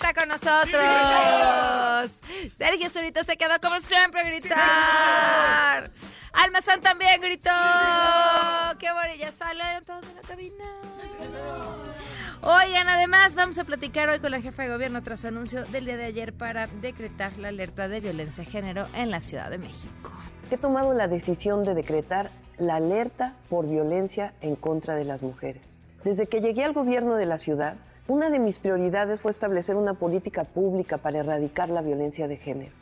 está 0.00 0.14
con 0.14 0.28
nosotros. 0.28 0.80
Sergio 2.56 2.88
Zurita 2.88 3.22
se 3.24 3.36
quedó 3.36 3.60
como 3.60 3.78
siempre 3.80 4.20
a 4.20 4.24
gritar. 4.24 5.90
Almazán 6.32 6.80
también 6.80 7.20
gritó. 7.20 7.50
Qué 8.78 8.90
bueno, 8.92 9.14
ya 9.18 9.30
salen 9.32 9.84
todos 9.84 10.06
en 10.08 10.16
la 10.16 10.22
cabina. 10.22 10.64
Oigan, 12.42 12.88
además 12.88 13.34
vamos 13.34 13.58
a 13.58 13.64
platicar 13.64 14.08
hoy 14.08 14.20
con 14.20 14.30
la 14.30 14.40
jefa 14.40 14.62
de 14.62 14.70
gobierno 14.70 15.02
tras 15.02 15.20
su 15.20 15.26
anuncio 15.26 15.64
del 15.66 15.84
día 15.84 15.98
de 15.98 16.06
ayer 16.06 16.32
para 16.32 16.66
decretar 16.66 17.36
la 17.36 17.48
alerta 17.48 17.88
de 17.88 18.00
violencia 18.00 18.44
de 18.44 18.50
género 18.50 18.86
en 18.94 19.10
la 19.10 19.20
Ciudad 19.20 19.50
de 19.50 19.58
México. 19.58 20.10
He 20.50 20.56
tomado 20.56 20.94
la 20.94 21.08
decisión 21.08 21.62
de 21.64 21.74
decretar 21.74 22.30
la 22.56 22.76
alerta 22.76 23.34
por 23.50 23.68
violencia 23.68 24.32
en 24.40 24.56
contra 24.56 24.94
de 24.94 25.04
las 25.04 25.20
mujeres. 25.20 25.78
Desde 26.04 26.26
que 26.26 26.40
llegué 26.40 26.64
al 26.64 26.72
gobierno 26.72 27.16
de 27.16 27.26
la 27.26 27.36
ciudad, 27.36 27.76
una 28.10 28.28
de 28.28 28.40
mis 28.40 28.58
prioridades 28.58 29.20
fue 29.20 29.30
establecer 29.30 29.76
una 29.76 29.94
política 29.94 30.42
pública 30.42 30.98
para 30.98 31.20
erradicar 31.20 31.70
la 31.70 31.80
violencia 31.80 32.26
de 32.26 32.36
género. 32.38 32.72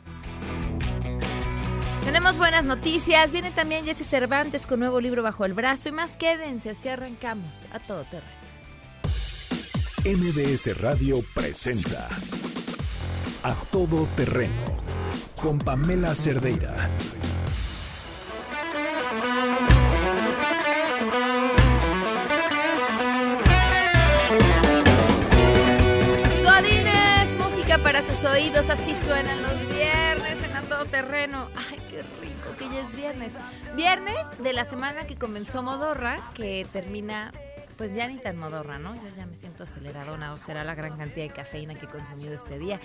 Tenemos 2.03 2.39
buenas 2.39 2.65
noticias. 2.65 3.31
Viene 3.31 3.51
también 3.51 3.85
Jesse 3.85 4.07
Cervantes 4.07 4.65
con 4.65 4.79
nuevo 4.79 4.99
libro 4.99 5.21
bajo 5.21 5.45
el 5.45 5.53
brazo 5.53 5.89
y 5.89 5.91
más 5.91 6.17
quédense, 6.17 6.71
así 6.71 6.89
arrancamos 6.89 7.67
a 7.71 7.79
todo 7.79 8.03
terreno. 8.05 8.39
MBS 10.03 10.81
Radio 10.81 11.17
presenta 11.35 12.07
A 13.43 13.53
Todo 13.71 14.07
Terreno 14.15 14.49
con 15.39 15.59
Pamela 15.59 16.15
Cerdeira. 16.15 16.73
Para 27.77 28.01
sus 28.01 28.23
oídos. 28.23 28.69
Así 28.69 28.95
suenan 28.95 29.43
los 29.43 29.67
viernes 29.69 30.43
en 30.43 30.55
a 30.55 30.61
todo 30.63 30.85
terreno. 30.85 31.49
Ay, 31.55 31.77
qué 31.89 32.01
rico 32.19 32.57
que 32.57 32.65
ya 32.65 32.81
es 32.81 32.95
viernes. 32.95 33.37
Viernes 33.75 34.41
de 34.41 34.53
la 34.53 34.65
semana 34.65 35.05
que 35.05 35.15
comenzó 35.15 35.61
Modorra, 35.61 36.19
que 36.33 36.65
termina 36.73 37.31
pues 37.79 37.95
ya 37.95 38.05
ni 38.07 38.17
tan 38.17 38.37
modorra, 38.37 38.77
¿no? 38.77 38.93
Yo 38.95 39.07
ya 39.15 39.25
me 39.25 39.37
siento 39.37 39.63
aceleradona 39.63 40.33
o 40.33 40.37
será 40.37 40.65
la 40.65 40.75
gran 40.75 40.97
cantidad 40.97 41.25
de 41.25 41.31
cafeína 41.31 41.75
que 41.75 41.85
he 41.85 41.89
consumido 41.89 42.33
este 42.33 42.59
día. 42.59 42.81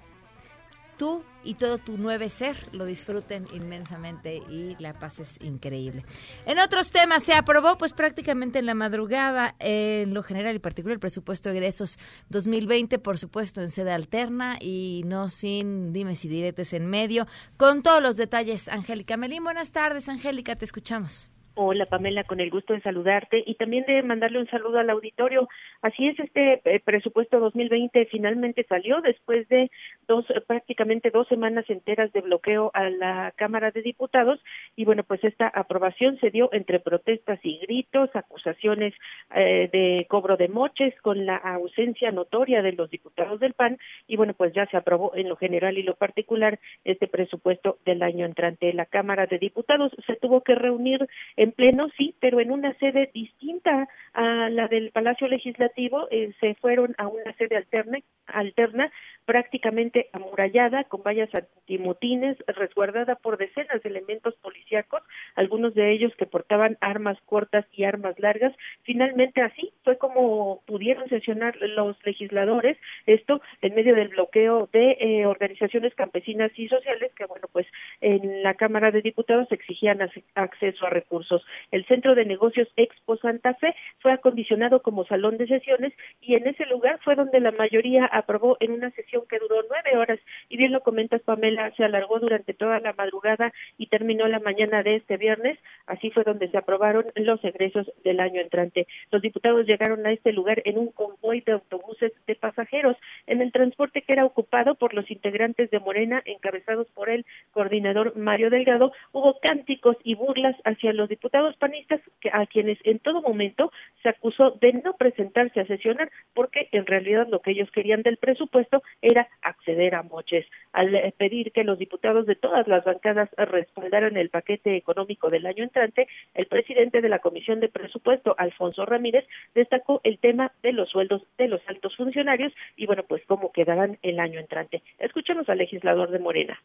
tú 0.97 1.25
y 1.45 1.55
todo 1.55 1.79
tu 1.79 1.97
nueve 1.99 2.29
ser 2.29 2.57
lo 2.73 2.85
disfruten 2.85 3.47
inmensamente 3.55 4.37
y 4.49 4.77
la 4.79 4.99
paz 4.99 5.21
es 5.21 5.39
increíble. 5.41 6.05
En 6.45 6.59
otros 6.59 6.91
temas 6.91 7.23
se 7.23 7.35
aprobó 7.35 7.79
pues 7.79 7.93
prácticamente 7.93 8.59
en 8.59 8.67
la 8.67 8.75
madrugada 8.75 9.55
en 9.59 10.15
lo 10.15 10.23
general 10.23 10.57
y 10.57 10.59
particular 10.59 10.95
el 10.95 11.01
presupuesto 11.01 11.51
de 11.51 11.57
egresos 11.57 11.99
2020, 12.31 12.99
por 12.99 13.19
supuesto 13.19 13.61
en 13.61 13.71
sede 13.71 13.93
alterna 13.93 14.59
y 14.61 15.03
no 15.05 15.29
sin 15.29 15.93
dimes 15.93 16.25
y 16.25 16.29
diretes 16.29 16.73
en 16.73 16.87
medio, 16.87 17.27
con 17.57 17.83
todos 17.83 18.03
los 18.03 18.17
detalles. 18.17 18.69
Angélica 18.69 19.17
Melín, 19.17 19.45
buenas 19.45 19.73
tardes 19.73 20.09
Angélica, 20.09 20.57
te 20.57 20.65
escuchamos. 20.65 21.31
Hola 21.59 21.87
Pamela, 21.87 22.23
con 22.25 22.41
el 22.41 22.51
gusto 22.51 22.75
de 22.75 22.83
saludarte 22.83 23.43
y 23.47 23.55
también 23.55 23.87
de 23.87 24.03
mandarle 24.03 24.41
un 24.41 24.47
saludo 24.47 24.79
al 24.79 24.91
auditorio. 24.91 25.49
Así 25.81 26.07
es, 26.07 26.21
este 26.21 26.61
eh, 26.67 26.81
presupuesto 26.85 27.41
2020 27.41 28.09
finalmente 28.11 28.67
salió 28.69 29.01
después 29.01 29.49
de 29.49 29.71
dos, 30.07 30.25
prácticamente 30.47 31.11
dos 31.11 31.29
semanas 31.29 31.65
enteras 31.69 32.13
de 32.13 32.21
bloqueo 32.21 32.71
a 32.75 32.89
la 32.91 33.33
Cámara 33.37 33.71
de 33.71 33.83
Diputados 33.83 34.41
y 34.75 34.85
bueno, 34.85 35.05
pues 35.05 35.23
esta 35.25 35.49
aprobación 35.49 36.19
se 36.21 36.31
dio 36.31 36.49
entre 36.53 36.81
protestas 36.81 37.39
y 37.43 37.59
gritos, 37.59 38.11
acusaciones 38.15 38.95
eh, 39.35 39.69
de 39.73 40.07
cobro 40.09 40.37
de 40.37 40.49
moches 40.49 40.95
con 41.03 41.27
la 41.27 41.37
ausencia 41.37 42.11
notoria 42.11 42.63
de 42.63 42.73
los 42.73 42.91
diputados 42.91 43.41
del 43.41 43.55
PAN 43.55 43.79
y 44.07 44.17
bueno, 44.17 44.35
pues 44.35 44.53
ya 44.53 44.67
se 44.67 44.77
aprobó 44.77 45.15
en 45.15 45.29
lo 45.29 45.37
general 45.37 45.79
y 45.79 45.83
lo 45.83 45.95
particular 45.95 46.59
este 46.85 47.07
presupuesto 47.07 47.79
del 47.85 48.03
año 48.03 48.27
entrante. 48.27 48.73
La 48.73 48.87
Cámara 48.87 49.27
de 49.27 49.39
Diputados 49.39 49.93
se 50.07 50.17
tuvo 50.17 50.43
que 50.43 50.55
reunir 50.55 51.07
en 51.37 51.53
pleno, 51.53 51.85
sí, 51.97 52.15
pero 52.21 52.41
en 52.41 52.51
una 52.51 52.75
sede 52.75 53.11
distinta 53.13 53.89
a 54.13 54.49
la 54.51 54.69
del 54.69 54.91
Palacio 54.91 55.29
Legislativo, 55.29 56.09
eh, 56.11 56.33
se 56.41 56.55
fueron 56.55 56.95
a 56.99 57.09
una 57.09 57.33
sede 57.35 57.57
alterna, 57.57 57.99
alterna 58.27 58.91
prácticamente 59.25 59.96
amurallada, 60.13 60.85
con 60.85 61.03
vallas 61.03 61.31
antimotines, 61.35 62.37
resguardada 62.47 63.17
por 63.17 63.39
decenas 63.39 63.83
de 63.83 63.89
elementos 63.89 64.35
policíacos, 64.37 65.01
algunos 65.35 65.75
de 65.75 65.93
ellos 65.93 66.13
que 66.17 66.27
portaban 66.27 66.77
armas 66.81 67.19
cortas 67.25 67.65
y 67.73 67.85
armas 67.85 68.19
largas. 68.19 68.55
Finalmente, 68.83 69.43
así 69.43 69.73
fue 69.85 69.99
como 69.99 70.63
pudieron 70.67 71.09
sesionar 71.09 71.57
los 71.61 71.97
legisladores, 72.05 72.77
esto 73.07 73.41
en 73.63 73.75
medio 73.75 73.95
del 73.95 74.09
bloqueo 74.09 74.69
de 74.73 74.97
eh, 75.01 75.27
organizaciones 75.27 75.95
campesinas 75.95 76.51
y 76.57 76.69
sociales 76.69 77.13
que, 77.17 77.27
bueno, 77.27 77.49
pues 77.53 77.67
en 78.01 78.43
la 78.43 78.55
Cámara 78.55 78.91
de 78.91 79.03
Diputados 79.03 79.51
exigían 79.51 80.01
acceso 80.35 80.87
a 80.87 80.91
recursos. 80.91 81.45
El 81.71 81.87
Centro 81.87 82.15
de 82.15 82.25
Negocios 82.25 82.69
Expo 82.77 83.17
Santa 83.17 83.55
Fe 83.55 83.75
fue 84.01 84.13
acondicionado 84.13 84.83
como 84.83 85.07
salón 85.07 85.37
de 85.37 85.47
sesiones 85.47 85.93
y 86.21 86.35
en 86.35 86.47
ese 86.47 86.67
lugar 86.67 86.99
fue 87.03 87.15
donde 87.15 87.41
la 87.41 87.53
mayoría 87.53 88.07
aprobó 88.07 88.57
en 88.61 88.73
una 88.73 88.91
sesión 88.91 89.25
que 89.29 89.39
duró 89.39 89.63
nueve 89.69 89.86
horas. 89.95 90.19
Y 90.49 90.57
bien 90.57 90.73
lo 90.73 90.81
comentas 90.81 91.23
Pamela, 91.23 91.73
se 91.77 91.85
alargó 91.85 92.19
durante 92.19 92.55
toda 92.55 92.81
la 92.81 92.93
madrugada 92.95 93.53
y 93.79 93.87
terminó 93.87 94.27
la 94.27 94.41
mañana 94.41 94.83
de 94.83 94.97
este 94.97 95.17
viernes, 95.17 95.59
así 95.87 96.11
fue 96.11 96.25
donde 96.25 96.49
se 96.49 96.59
aprobaron 96.59 97.05
los 97.15 97.43
egresos 97.45 97.91
del 98.05 98.21
año 98.21 98.41
entrante. 98.41 98.87
Los 99.11 99.23
diputados 99.23 99.67
llegaron 99.67 100.05
a 100.07 100.13
este 100.13 100.33
lugar 100.33 100.63
en 100.65 100.79
un 100.79 100.89
convoy 100.89 101.43
de 101.43 101.53
autobuses 101.53 102.13
de 102.27 102.35
pasajeros 102.35 102.97
en 103.27 103.41
el 103.43 103.53
transporte 103.53 104.03
que 104.03 104.13
era 104.13 104.25
ocupado 104.25 104.75
por 104.75 104.95
los 104.95 105.11
integrantes 105.11 105.71
de 105.71 105.81
Morena 105.81 106.23
encabezados 106.25 106.87
por 106.95 107.11
el 107.11 107.25
coordinador 107.53 108.17
Mario 108.17 108.51
Delgado, 108.51 108.93
hubo 109.13 109.39
cánticos 109.41 109.97
y 110.03 110.15
burlas 110.15 110.57
hacia 110.65 110.93
los 110.93 111.09
diputados 111.09 111.57
panistas 111.57 112.01
a 112.33 112.47
quienes 112.47 112.79
en 112.85 112.99
todo 112.99 113.23
momento 113.23 113.73
se 114.03 114.09
acusó 114.09 114.53
de 114.53 114.73
no 114.85 114.97
presentarse 114.97 115.61
a 115.61 115.67
sesionar 115.67 116.11
porque 116.35 116.69
en 116.73 116.87
realidad 116.87 117.27
lo 117.29 117.41
que 117.41 117.53
ellos 117.53 117.71
querían 117.71 118.03
del 118.03 118.17
presupuesto 118.17 118.83
era 119.03 119.29
acceder 119.43 119.76
a 119.95 120.03
moches. 120.03 120.47
Al 120.73 120.95
eh, 120.95 121.15
pedir 121.17 121.53
que 121.53 121.65
los 121.65 121.79
diputados 121.79 122.27
de 122.27 122.35
todas 122.35 122.67
las 122.67 122.85
bancadas 122.85 123.29
respaldaran 123.37 124.17
el 124.17 124.31
paquete 124.31 124.77
económico 124.77 125.29
del 125.29 125.47
año 125.47 125.65
entrante, 125.65 126.09
el 126.35 126.47
presidente 126.47 127.01
de 127.01 127.09
la 127.09 127.19
Comisión 127.19 127.61
de 127.61 127.69
Presupuesto, 127.69 128.35
Alfonso 128.39 128.85
Ramírez, 128.87 129.25
destacó 129.55 130.01
el 130.05 130.19
tema 130.19 130.53
de 130.63 130.73
los 130.73 130.89
sueldos 130.91 131.23
de 131.39 131.49
los 131.49 131.61
altos 131.69 131.95
funcionarios 131.97 132.53
y 132.77 132.87
bueno, 132.87 133.05
pues 133.07 133.23
cómo 133.27 133.53
quedarán 133.53 133.99
el 134.03 134.19
año 134.19 134.41
entrante. 134.41 134.83
Escuchemos 134.99 135.49
al 135.49 135.59
legislador 135.59 136.11
de 136.11 136.19
Morena. 136.19 136.59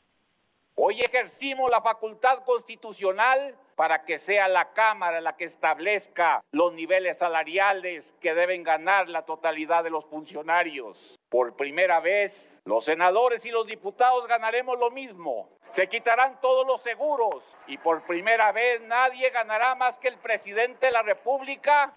Hoy 0.84 1.00
ejercimos 1.00 1.70
la 1.70 1.80
facultad 1.80 2.44
constitucional 2.44 3.54
para 3.76 4.04
que 4.04 4.18
sea 4.18 4.48
la 4.48 4.74
Cámara 4.74 5.22
la 5.22 5.38
que 5.38 5.44
establezca 5.46 6.42
los 6.52 6.74
niveles 6.74 7.20
salariales 7.20 8.18
que 8.20 8.34
deben 8.34 8.64
ganar 8.64 9.08
la 9.08 9.22
totalidad 9.22 9.84
de 9.84 9.92
los 9.92 10.06
funcionarios. 10.06 11.20
Por 11.30 11.56
primera 11.56 12.00
vez, 12.00 12.60
los 12.66 12.86
senadores 12.86 13.46
y 13.46 13.52
los 13.52 13.68
diputados 13.68 14.28
ganaremos 14.28 14.80
lo 14.80 14.90
mismo. 14.90 15.50
Se 15.70 15.88
quitarán 15.88 16.42
todos 16.42 16.66
los 16.66 16.82
seguros 16.82 17.46
y 17.68 17.78
por 17.78 18.02
primera 18.08 18.52
vez 18.52 18.82
nadie 18.82 19.30
ganará 19.30 19.76
más 19.76 20.00
que 20.00 20.08
el 20.08 20.18
presidente 20.18 20.88
de 20.88 20.94
la 20.94 21.04
República 21.04 21.94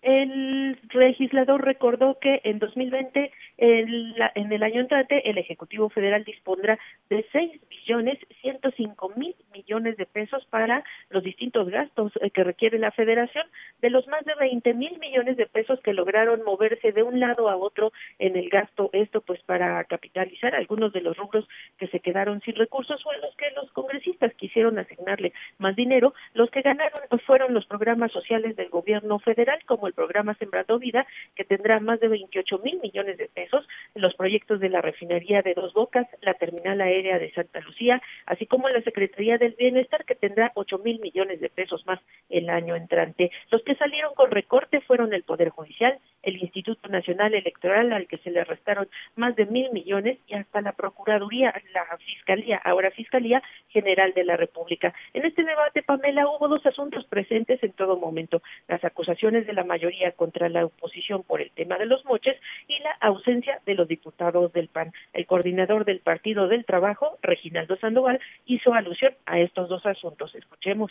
El 0.00 0.80
legislador 0.94 1.62
recordó 1.62 2.18
que 2.18 2.40
en 2.44 2.60
2020, 2.60 3.30
en, 3.60 4.14
en 4.34 4.52
el 4.52 4.62
año 4.62 4.80
entrante, 4.80 5.28
el 5.28 5.36
Ejecutivo 5.36 5.90
Federal 5.90 6.24
dispondrá 6.24 6.78
de 7.10 7.26
6 7.30 7.60
billones 7.68 8.18
105 8.40 9.12
mil 9.16 9.34
millones 9.52 9.96
de 9.96 10.06
pesos 10.06 10.44
para 10.46 10.82
los 11.10 11.22
distintos 11.22 11.68
gastos 11.68 12.12
eh, 12.20 12.30
que 12.30 12.42
requiere 12.42 12.78
la 12.78 12.90
Federación, 12.90 13.46
de 13.82 13.90
los 13.90 14.06
más 14.08 14.24
de 14.24 14.34
20 14.34 14.74
mil 14.74 14.98
millones 14.98 15.36
de 15.36 15.46
pesos 15.46 15.78
que 15.80 15.92
lograron 15.92 16.42
moverse 16.42 16.92
de 16.92 17.02
un 17.02 17.20
lado 17.20 17.50
a 17.50 17.56
otro 17.56 17.92
en 18.18 18.36
el 18.36 18.48
gasto, 18.48 18.90
esto 18.92 19.20
pues 19.20 19.42
para 19.42 19.84
capitalizar 19.84 20.54
algunos 20.54 20.92
de 20.92 21.02
los 21.02 21.16
rubros 21.16 21.46
que 21.78 21.88
se 21.88 22.00
quedaron 22.00 22.40
sin 22.40 22.54
recursos 22.54 23.04
o 23.04 23.12
en 23.12 23.20
los 23.20 23.34
que 23.36 23.50
los 23.54 23.70
congresistas 23.72 24.32
quisieron 24.34 24.78
asignarle 24.78 25.32
más 25.58 25.76
dinero, 25.76 26.14
los 26.32 26.50
que 26.50 26.62
ganaron 26.62 27.00
pues, 27.08 27.22
fueron 27.22 27.52
los 27.52 27.66
programas 27.66 28.12
sociales 28.12 28.56
del 28.56 28.70
gobierno 28.70 29.18
federal, 29.18 29.58
como 29.66 29.86
el 29.86 29.92
programa 29.92 30.34
Sembrando 30.34 30.78
Vida, 30.78 31.06
que 31.34 31.44
tendrá 31.44 31.80
más 31.80 32.00
de 32.00 32.08
28 32.08 32.58
mil 32.58 32.80
millones 32.80 33.18
de 33.18 33.28
pesos, 33.28 33.49
los 33.94 34.14
proyectos 34.14 34.60
de 34.60 34.68
la 34.68 34.80
refinería 34.80 35.42
de 35.42 35.54
Dos 35.54 35.72
Bocas, 35.72 36.06
la 36.22 36.34
terminal 36.34 36.80
aérea 36.80 37.18
de 37.18 37.32
Santa 37.32 37.60
Lucía, 37.60 38.00
así 38.26 38.46
como 38.46 38.68
la 38.68 38.82
Secretaría 38.82 39.38
del 39.38 39.54
Bienestar, 39.58 40.04
que 40.04 40.14
tendrá 40.14 40.52
8 40.54 40.78
mil 40.78 41.00
millones 41.00 41.40
de 41.40 41.48
pesos 41.48 41.84
más 41.86 42.00
el 42.28 42.48
año 42.50 42.76
entrante. 42.76 43.30
Los 43.50 43.62
que 43.62 43.74
salieron 43.74 44.14
con 44.14 44.30
recorte 44.30 44.80
fueron 44.82 45.12
el 45.12 45.22
Poder 45.22 45.50
Judicial, 45.50 45.98
el 46.22 46.36
Instituto 46.36 46.88
Nacional 46.88 47.34
Electoral, 47.34 47.92
al 47.92 48.06
que 48.06 48.18
se 48.18 48.30
le 48.30 48.44
restaron 48.44 48.88
más 49.16 49.34
de 49.36 49.46
mil 49.46 49.70
millones, 49.72 50.18
y 50.26 50.34
hasta 50.34 50.60
la 50.60 50.72
Procuraduría, 50.72 51.54
la 51.74 51.96
Fiscalía, 51.98 52.60
ahora 52.64 52.90
Fiscalía 52.90 53.42
General 53.68 54.12
de 54.14 54.24
la 54.24 54.36
República. 54.36 54.94
En 55.14 55.24
este 55.24 55.42
debate, 55.42 55.82
Pamela, 55.82 56.28
hubo 56.28 56.48
dos 56.48 56.64
asuntos 56.66 57.04
presentes 57.06 57.62
en 57.62 57.72
todo 57.72 57.96
momento, 57.96 58.42
las 58.68 58.84
acusaciones 58.84 59.46
de 59.46 59.52
la 59.52 59.64
mayoría 59.64 60.12
contra 60.12 60.48
la 60.48 60.66
oposición 60.66 61.22
por 61.22 61.40
el 61.40 61.50
tema 61.50 61.78
de 61.78 61.86
los 61.86 62.04
moches 62.04 62.36
y 62.68 62.78
la 62.80 62.92
ausencia 63.00 63.29
de 63.64 63.74
los 63.74 63.86
diputados 63.86 64.52
del 64.52 64.68
PAN. 64.68 64.92
El 65.12 65.26
coordinador 65.26 65.84
del 65.84 66.00
Partido 66.00 66.48
del 66.48 66.64
Trabajo, 66.64 67.18
Reginaldo 67.22 67.76
Sandoval, 67.76 68.20
hizo 68.46 68.74
alusión 68.74 69.14
a 69.26 69.38
estos 69.38 69.68
dos 69.68 69.86
asuntos. 69.86 70.34
Escuchemos 70.34 70.90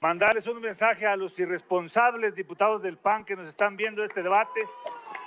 mandarles 0.00 0.46
un 0.48 0.60
mensaje 0.60 1.06
a 1.06 1.16
los 1.16 1.38
irresponsables 1.38 2.34
diputados 2.34 2.82
del 2.82 2.96
PAN 2.96 3.24
que 3.24 3.36
nos 3.36 3.48
están 3.48 3.76
viendo 3.76 4.02
este 4.02 4.22
debate, 4.22 4.60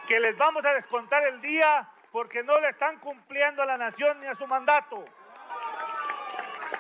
que 0.08 0.20
les 0.20 0.38
vamos 0.38 0.66
a 0.66 0.74
descontar 0.74 1.26
el 1.26 1.42
día 1.42 1.88
porque 2.12 2.44
no 2.44 2.60
le 2.60 2.70
están 2.70 3.00
cumpliendo 3.00 3.62
a 3.62 3.66
la 3.66 3.78
nación 3.78 4.20
ni 4.20 4.28
a 4.28 4.36
su 4.36 4.46
mandato. 4.46 5.06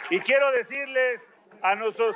Y 0.09 0.19
quiero 0.19 0.51
decirles 0.51 1.21
a 1.61 1.75
nuestros 1.75 2.15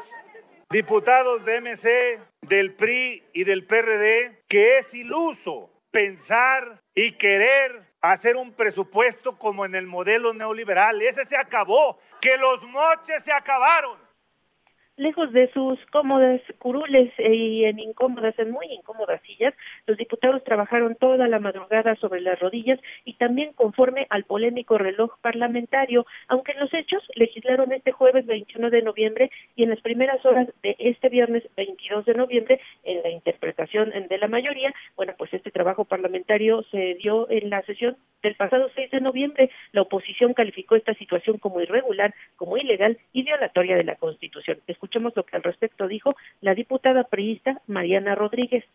diputados 0.70 1.46
de 1.46 1.62
MC, 1.62 2.20
del 2.42 2.74
PRI 2.74 3.24
y 3.34 3.44
del 3.44 3.66
PRD 3.66 4.44
que 4.48 4.80
es 4.80 4.94
iluso 4.94 5.73
pensar 5.94 6.81
y 6.95 7.12
querer 7.13 7.94
hacer 8.01 8.36
un 8.36 8.51
presupuesto 8.51 9.38
como 9.38 9.63
en 9.63 9.75
el 9.75 9.86
modelo 9.86 10.34
neoliberal. 10.34 11.01
Ese 11.01 11.24
se 11.25 11.38
acabó, 11.38 12.00
que 12.19 12.36
los 12.36 12.62
moches 12.63 13.24
se 13.24 13.31
acabaron 13.31 14.03
lejos 14.98 15.31
de 15.31 15.51
sus 15.51 15.80
cómodas 15.88 16.42
curules 16.60 17.12
y 17.18 17.66
en 17.66 17.80
incómodas, 17.80 18.38
en 18.38 18.51
muy 18.51 18.68
incómodas 18.68 19.22
sillas, 19.24 19.54
los 19.88 19.98
diputados 19.98 20.44
trabajaron 20.44 20.95
toda 20.95 21.28
la 21.28 21.40
madrugada 21.40 21.95
sobre 21.95 22.22
las 22.22 22.40
rodillas 22.40 22.80
y 23.04 23.13
también 23.13 23.54
conforme 23.54 24.06
al 24.10 24.24
polémico 24.24 24.78
reloj 24.78 25.18
parlamentario, 25.22 26.06
aunque 26.28 26.54
los 26.54 26.74
hechos 26.74 27.04
legislaron 27.16 27.72
este 27.72 27.92
jueves 27.92 28.25
21 28.25 28.69
de 28.69 28.81
noviembre 28.81 29.31
y 29.56 29.63
en 29.63 29.69
las 29.69 29.81
primeras 29.81 30.24
horas 30.25 30.48
de 30.62 30.75
este 30.80 31.10
viernes 31.10 31.44
22 31.56 32.06
de 32.06 32.13
noviembre 32.13 32.62
en 32.84 33.01
la 33.01 33.10
interpretación 33.10 33.92
de 33.92 34.18
la 34.18 34.28
mayoría, 34.28 34.74
bueno, 34.96 35.13
pues 35.18 35.34
este 35.34 35.51
trabajo 35.51 35.86
parlamentario 35.86 36.63
se 36.72 36.96
dio 36.96 37.30
en 37.30 37.50
la 37.50 37.62
sesión 37.63 37.98
del 38.22 38.36
pasado 38.36 38.69
6 38.75 38.92
de 38.92 39.01
noviembre. 39.01 39.50
La 39.72 39.81
oposición 39.81 40.34
calificó 40.34 40.75
esta 40.75 40.94
situación 40.96 41.38
como 41.38 41.62
irregular, 41.62 42.13
como 42.36 42.57
ilegal 42.57 42.98
y 43.12 43.24
violatoria 43.24 43.75
de 43.75 43.84
la 43.84 43.96
Constitución. 43.96 44.60
Escuchemos 44.84 45.16
lo 45.16 45.24
que 45.24 45.38
al 45.38 45.44
respecto 45.44 45.88
dijo 45.88 46.10
la 46.42 46.54
diputada 46.54 47.06
priista 47.06 47.62
Mariana 47.68 48.16
Rodríguez. 48.16 48.66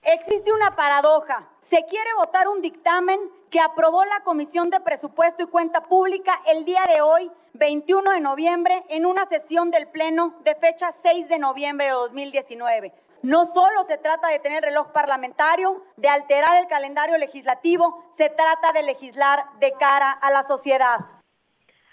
Existe 0.00 0.52
una 0.52 0.76
paradoja. 0.76 1.48
Se 1.60 1.84
quiere 1.86 2.10
votar 2.16 2.46
un 2.46 2.62
dictamen 2.62 3.18
que 3.50 3.58
aprobó 3.58 4.04
la 4.04 4.20
Comisión 4.20 4.70
de 4.70 4.78
Presupuesto 4.78 5.42
y 5.42 5.46
Cuenta 5.46 5.82
Pública 5.82 6.40
el 6.46 6.64
día 6.64 6.84
de 6.94 7.02
hoy, 7.02 7.28
21 7.54 8.12
de 8.12 8.20
noviembre, 8.20 8.84
en 8.88 9.04
una 9.04 9.26
sesión 9.26 9.72
del 9.72 9.88
Pleno 9.88 10.32
de 10.44 10.54
fecha 10.54 10.92
6 11.02 11.28
de 11.28 11.40
noviembre 11.40 11.86
de 11.86 11.92
2019. 11.92 12.92
No 13.22 13.46
solo 13.46 13.84
se 13.88 13.98
trata 13.98 14.28
de 14.28 14.38
tener 14.38 14.62
reloj 14.62 14.92
parlamentario, 14.92 15.82
de 15.96 16.08
alterar 16.08 16.62
el 16.62 16.68
calendario 16.68 17.18
legislativo, 17.18 18.04
se 18.16 18.30
trata 18.30 18.72
de 18.72 18.84
legislar 18.84 19.44
de 19.58 19.72
cara 19.72 20.12
a 20.12 20.30
la 20.30 20.46
sociedad. 20.46 21.00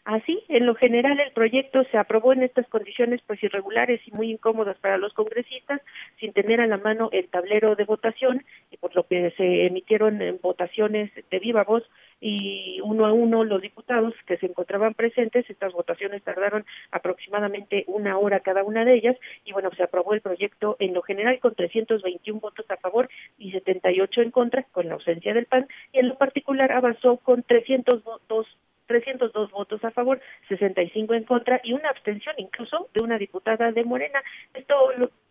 Así, 0.06 0.44
en 0.48 0.66
lo 0.66 0.76
general, 0.76 1.20
el 1.20 1.32
proyecto 1.32 1.84
se 1.92 1.98
aprobó 1.98 2.34
en 2.34 2.44
estas 2.44 2.68
condiciones 2.68 3.22
pues 3.28 3.42
irregulares 3.44 4.02
y 4.08 4.12
muy 4.12 4.32
incómodas 4.32 4.78
para 4.80 4.98
los 4.98 5.14
congresistas, 5.14 5.82
sin 6.20 6.34
tener 6.34 6.62
a 6.62 6.68
la 6.68 6.78
mano 6.78 7.10
el 7.12 7.28
tablero 7.28 7.76
de 7.76 7.86
votación, 7.86 8.46
y 8.72 8.78
por 8.78 8.96
lo 8.96 9.08
que 9.08 9.32
se 9.38 9.66
emitieron 9.66 10.22
en 10.22 10.40
votaciones 10.42 11.12
de 11.30 11.40
viva 11.40 11.64
voz 11.64 11.84
y 12.22 12.82
uno 12.84 13.06
a 13.06 13.14
uno 13.14 13.44
los 13.44 13.62
diputados 13.62 14.14
que 14.26 14.38
se 14.38 14.46
encontraban 14.46 14.94
presentes. 14.94 15.50
Estas 15.50 15.74
votaciones 15.74 16.24
tardaron 16.24 16.66
aproximadamente 16.92 17.86
una 17.88 18.18
hora 18.18 18.42
cada 18.42 18.64
una 18.64 18.86
de 18.86 18.96
ellas 18.96 19.16
y 19.46 19.54
bueno, 19.54 19.70
se 19.76 19.84
aprobó 19.84 20.14
el 20.14 20.22
proyecto 20.22 20.76
en 20.80 20.94
lo 20.94 21.02
general 21.02 21.40
con 21.40 21.56
321 21.56 22.40
votos 22.40 22.66
a 22.70 22.78
favor 22.78 23.10
y 23.38 23.52
78 23.52 24.22
en 24.22 24.32
contra, 24.32 24.64
con 24.72 24.88
la 24.88 24.96
ausencia 24.96 25.34
del 25.34 25.46
PAN, 25.46 25.68
y 25.94 26.00
en 26.00 26.10
lo 26.10 26.18
particular 26.18 26.72
avanzó 26.72 27.18
con 27.18 27.44
302 27.44 28.48
302 28.90 29.52
votos 29.52 29.84
a 29.86 29.92
favor, 29.92 30.20
65 30.48 31.14
en 31.14 31.24
contra 31.24 31.62
y 31.64 31.74
una 31.74 31.90
abstención 31.90 32.34
incluso 32.40 32.90
de 32.94 33.04
una 33.04 33.20
diputada 33.20 33.72
de 33.72 33.84
Morena. 33.84 34.22
Esto 34.54 34.76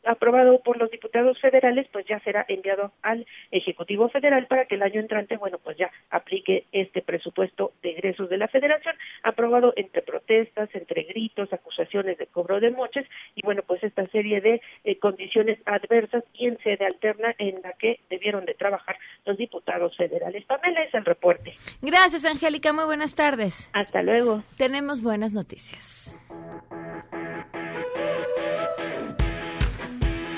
aprobado 0.05 0.61
por 0.61 0.79
los 0.79 0.91
diputados 0.91 1.41
federales, 1.41 1.87
pues 1.93 2.07
ya 2.07 2.19
será 2.21 2.45
enviado 2.49 2.93
al 3.03 3.27
Ejecutivo 3.51 4.09
Federal 4.09 4.47
para 4.47 4.67
que 4.67 4.77
el 4.77 4.83
año 4.83 5.01
entrante, 5.01 5.37
bueno, 5.37 5.59
pues 5.59 5.77
ya 5.77 5.91
aplique 6.11 6.65
este 6.73 7.03
presupuesto 7.03 7.73
de 7.83 7.91
egresos 7.91 8.29
de 8.29 8.39
la 8.39 8.49
Federación, 8.49 8.95
aprobado 9.23 9.73
entre 9.77 10.03
protestas, 10.03 10.69
entre 10.75 11.03
gritos, 11.03 11.53
acusaciones 11.53 12.19
de 12.19 12.27
cobro 12.27 12.61
de 12.61 12.71
moches 12.71 13.07
y 13.35 13.43
bueno, 13.43 13.63
pues 13.67 13.83
esta 13.83 14.05
serie 14.07 14.41
de 14.41 14.61
eh, 14.85 14.99
condiciones 14.99 15.59
adversas 15.67 16.25
y 16.35 16.47
en 16.47 16.59
sede 16.59 16.87
alterna 16.87 17.35
en 17.39 17.61
la 17.63 17.73
que 17.73 18.01
debieron 18.11 18.45
de 18.45 18.55
trabajar 18.55 18.99
los 19.27 19.37
diputados 19.37 19.97
federales. 19.97 20.45
Pamela 20.45 20.83
es 20.83 20.95
el 20.95 21.05
reporte. 21.05 21.55
Gracias, 21.83 22.25
Angélica. 22.25 22.73
Muy 22.73 22.85
buenas 22.85 23.15
tardes. 23.15 23.71
Hasta 23.73 24.03
luego. 24.03 24.43
Tenemos 24.57 25.03
buenas 25.03 25.33
noticias. 25.33 26.15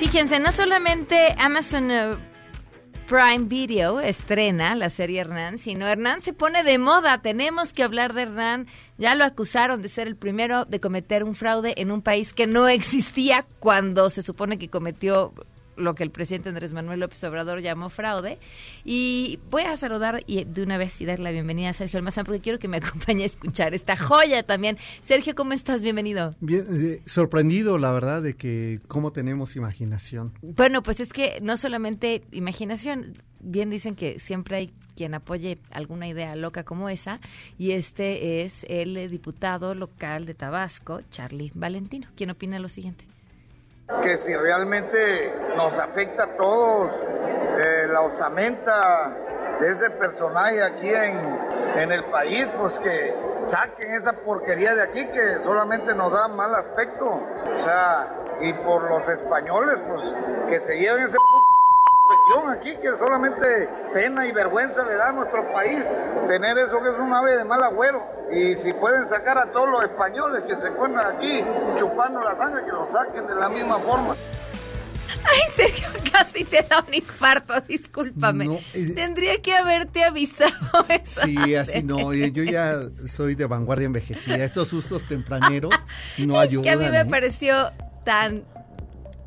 Fíjense, 0.01 0.41
no 0.41 0.51
solamente 0.51 1.35
Amazon 1.37 1.91
eh, 1.91 2.13
Prime 3.07 3.45
Video 3.45 4.01
estrena 4.01 4.75
la 4.75 4.89
serie 4.89 5.21
Hernán, 5.21 5.59
sino 5.59 5.87
Hernán 5.87 6.23
se 6.23 6.33
pone 6.33 6.65
de 6.65 6.79
moda. 6.79 7.21
Tenemos 7.21 7.75
que 7.75 7.83
hablar 7.83 8.15
de 8.15 8.23
Hernán. 8.23 8.67
Ya 8.97 9.15
lo 9.15 9.27
acusaron 9.27 9.83
de 9.83 9.91
ser 9.91 10.07
el 10.07 10.17
primero 10.17 10.65
de 10.65 10.81
cometer 10.81 11.23
un 11.23 11.35
fraude 11.35 11.75
en 11.77 11.91
un 11.91 12.01
país 12.01 12.33
que 12.33 12.47
no 12.47 12.67
existía 12.67 13.45
cuando 13.59 14.09
se 14.09 14.23
supone 14.23 14.59
que 14.59 14.71
cometió 14.71 15.35
lo 15.81 15.95
que 15.95 16.03
el 16.03 16.11
presidente 16.11 16.49
Andrés 16.49 16.73
Manuel 16.73 17.01
López 17.01 17.23
Obrador 17.25 17.61
llamó 17.61 17.89
fraude. 17.89 18.39
Y 18.85 19.41
voy 19.51 19.63
a 19.63 19.77
saludar 19.77 20.23
y 20.27 20.45
de 20.45 20.63
una 20.63 20.79
vez 20.79 21.01
y 21.01 21.07
dar 21.07 21.21
la 21.21 21.31
bienvenida 21.31 21.71
a 21.71 21.73
Sergio 21.73 21.99
Almazán 21.99 22.25
porque 22.25 22.41
quiero 22.41 22.59
que 22.59 22.69
me 22.69 22.77
acompañe 22.79 23.25
a 23.25 23.27
escuchar 23.27 23.75
esta 23.75 23.97
joya 23.97 24.43
también. 24.43 24.79
Sergio, 25.03 25.35
¿cómo 25.35 25.53
estás? 25.53 25.83
Bienvenido. 25.83 26.35
Bien, 26.41 26.65
eh, 26.71 27.03
sorprendido, 27.07 27.79
la 27.79 27.93
verdad, 27.93 28.23
de 28.23 28.35
que 28.35 28.81
cómo 28.87 29.13
tenemos 29.13 29.57
imaginación. 29.57 30.33
Bueno, 30.43 30.83
pues 30.83 31.01
es 31.01 31.13
que 31.13 31.39
no 31.43 31.57
solamente 31.57 32.23
imaginación, 32.33 33.15
bien 33.41 33.71
dicen 33.71 33.95
que 33.95 34.19
siempre 34.19 34.57
hay 34.57 34.73
quien 34.97 35.15
apoye 35.15 35.59
alguna 35.71 36.09
idea 36.09 36.37
loca 36.37 36.65
como 36.65 36.89
esa, 36.89 37.21
y 37.59 37.71
este 37.71 38.43
es 38.43 38.67
el 38.69 39.09
diputado 39.09 39.75
local 39.75 40.27
de 40.27 40.35
Tabasco, 40.35 41.01
Charlie 41.11 41.53
Valentino. 41.55 42.09
¿Quién 42.17 42.31
opina 42.31 42.59
lo 42.59 42.69
siguiente? 42.69 43.07
Que 44.03 44.17
si 44.19 44.35
realmente 44.35 45.33
nos 45.57 45.77
afecta 45.79 46.25
a 46.25 46.37
todos, 46.37 46.91
eh, 47.59 47.87
la 47.89 48.01
osamenta 48.01 49.13
de 49.61 49.71
ese 49.71 49.91
personaje 49.91 50.63
aquí 50.63 50.89
en, 50.89 51.51
el 51.93 52.05
país, 52.05 52.49
pues 52.59 52.79
que 52.79 53.15
saquen 53.47 53.95
esa 53.95 54.13
porquería 54.13 54.75
de 54.75 54.83
aquí 54.83 55.07
que 55.07 55.39
solamente 55.43 55.95
nos 55.95 56.13
da 56.13 56.29
mal 56.29 56.55
aspecto. 56.55 57.07
O 57.07 57.65
sea, 57.65 58.17
y 58.41 58.53
por 58.53 58.91
los 58.91 59.09
españoles, 59.09 59.79
pues 59.89 60.15
que 60.49 60.61
se 60.61 60.77
lleven 60.77 61.05
ese 61.05 61.17
aquí 62.51 62.77
que 62.77 62.89
solamente 62.99 63.69
pena 63.93 64.27
y 64.27 64.33
vergüenza 64.33 64.85
le 64.85 64.97
da 64.97 65.09
a 65.09 65.13
nuestro 65.13 65.51
país 65.53 65.85
tener 66.27 66.59
eso 66.59 66.81
que 66.83 66.91
es 66.91 66.99
un 66.99 67.13
ave 67.13 67.37
de 67.37 67.45
mal 67.45 67.63
agüero. 67.63 68.05
Y 68.33 68.55
si 68.55 68.73
pueden 68.73 69.09
sacar 69.09 69.39
a 69.39 69.51
todos 69.53 69.69
los 69.69 69.85
españoles 69.85 70.45
que 70.47 70.57
se 70.57 70.69
encuentran 70.69 71.17
aquí 71.17 71.45
chupando 71.77 72.21
la 72.21 72.37
sangre, 72.37 72.65
que 72.65 72.73
lo 72.73 72.89
saquen 72.91 73.27
de 73.27 73.35
la 73.35 73.49
misma 73.49 73.79
forma. 73.79 74.15
Ay, 75.25 75.41
Sergio, 75.55 75.89
casi 76.13 76.45
te 76.45 76.63
da 76.63 76.85
un 76.87 76.95
infarto, 76.95 77.61
discúlpame. 77.63 78.45
No, 78.47 78.59
eh, 78.75 78.93
Tendría 78.95 79.41
que 79.43 79.55
haberte 79.55 80.05
avisado 80.05 80.55
eso. 80.89 81.23
Sí, 81.23 81.55
así 81.55 81.83
no. 81.83 82.15
Yo 82.15 82.45
ya 82.45 82.81
soy 83.07 83.35
de 83.35 83.47
vanguardia 83.47 83.87
envejecida. 83.87 84.37
Estos 84.37 84.69
sustos 84.69 85.07
tempraneros 85.07 85.75
no 86.19 86.39
ayudan. 86.39 86.65
que 86.65 86.71
a 86.71 86.77
mí 86.77 86.89
me 86.91 87.01
¿eh? 87.01 87.05
pareció 87.05 87.73
tan 88.05 88.45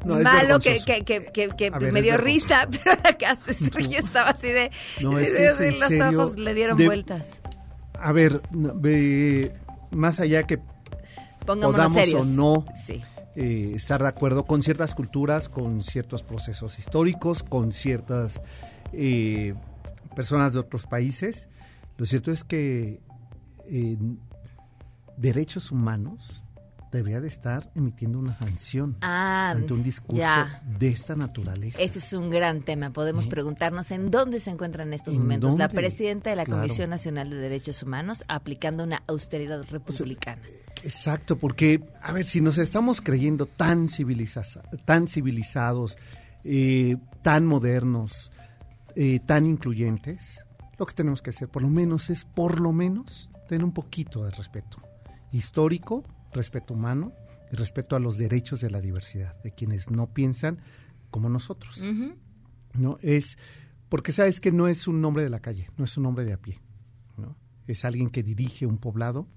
No, 0.05 0.19
malo 0.19 0.59
que, 0.59 0.79
que, 0.85 1.03
que, 1.03 1.49
que, 1.49 1.69
ver, 1.69 1.93
me 1.93 2.01
dio 2.01 2.17
risa, 2.17 2.67
pero 2.71 2.99
la 3.03 3.17
casa 3.17 3.51
yo 3.69 3.97
estaba 3.99 4.29
así 4.31 4.47
de... 4.49 4.69
No, 5.01 5.17
es 5.17 5.31
de- 5.33 5.47
es 5.47 5.57
de 5.59 5.71
los 5.71 5.87
serio, 5.87 6.21
ojos 6.21 6.37
le 6.37 6.53
dieron 6.53 6.77
de- 6.77 6.85
vueltas. 6.87 7.23
A 7.99 8.11
ver, 8.11 8.41
más 9.91 10.19
allá 10.19 10.43
que 10.43 10.59
Pongámonos 11.45 11.71
podamos 11.75 12.03
serios. 12.05 12.21
o 12.21 12.29
no 12.29 12.65
Sí. 12.85 12.99
eh, 13.35 13.71
estar 13.75 14.01
de 14.01 14.09
acuerdo 14.09 14.45
con 14.45 14.61
ciertas 14.61 14.93
culturas, 14.93 15.47
con 15.49 15.81
ciertos 15.81 16.21
procesos 16.23 16.79
históricos, 16.79 17.43
con 17.43 17.71
ciertas 17.71 18.41
eh, 18.91 19.53
personas 20.15 20.53
de 20.53 20.59
otros 20.59 20.85
países, 20.85 21.47
lo 21.97 22.05
cierto 22.05 22.31
es 22.31 22.43
que 22.43 22.99
eh, 23.69 23.97
derechos 25.17 25.71
humanos 25.71 26.42
debería 26.97 27.19
de 27.21 27.27
estar 27.27 27.69
emitiendo 27.75 28.19
una 28.19 28.37
sanción 28.37 28.97
Ah, 29.01 29.51
ante 29.55 29.73
un 29.73 29.83
discurso 29.83 30.21
ya. 30.21 30.61
de 30.79 30.87
esta 30.87 31.15
naturaleza. 31.15 31.79
Ese 31.81 31.99
es 31.99 32.13
un 32.13 32.29
gran 32.29 32.61
tema. 32.61 32.91
Podemos 32.91 33.25
¿Eh? 33.25 33.29
preguntarnos 33.29 33.91
en 33.91 34.11
dónde 34.11 34.39
se 34.39 34.51
encuentra 34.51 34.83
en 34.83 34.93
estos 34.93 35.13
¿En 35.13 35.21
momentos 35.21 35.57
la 35.57 35.67
presidenta 35.69 36.29
de 36.29 36.35
la 36.35 36.45
Claro. 36.45 36.61
Comisión 36.61 36.89
Nacional 36.89 37.29
de 37.29 37.35
Derechos 37.37 37.83
Humanos 37.83 38.23
aplicando 38.27 38.83
una 38.83 39.03
austeridad 39.07 39.63
republicana. 39.69 40.41
Exacto, 40.83 41.37
porque, 41.37 41.83
a 42.01 42.11
ver, 42.11 42.25
si 42.25 42.41
nos 42.41 42.57
estamos 42.57 42.99
creyendo 43.01 43.45
tan, 43.45 43.87
civiliza- 43.87 44.61
tan 44.85 45.07
civilizados, 45.07 45.97
eh, 46.43 46.97
tan 47.21 47.45
modernos, 47.45 48.31
eh, 48.95 49.19
tan 49.25 49.47
incluyentes, 49.47 50.45
lo 50.77 50.85
que 50.85 50.93
tenemos 50.93 51.21
que 51.21 51.29
hacer 51.29 51.47
por 51.47 51.61
lo 51.61 51.69
menos 51.69 52.09
es, 52.09 52.25
por 52.25 52.59
lo 52.59 52.71
menos, 52.73 53.29
tener 53.47 53.63
un 53.63 53.71
poquito 53.71 54.25
de 54.25 54.31
respeto 54.31 54.77
histórico, 55.31 56.03
respeto 56.33 56.73
humano 56.73 57.13
y 57.51 57.55
respeto 57.55 57.95
a 57.95 57.99
los 57.99 58.17
derechos 58.17 58.61
de 58.61 58.69
la 58.69 58.81
diversidad, 58.81 59.41
de 59.43 59.51
quienes 59.51 59.89
no 59.89 60.13
piensan 60.13 60.59
como 61.09 61.29
nosotros. 61.29 61.81
¿no? 62.73 62.97
Es 63.01 63.37
porque 63.89 64.11
sabes 64.11 64.41
que 64.41 64.51
no 64.51 64.67
es 64.67 64.87
un 64.87 65.01
nombre 65.01 65.23
de 65.23 65.29
la 65.29 65.39
calle, 65.39 65.69
no 65.77 65.85
es 65.85 65.95
un 65.97 66.03
nombre 66.03 66.25
de 66.25 66.33
a 66.33 66.37
pie, 66.37 66.59
¿no? 67.15 67.35
Es 67.67 67.85
alguien 67.85 68.09
que 68.09 68.23
dirige 68.23 68.65
un 68.65 68.79
poblado 68.79 69.27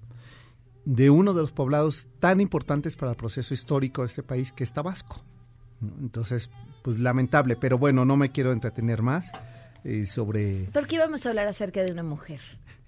de 0.83 1.09
uno 1.09 1.33
de 1.33 1.41
los 1.41 1.51
poblados 1.51 2.09
tan 2.19 2.41
importantes 2.41 2.95
para 2.95 3.11
el 3.11 3.17
proceso 3.17 3.53
histórico 3.53 4.01
de 4.01 4.07
este 4.07 4.23
país 4.23 4.51
que 4.51 4.63
es 4.63 4.73
Tabasco. 4.73 5.23
¿no? 5.79 5.93
Entonces, 5.99 6.49
pues 6.83 6.99
lamentable, 6.99 7.55
pero 7.55 7.77
bueno, 7.77 8.05
no 8.05 8.17
me 8.17 8.31
quiero 8.31 8.51
entretener 8.51 9.03
más 9.03 9.31
eh, 9.87 10.05
sobre 10.05 10.69
¿Por 10.73 10.85
qué 10.87 10.95
íbamos 10.95 11.25
a 11.25 11.29
hablar 11.29 11.47
acerca 11.47 11.83
de 11.83 11.91
una 11.91 12.03
mujer? 12.03 12.39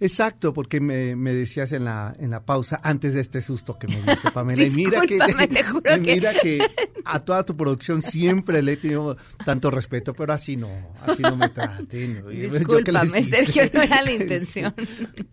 Exacto, 0.01 0.53
porque 0.53 0.79
me, 0.79 1.15
me 1.17 1.33
decías 1.33 1.73
en 1.73 1.83
la 1.83 2.15
en 2.19 2.29
la 2.29 2.45
pausa 2.45 2.79
antes 2.83 3.13
de 3.13 3.19
este 3.19 3.41
susto 3.41 3.77
que 3.77 3.87
me 3.87 3.95
diste, 4.01 4.31
Pamela. 4.33 4.63
y 4.63 4.69
mira 4.69 5.01
que, 5.01 5.15
Discúlpame, 5.15 5.47
te 5.49 5.63
juro 5.71 5.95
y 5.97 6.01
que- 6.01 6.13
mira 6.15 6.33
que 6.41 6.59
a 7.03 7.19
toda 7.19 7.43
tu 7.43 7.57
producción 7.57 8.01
siempre 8.01 8.61
le 8.61 8.73
he 8.73 8.77
tenido 8.77 9.17
tanto 9.43 9.69
respeto, 9.71 10.13
pero 10.13 10.31
así 10.31 10.55
no, 10.55 10.69
así 11.01 11.21
no 11.21 11.35
me 11.35 11.49
traten. 11.49 12.23
Discúlpame. 12.29 13.23
Sergio, 13.23 13.63
no 13.73 13.81
era 13.81 14.01
la 14.01 14.11
intención. 14.21 14.73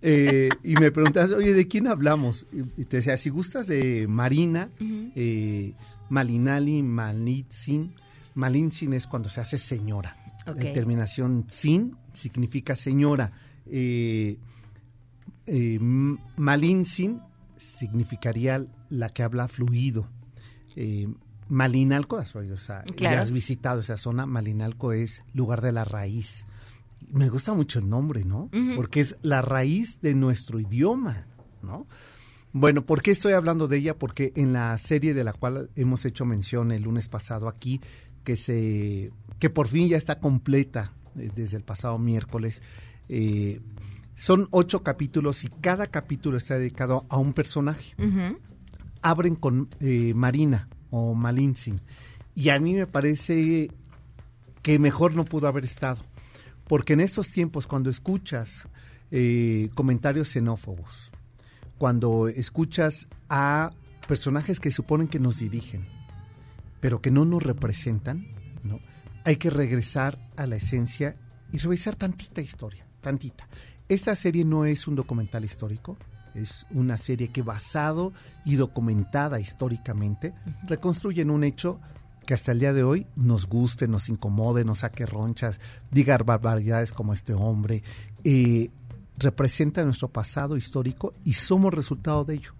Eh, 0.02 0.48
y 0.64 0.74
me 0.74 0.90
preguntas, 0.90 1.30
oye, 1.32 1.52
¿de 1.52 1.68
quién 1.68 1.86
hablamos? 1.86 2.46
Y 2.76 2.84
te 2.86 2.96
decía, 2.98 3.16
si 3.16 3.30
gustas 3.30 3.66
de 3.68 4.06
Marina, 4.08 4.70
Ujú. 4.80 5.12
eh, 5.14 5.74
Malinali, 6.08 6.82
Malintzin. 6.82 7.94
Malintzin 8.34 8.92
es 8.94 9.06
cuando 9.06 9.28
se 9.28 9.40
hace 9.40 9.58
señora. 9.58 10.16
Ok. 10.46 10.62
La 10.62 10.72
terminación 10.72 11.44
sin 11.48 11.96
significa 12.12 12.74
señora. 12.76 13.32
Eh, 13.66 14.38
eh, 15.46 15.78
significaría 17.56 18.66
la 18.90 19.08
que 19.08 19.22
habla 19.22 19.48
fluido. 19.48 20.08
Eh, 20.74 21.08
Malinalco, 21.48 22.16
o 22.16 22.56
sea, 22.56 22.82
Claro. 22.96 23.16
ya 23.16 23.20
has 23.22 23.30
visitado 23.30 23.80
esa 23.80 23.96
zona. 23.96 24.26
Malinalco 24.26 24.92
es 24.92 25.22
lugar 25.32 25.60
de 25.62 25.72
la 25.72 25.84
raíz. 25.84 26.46
Me 27.12 27.28
gusta 27.28 27.54
mucho 27.54 27.78
el 27.78 27.88
nombre, 27.88 28.24
¿no? 28.24 28.50
Porque 28.74 29.00
es 29.00 29.16
la 29.22 29.42
raíz 29.42 30.00
de 30.00 30.14
nuestro 30.14 30.58
idioma, 30.58 31.26
¿no? 31.62 31.86
Bueno, 32.52 32.84
¿por 32.86 33.02
qué 33.02 33.10
estoy 33.12 33.34
hablando 33.34 33.68
de 33.68 33.76
ella? 33.76 33.98
Porque 33.98 34.32
en 34.34 34.52
la 34.54 34.76
serie 34.78 35.14
de 35.14 35.22
la 35.22 35.32
cual 35.34 35.70
hemos 35.76 36.04
hecho 36.04 36.24
mención 36.24 36.72
el 36.72 36.82
lunes 36.82 37.08
pasado 37.08 37.48
aquí, 37.48 37.80
que 38.26 38.34
se 38.34 39.12
que 39.38 39.50
por 39.50 39.68
fin 39.68 39.88
ya 39.88 39.96
está 39.96 40.18
completa 40.18 40.92
eh, 41.16 41.30
desde 41.34 41.56
el 41.56 41.62
pasado 41.62 41.96
miércoles, 41.96 42.60
eh, 43.08 43.60
son 44.16 44.48
ocho 44.50 44.82
capítulos 44.82 45.44
y 45.44 45.48
cada 45.48 45.86
capítulo 45.86 46.38
está 46.38 46.58
dedicado 46.58 47.06
a 47.08 47.18
un 47.18 47.32
personaje. 47.32 47.94
Abren 49.00 49.36
con 49.36 49.68
eh, 49.78 50.12
Marina 50.14 50.68
o 50.90 51.14
Malintzin. 51.14 51.80
Y 52.34 52.48
a 52.48 52.58
mí 52.58 52.74
me 52.74 52.88
parece 52.88 53.70
que 54.62 54.78
mejor 54.80 55.14
no 55.14 55.24
pudo 55.24 55.46
haber 55.46 55.64
estado, 55.64 56.02
porque 56.66 56.94
en 56.94 57.00
estos 57.00 57.30
tiempos 57.30 57.68
cuando 57.68 57.90
escuchas 57.90 58.66
eh, 59.12 59.68
comentarios 59.74 60.28
xenófobos, 60.28 61.12
cuando 61.78 62.26
escuchas 62.26 63.06
a 63.28 63.70
personajes 64.08 64.58
que 64.58 64.72
suponen 64.72 65.06
que 65.06 65.20
nos 65.20 65.38
dirigen, 65.38 65.86
pero 66.80 67.00
que 67.00 67.10
no 67.10 67.24
nos 67.24 67.42
representan, 67.42 68.26
¿no? 68.62 68.80
hay 69.24 69.36
que 69.36 69.50
regresar 69.50 70.18
a 70.36 70.46
la 70.46 70.56
esencia 70.56 71.16
y 71.52 71.58
revisar 71.58 71.96
tantita 71.96 72.40
historia, 72.40 72.86
tantita. 73.00 73.48
Esta 73.88 74.14
serie 74.14 74.44
no 74.44 74.64
es 74.64 74.86
un 74.86 74.94
documental 74.94 75.44
histórico, 75.44 75.96
es 76.34 76.66
una 76.70 76.96
serie 76.96 77.28
que 77.28 77.42
basado 77.42 78.12
y 78.44 78.56
documentada 78.56 79.40
históricamente 79.40 80.34
reconstruyen 80.66 81.30
un 81.30 81.44
hecho 81.44 81.80
que 82.26 82.34
hasta 82.34 82.52
el 82.52 82.60
día 82.60 82.72
de 82.72 82.82
hoy 82.82 83.06
nos 83.16 83.46
guste, 83.46 83.88
nos 83.88 84.08
incomode, 84.08 84.64
nos 84.64 84.80
saque 84.80 85.06
ronchas, 85.06 85.60
diga 85.90 86.18
barbaridades 86.18 86.92
como 86.92 87.12
este 87.12 87.32
hombre, 87.32 87.82
eh, 88.24 88.68
representa 89.16 89.84
nuestro 89.84 90.08
pasado 90.08 90.56
histórico 90.56 91.14
y 91.24 91.34
somos 91.34 91.72
resultado 91.72 92.24
de 92.24 92.34
ello. 92.34 92.55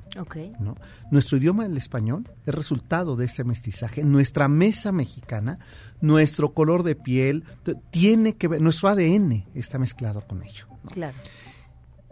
Nuestro 1.11 1.39
idioma, 1.39 1.67
el 1.67 1.77
español, 1.77 2.31
es 2.45 2.55
resultado 2.55 3.17
de 3.17 3.27
este 3.27 3.45
mestizaje. 3.45 4.05
Nuestra 4.05 4.49
mesa 4.49 4.93
mexicana, 4.93 5.59
nuestro 6.01 6.53
color 6.55 6.83
de 6.83 6.95
piel, 6.95 7.45
tiene 7.91 8.37
que 8.37 8.49
ver, 8.49 8.61
nuestro 8.61 8.89
ADN 8.89 9.45
está 9.55 9.79
mezclado 9.79 10.21
con 10.23 10.43
ello. 10.43 10.67
¿no? 10.83 10.91
Claro. 10.91 11.17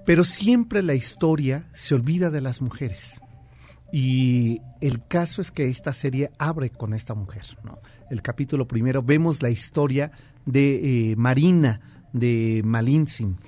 Pero 0.07 0.25
siempre 0.25 0.83
la 0.83 0.95
historia 0.95 1.69
se 1.73 1.95
olvida 1.95 2.31
de 2.31 2.41
las 2.41 2.61
mujeres. 2.61 3.21
Y 3.93 4.61
el 4.81 5.07
caso 5.07 5.41
es 5.41 5.51
que 5.51 5.69
esta 5.69 5.93
serie 5.93 6.31
abre 6.39 6.71
con 6.71 6.95
esta 6.95 7.15
mujer. 7.15 7.45
¿no? 7.63 7.79
El 8.11 8.23
capítulo 8.23 8.67
primero 8.67 9.03
vemos 9.03 9.41
la 9.41 9.51
historia 9.51 10.11
de 10.45 11.13
eh, 11.13 11.17
Marina, 11.17 11.81
de 12.13 12.63
Malintzin, 12.65 13.39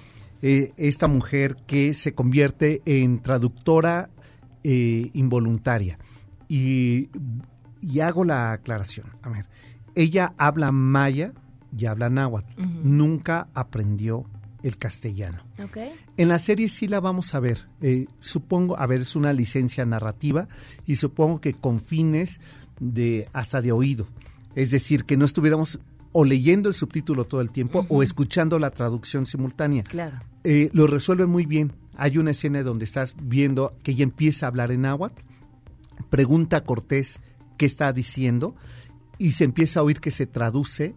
eh, 0.43 0.73
esta 0.77 1.09
mujer 1.09 1.57
que 1.67 1.95
se 1.95 2.15
convierte 2.15 2.83
en 2.85 3.21
traductora 3.21 4.11
eh, 4.69 5.11
involuntaria. 5.13 5.97
Y, 6.49 7.09
y 7.81 8.01
hago 8.01 8.25
la 8.25 8.51
aclaración. 8.51 9.07
A 9.23 9.29
ver, 9.29 9.47
ella 9.95 10.35
habla 10.39 10.73
maya 10.73 11.33
y 11.77 11.87
habla 11.87 12.11
náhuatl. 12.11 12.61
Nunca 12.83 13.49
aprendió 13.55 14.25
el 14.65 14.77
castellano. 14.77 15.39
En 16.17 16.29
la 16.29 16.41
serie 16.41 16.69
sí 16.69 16.89
la 16.89 16.99
vamos 16.99 17.33
a 17.35 17.41
ver. 17.41 17.69
Eh, 17.81 18.07
supongo, 18.19 18.77
a 18.77 18.87
ver, 18.87 19.03
es 19.03 19.15
una 19.15 19.33
licencia 19.33 19.87
narrativa 19.87 20.49
y 20.85 20.97
supongo 20.97 21.41
que 21.41 21.55
con 21.55 21.81
fines 21.81 22.41
de 22.81 23.29
hasta 23.33 23.63
de 23.63 23.71
oído. 23.71 24.09
Es 24.57 24.73
decir, 24.73 25.05
que 25.05 25.17
no 25.17 25.25
estuviéramos 25.25 25.79
o 26.11 26.25
leyendo 26.25 26.69
el 26.69 26.75
subtítulo 26.75 27.27
todo 27.27 27.41
el 27.41 27.53
tiempo 27.53 27.87
o 27.89 28.03
escuchando 28.03 28.59
la 28.59 28.71
traducción 28.71 29.27
simultánea. 29.27 29.85
Claro. 29.85 30.19
Eh, 30.43 30.71
lo 30.73 30.89
resuelve 30.89 31.27
muy 31.27 31.47
bien. 31.47 31.73
Hay 31.97 32.19
una 32.19 32.33
escena 32.33 32.63
donde 32.63 32.85
estás 32.85 33.15
viendo 33.21 33.77
que 33.83 33.93
ella 33.93 34.05
empieza 34.05 34.47
a 34.47 34.49
hablar 34.49 34.71
en 34.71 34.83
náhuatl, 34.83 35.23
pregunta 36.11 36.59
a 36.59 36.65
Cortés 36.65 37.21
qué 37.57 37.67
está 37.67 37.93
diciendo 37.93 38.55
y 39.19 39.33
se 39.33 39.45
empieza 39.45 39.81
a 39.81 39.83
oír 39.83 40.01
que 40.01 40.11
se 40.11 40.27
traduce 40.27 40.95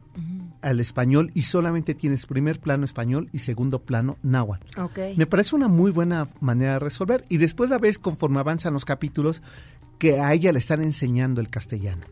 al 0.61 0.79
español 0.79 1.31
y 1.33 1.43
solamente 1.43 1.95
tienes 1.95 2.25
primer 2.25 2.59
plano 2.59 2.83
español 2.83 3.29
y 3.31 3.39
segundo 3.39 3.83
plano 3.83 4.17
náhuatl. 4.23 4.79
Ok. 4.81 4.99
Me 5.15 5.25
parece 5.25 5.55
una 5.55 5.69
muy 5.69 5.91
buena 5.91 6.27
manera 6.41 6.73
de 6.73 6.79
resolver. 6.79 7.25
Y 7.29 7.37
después 7.37 7.69
la 7.69 7.77
ves 7.77 7.97
conforme 7.97 8.39
avanzan 8.39 8.73
los 8.73 8.83
capítulos 8.83 9.41
que 9.97 10.19
a 10.19 10.33
ella 10.33 10.51
le 10.51 10.59
están 10.59 10.81
enseñando 10.81 11.39
el 11.39 11.49
castellano. 11.49 12.05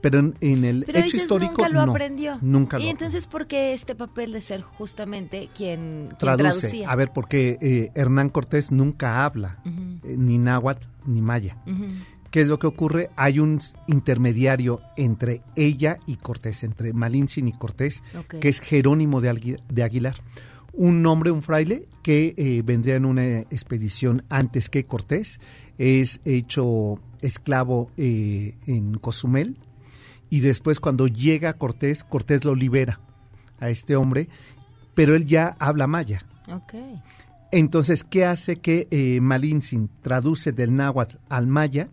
Pero 0.00 0.18
en, 0.18 0.34
en 0.40 0.64
el 0.64 0.84
Pero 0.86 0.98
hecho 0.98 1.04
dices, 1.04 1.22
histórico 1.22 1.52
nunca 1.62 1.68
lo 1.68 1.86
no. 1.86 1.92
aprendió. 1.92 2.38
Nunca 2.40 2.78
y 2.78 2.84
lo 2.84 2.90
entonces, 2.90 3.26
¿por 3.26 3.46
qué 3.46 3.72
este 3.72 3.94
papel 3.94 4.32
de 4.32 4.40
ser 4.40 4.62
justamente 4.62 5.48
quien, 5.54 6.04
quien 6.06 6.18
traduce. 6.18 6.60
traducía? 6.60 6.90
A 6.90 6.96
ver, 6.96 7.12
porque 7.12 7.58
eh, 7.60 7.90
Hernán 7.94 8.30
Cortés 8.30 8.72
nunca 8.72 9.24
habla 9.24 9.60
eh, 9.64 10.16
ni 10.16 10.38
náhuatl 10.38 10.86
ni 11.06 11.22
maya. 11.22 11.56
¿Qué 12.30 12.40
es 12.40 12.48
lo 12.48 12.58
que 12.60 12.68
ocurre? 12.68 13.10
Hay 13.16 13.40
un 13.40 13.58
intermediario 13.88 14.80
entre 14.96 15.42
ella 15.56 15.98
y 16.06 16.16
Cortés, 16.16 16.62
entre 16.62 16.92
Malintzin 16.92 17.48
y 17.48 17.52
Cortés, 17.52 18.04
que 18.40 18.48
es 18.48 18.60
Jerónimo 18.60 19.20
de, 19.20 19.58
de 19.68 19.82
Aguilar. 19.82 20.22
Un 20.72 21.04
hombre, 21.06 21.32
un 21.32 21.42
fraile, 21.42 21.88
que 22.04 22.34
eh, 22.36 22.62
vendría 22.64 22.94
en 22.94 23.04
una 23.04 23.40
expedición 23.40 24.22
antes 24.28 24.68
que 24.68 24.84
Cortés, 24.84 25.40
es 25.78 26.20
hecho 26.24 27.00
esclavo 27.20 27.90
eh, 27.96 28.54
en 28.66 28.94
Cozumel, 28.98 29.56
y 30.30 30.40
después 30.40 30.80
cuando 30.80 31.08
llega 31.08 31.52
Cortés, 31.54 32.04
Cortés 32.04 32.44
lo 32.44 32.54
libera 32.54 33.00
a 33.58 33.68
este 33.68 33.96
hombre, 33.96 34.28
pero 34.94 35.14
él 35.14 35.26
ya 35.26 35.56
habla 35.58 35.86
maya. 35.86 36.20
Ok. 36.48 36.74
Entonces, 37.52 38.04
¿qué 38.04 38.24
hace 38.24 38.56
que 38.56 38.86
eh, 38.90 39.20
Malintzin 39.20 39.90
traduce 40.02 40.52
del 40.52 40.74
náhuatl 40.74 41.16
al 41.28 41.46
maya 41.48 41.88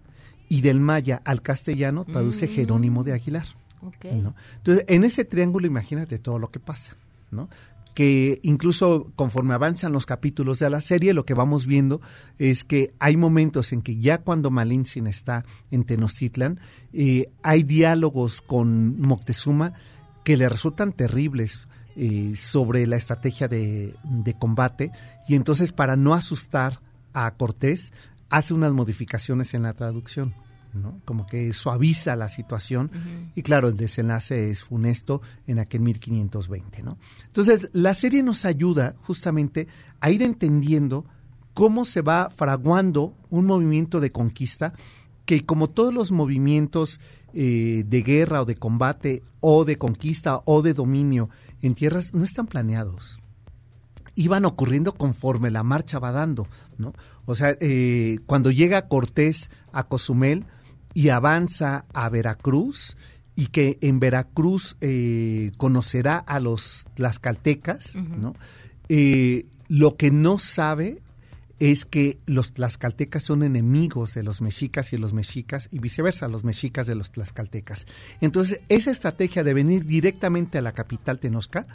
y 0.50 0.62
del 0.62 0.79
maya 0.79 1.20
al 1.25 1.41
castellano 1.41 2.06
traduce 2.06 2.46
Mm. 2.48 2.50
Jerónimo 2.50 3.03
de 3.03 3.13
Aguilar? 3.13 3.48
Ok. 3.82 4.06
¿no? 4.06 4.36
Entonces, 4.58 4.86
en 4.88 5.03
ese 5.03 5.25
triángulo 5.25 5.65
imagínate 5.67 6.20
todo 6.20 6.38
lo 6.39 6.51
que 6.51 6.60
pasa, 6.60 6.96
¿no? 7.32 7.50
Que 7.98 8.39
incluso 8.44 9.12
conforme 9.16 9.56
avanzan 9.56 9.92
los 9.92 10.06
capítulos 10.06 10.60
de 10.60 10.70
la 10.70 10.82
serie, 10.82 11.16
lo 11.16 11.25
que 11.25 11.34
vamos 11.34 11.66
viendo 11.66 12.00
es 12.38 12.63
que 12.63 12.94
hay 13.00 13.18
momentos 13.18 13.74
en 13.74 13.82
que 13.82 13.98
ya 13.98 14.20
cuando 14.20 14.51
Malintzin 14.51 15.08
está 15.08 15.46
en 15.72 15.84
Tenochtitlan, 15.84 16.60
eh, 16.94 17.32
hay 17.42 17.63
diálogos 17.63 18.42
con 18.42 19.01
Moctezuma 19.01 19.74
que 20.24 20.38
le 20.38 20.48
resultan 20.48 20.94
terribles 20.94 21.62
eh, 21.96 22.36
sobre 22.36 22.86
la 22.86 22.98
estrategia 22.98 23.48
de, 23.48 23.96
de 24.04 24.38
combate 24.38 24.92
y 25.27 25.34
entonces 25.34 25.72
para 25.72 25.96
no 25.96 26.13
asustar 26.13 26.80
a 27.13 27.34
Cortés 27.34 27.94
hace 28.30 28.54
unas 28.54 28.74
modificaciones 28.74 29.56
en 29.56 29.63
la 29.63 29.74
traducción. 29.74 30.36
¿No? 30.74 31.02
Como 31.06 31.26
que 31.26 31.54
suaviza 31.54 32.16
la 32.16 32.30
situación 32.30 32.92
y 33.36 33.42
claro, 33.42 33.68
el 33.68 33.78
desenlace 33.78 34.50
es 34.50 34.64
funesto 34.64 35.22
en 35.46 35.60
aquel 35.60 35.82
1520, 35.82 36.84
¿no? 36.84 36.98
Entonces, 37.28 37.70
la 37.74 37.94
serie 37.94 38.24
nos 38.24 38.46
ayuda 38.46 38.96
justamente 39.02 39.68
a 40.00 40.12
ir 40.12 40.24
entendiendo 40.24 41.06
cómo 41.54 41.86
se 41.86 42.02
va 42.02 42.30
fraguando 42.30 43.16
un 43.30 43.46
movimiento 43.46 44.00
de 44.00 44.12
conquista 44.12 44.74
que 45.26 45.46
como 45.46 45.68
todos 45.68 45.94
los 45.94 46.12
movimientos 46.12 47.00
eh, 47.34 47.84
de 47.86 48.02
guerra 48.02 48.42
o 48.42 48.46
de 48.46 48.56
combate 48.56 49.24
o 49.40 49.66
de 49.66 49.78
conquista 49.78 50.42
o 50.46 50.62
de 50.62 50.74
dominio 50.74 51.30
en 51.62 51.76
tierras 51.76 52.14
no 52.14 52.24
están 52.24 52.48
planeados 52.48 53.20
iban 54.18 54.46
ocurriendo 54.46 54.94
conforme 54.96 55.52
la 55.52 55.62
marcha 55.62 56.00
va 56.00 56.12
dando, 56.12 56.48
¿no? 56.80 56.94
O 57.26 57.36
sea, 57.36 57.56
eh, 57.62 58.18
cuando 58.26 58.50
llega 58.50 58.88
Cortés 58.88 59.52
a 59.72 59.84
Cozumel 59.84 60.46
y 60.94 61.10
avanza 61.10 61.84
a 61.94 62.10
Veracruz 62.10 62.98
y 63.36 63.48
que 63.48 63.77
en 63.82 64.00
Veracruz 64.00 64.77
eh, 64.82 65.51
conocerá 65.58 66.17
a 66.17 66.39
los 66.39 66.88
tlaxcaltecas, 66.96 67.96
¿no? 67.96 68.34
Eh, 68.89 69.46
lo 69.67 69.96
que 69.96 70.12
no 70.12 70.39
sabe 70.39 71.01
es 71.60 71.86
que 71.86 72.20
los 72.25 72.53
tlaxcaltecas 72.53 73.24
son 73.24 73.44
enemigos 73.44 74.13
de 74.13 74.24
los 74.24 74.41
mexicas 74.41 74.94
y 74.94 74.98
los 74.98 75.13
mexicas 75.13 75.70
y 75.72 75.79
viceversa, 75.79 76.27
los 76.27 76.44
mexicas 76.44 76.88
de 76.88 76.96
los 76.96 77.12
tlaxcaltecas. 77.12 77.88
Entonces, 78.22 78.62
esa 78.70 78.91
estrategia 78.91 79.44
de 79.44 79.53
venir 79.53 79.86
directamente 79.86 80.58
a 80.58 80.62
la 80.62 80.74
capital 80.74 81.20
Tenosca, 81.20 81.67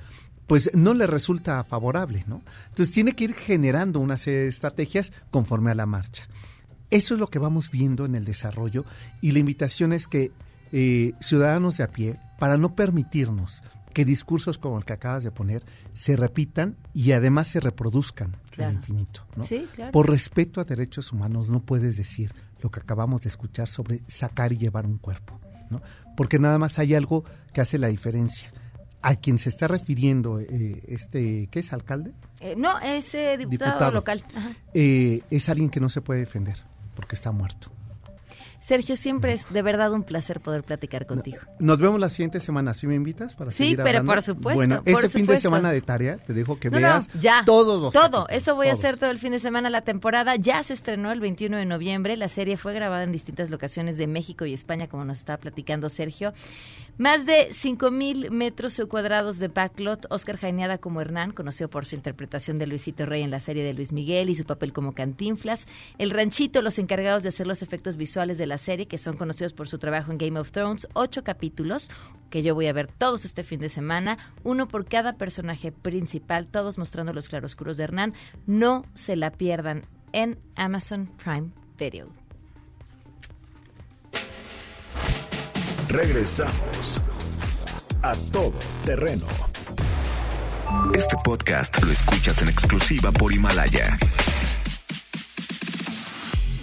pues 0.46 0.70
no 0.74 0.94
le 0.94 1.06
resulta 1.06 1.62
favorable, 1.64 2.24
¿no? 2.26 2.42
Entonces 2.68 2.94
tiene 2.94 3.12
que 3.14 3.24
ir 3.24 3.34
generando 3.34 4.00
una 4.00 4.16
serie 4.16 4.40
de 4.40 4.48
estrategias 4.48 5.12
conforme 5.30 5.70
a 5.70 5.74
la 5.74 5.86
marcha. 5.86 6.24
Eso 6.92 7.14
es 7.14 7.20
lo 7.20 7.26
que 7.28 7.38
vamos 7.38 7.70
viendo 7.70 8.04
en 8.04 8.14
el 8.14 8.24
desarrollo 8.24 8.84
y 9.20 9.32
la 9.32 9.38
invitación 9.40 9.92
es 9.92 10.06
que 10.06 10.30
eh, 10.72 11.12
ciudadanos 11.20 11.76
de 11.78 11.84
a 11.84 11.88
pie, 11.88 12.18
para 12.38 12.56
no 12.56 12.74
permitirnos 12.74 13.62
que 13.92 14.04
discursos 14.04 14.56
como 14.58 14.78
el 14.78 14.84
que 14.84 14.92
acabas 14.94 15.22
de 15.24 15.30
poner 15.30 15.64
se 15.92 16.16
repitan 16.16 16.76
y 16.94 17.12
además 17.12 17.48
se 17.48 17.60
reproduzcan 17.60 18.36
Claro. 18.50 18.70
al 18.70 18.76
infinito. 18.76 19.26
¿no? 19.36 19.44
Sí, 19.44 19.66
claro. 19.74 19.92
Por 19.92 20.08
respeto 20.10 20.60
a 20.60 20.64
derechos 20.64 21.12
humanos 21.12 21.48
no 21.48 21.60
puedes 21.60 21.96
decir 21.96 22.32
lo 22.60 22.70
que 22.70 22.80
acabamos 22.80 23.22
de 23.22 23.28
escuchar 23.30 23.68
sobre 23.68 24.00
sacar 24.06 24.52
y 24.52 24.58
llevar 24.58 24.84
un 24.86 24.98
cuerpo, 24.98 25.40
¿no? 25.70 25.80
Porque 26.16 26.38
nada 26.38 26.58
más 26.58 26.78
hay 26.78 26.94
algo 26.94 27.24
que 27.52 27.60
hace 27.62 27.78
la 27.78 27.88
diferencia. 27.88 28.52
A 29.00 29.16
quien 29.16 29.38
se 29.38 29.48
está 29.48 29.66
refiriendo 29.68 30.38
eh, 30.40 30.82
este, 30.88 31.48
¿qué 31.50 31.58
es 31.60 31.72
alcalde? 31.72 32.12
Eh, 32.40 32.54
no, 32.56 32.78
es 32.80 33.14
eh, 33.14 33.36
diputado, 33.38 33.70
Diputado. 33.72 33.92
local. 33.92 34.22
Ajá. 34.36 34.50
Eh, 34.74 35.22
es 35.30 35.48
alguien 35.48 35.70
que 35.70 35.80
no 35.80 35.88
se 35.88 36.00
puede 36.02 36.20
defender 36.20 36.58
porque 37.12 37.16
está 37.16 37.30
muerto. 37.30 37.81
Sergio, 38.62 38.94
siempre 38.94 39.32
es 39.32 39.52
de 39.52 39.60
verdad 39.60 39.92
un 39.92 40.04
placer 40.04 40.40
poder 40.40 40.62
platicar 40.62 41.04
contigo. 41.04 41.38
Nos 41.58 41.80
vemos 41.80 41.98
la 41.98 42.08
siguiente 42.08 42.38
semana. 42.38 42.72
¿Sí 42.74 42.86
me 42.86 42.94
invitas 42.94 43.34
para 43.34 43.50
Sí, 43.50 43.58
seguir 43.64 43.76
pero 43.78 43.88
hablando? 43.88 44.12
por 44.12 44.22
supuesto, 44.22 44.56
Bueno, 44.56 44.84
por 44.84 45.04
este 45.04 45.08
fin 45.08 45.26
de 45.26 45.38
semana 45.38 45.72
de 45.72 45.80
tarea 45.82 46.18
te 46.18 46.32
dejo 46.32 46.58
que 46.60 46.70
No, 46.70 46.76
no, 46.78 46.86
veas 46.86 47.08
ya. 47.20 47.42
todos 47.44 47.82
los 47.82 47.92
Todo. 47.92 48.02
capítulos, 48.24 48.28
Eso 48.30 48.54
voy 48.54 48.68
a 48.68 48.72
hacer 48.72 48.98
todo 48.98 49.10
el 49.10 49.18
fin 49.18 49.32
de 49.32 49.40
semana. 49.40 49.68
La 49.68 49.82
temporada 49.82 50.36
ya 50.36 50.62
se 50.62 50.74
estrenó 50.74 51.10
el 51.10 51.18
21 51.20 51.56
de 51.56 51.66
noviembre. 51.66 52.16
La 52.16 52.28
serie 52.28 52.56
fue 52.56 52.72
grabada 52.72 53.02
en 53.02 53.10
distintas 53.10 53.50
locaciones 53.50 53.96
de 53.96 54.06
México 54.06 54.46
y 54.46 54.54
España, 54.54 54.86
como 54.88 55.04
nos 55.04 55.18
estaba 55.18 55.38
platicando 55.38 55.88
Sergio. 55.88 56.32
Más 56.98 57.26
de 57.26 57.48
5 57.52 57.90
mil 57.90 58.30
metros 58.30 58.80
cuadrados 58.88 59.38
de 59.40 59.48
backlot. 59.48 60.06
Oscar 60.10 60.36
Jaineada 60.36 60.78
como 60.78 61.00
Hernán, 61.00 61.32
conocido 61.32 61.68
por 61.68 61.84
su 61.84 61.94
interpretación 61.96 62.58
de 62.58 62.66
Luisito 62.68 63.06
Rey 63.06 63.22
en 63.22 63.30
la 63.32 63.40
serie 63.40 63.64
de 63.64 63.72
Luis 63.72 63.92
Miguel 63.92 64.30
y 64.30 64.34
su 64.36 64.44
papel 64.44 64.72
como 64.72 64.92
Cantinflas. 64.94 65.66
El 65.98 66.10
Ranchito, 66.10 66.62
los 66.62 66.78
encargados 66.78 67.22
de 67.24 67.30
hacer 67.30 67.46
los 67.46 67.62
efectos 67.62 67.96
visuales 67.96 68.38
de 68.38 68.46
la 68.46 68.51
serie, 68.58 68.86
que 68.86 68.98
son 68.98 69.16
conocidos 69.16 69.52
por 69.52 69.68
su 69.68 69.78
trabajo 69.78 70.12
en 70.12 70.18
Game 70.18 70.38
of 70.38 70.50
Thrones. 70.50 70.88
Ocho 70.94 71.24
capítulos, 71.24 71.90
que 72.30 72.42
yo 72.42 72.54
voy 72.54 72.66
a 72.66 72.72
ver 72.72 72.86
todos 72.86 73.24
este 73.24 73.44
fin 73.44 73.60
de 73.60 73.68
semana. 73.68 74.18
Uno 74.42 74.68
por 74.68 74.86
cada 74.86 75.14
personaje 75.14 75.72
principal, 75.72 76.46
todos 76.46 76.78
mostrando 76.78 77.12
los 77.12 77.28
claroscuros 77.28 77.76
de 77.76 77.84
Hernán. 77.84 78.14
No 78.46 78.84
se 78.94 79.16
la 79.16 79.30
pierdan 79.30 79.86
en 80.12 80.38
Amazon 80.56 81.10
Prime 81.22 81.50
Video. 81.78 82.08
Regresamos 85.88 87.00
a 88.02 88.14
todo 88.32 88.54
terreno. 88.84 89.26
Este 90.94 91.16
podcast 91.22 91.82
lo 91.82 91.92
escuchas 91.92 92.40
en 92.42 92.48
exclusiva 92.48 93.12
por 93.12 93.32
Himalaya. 93.32 93.98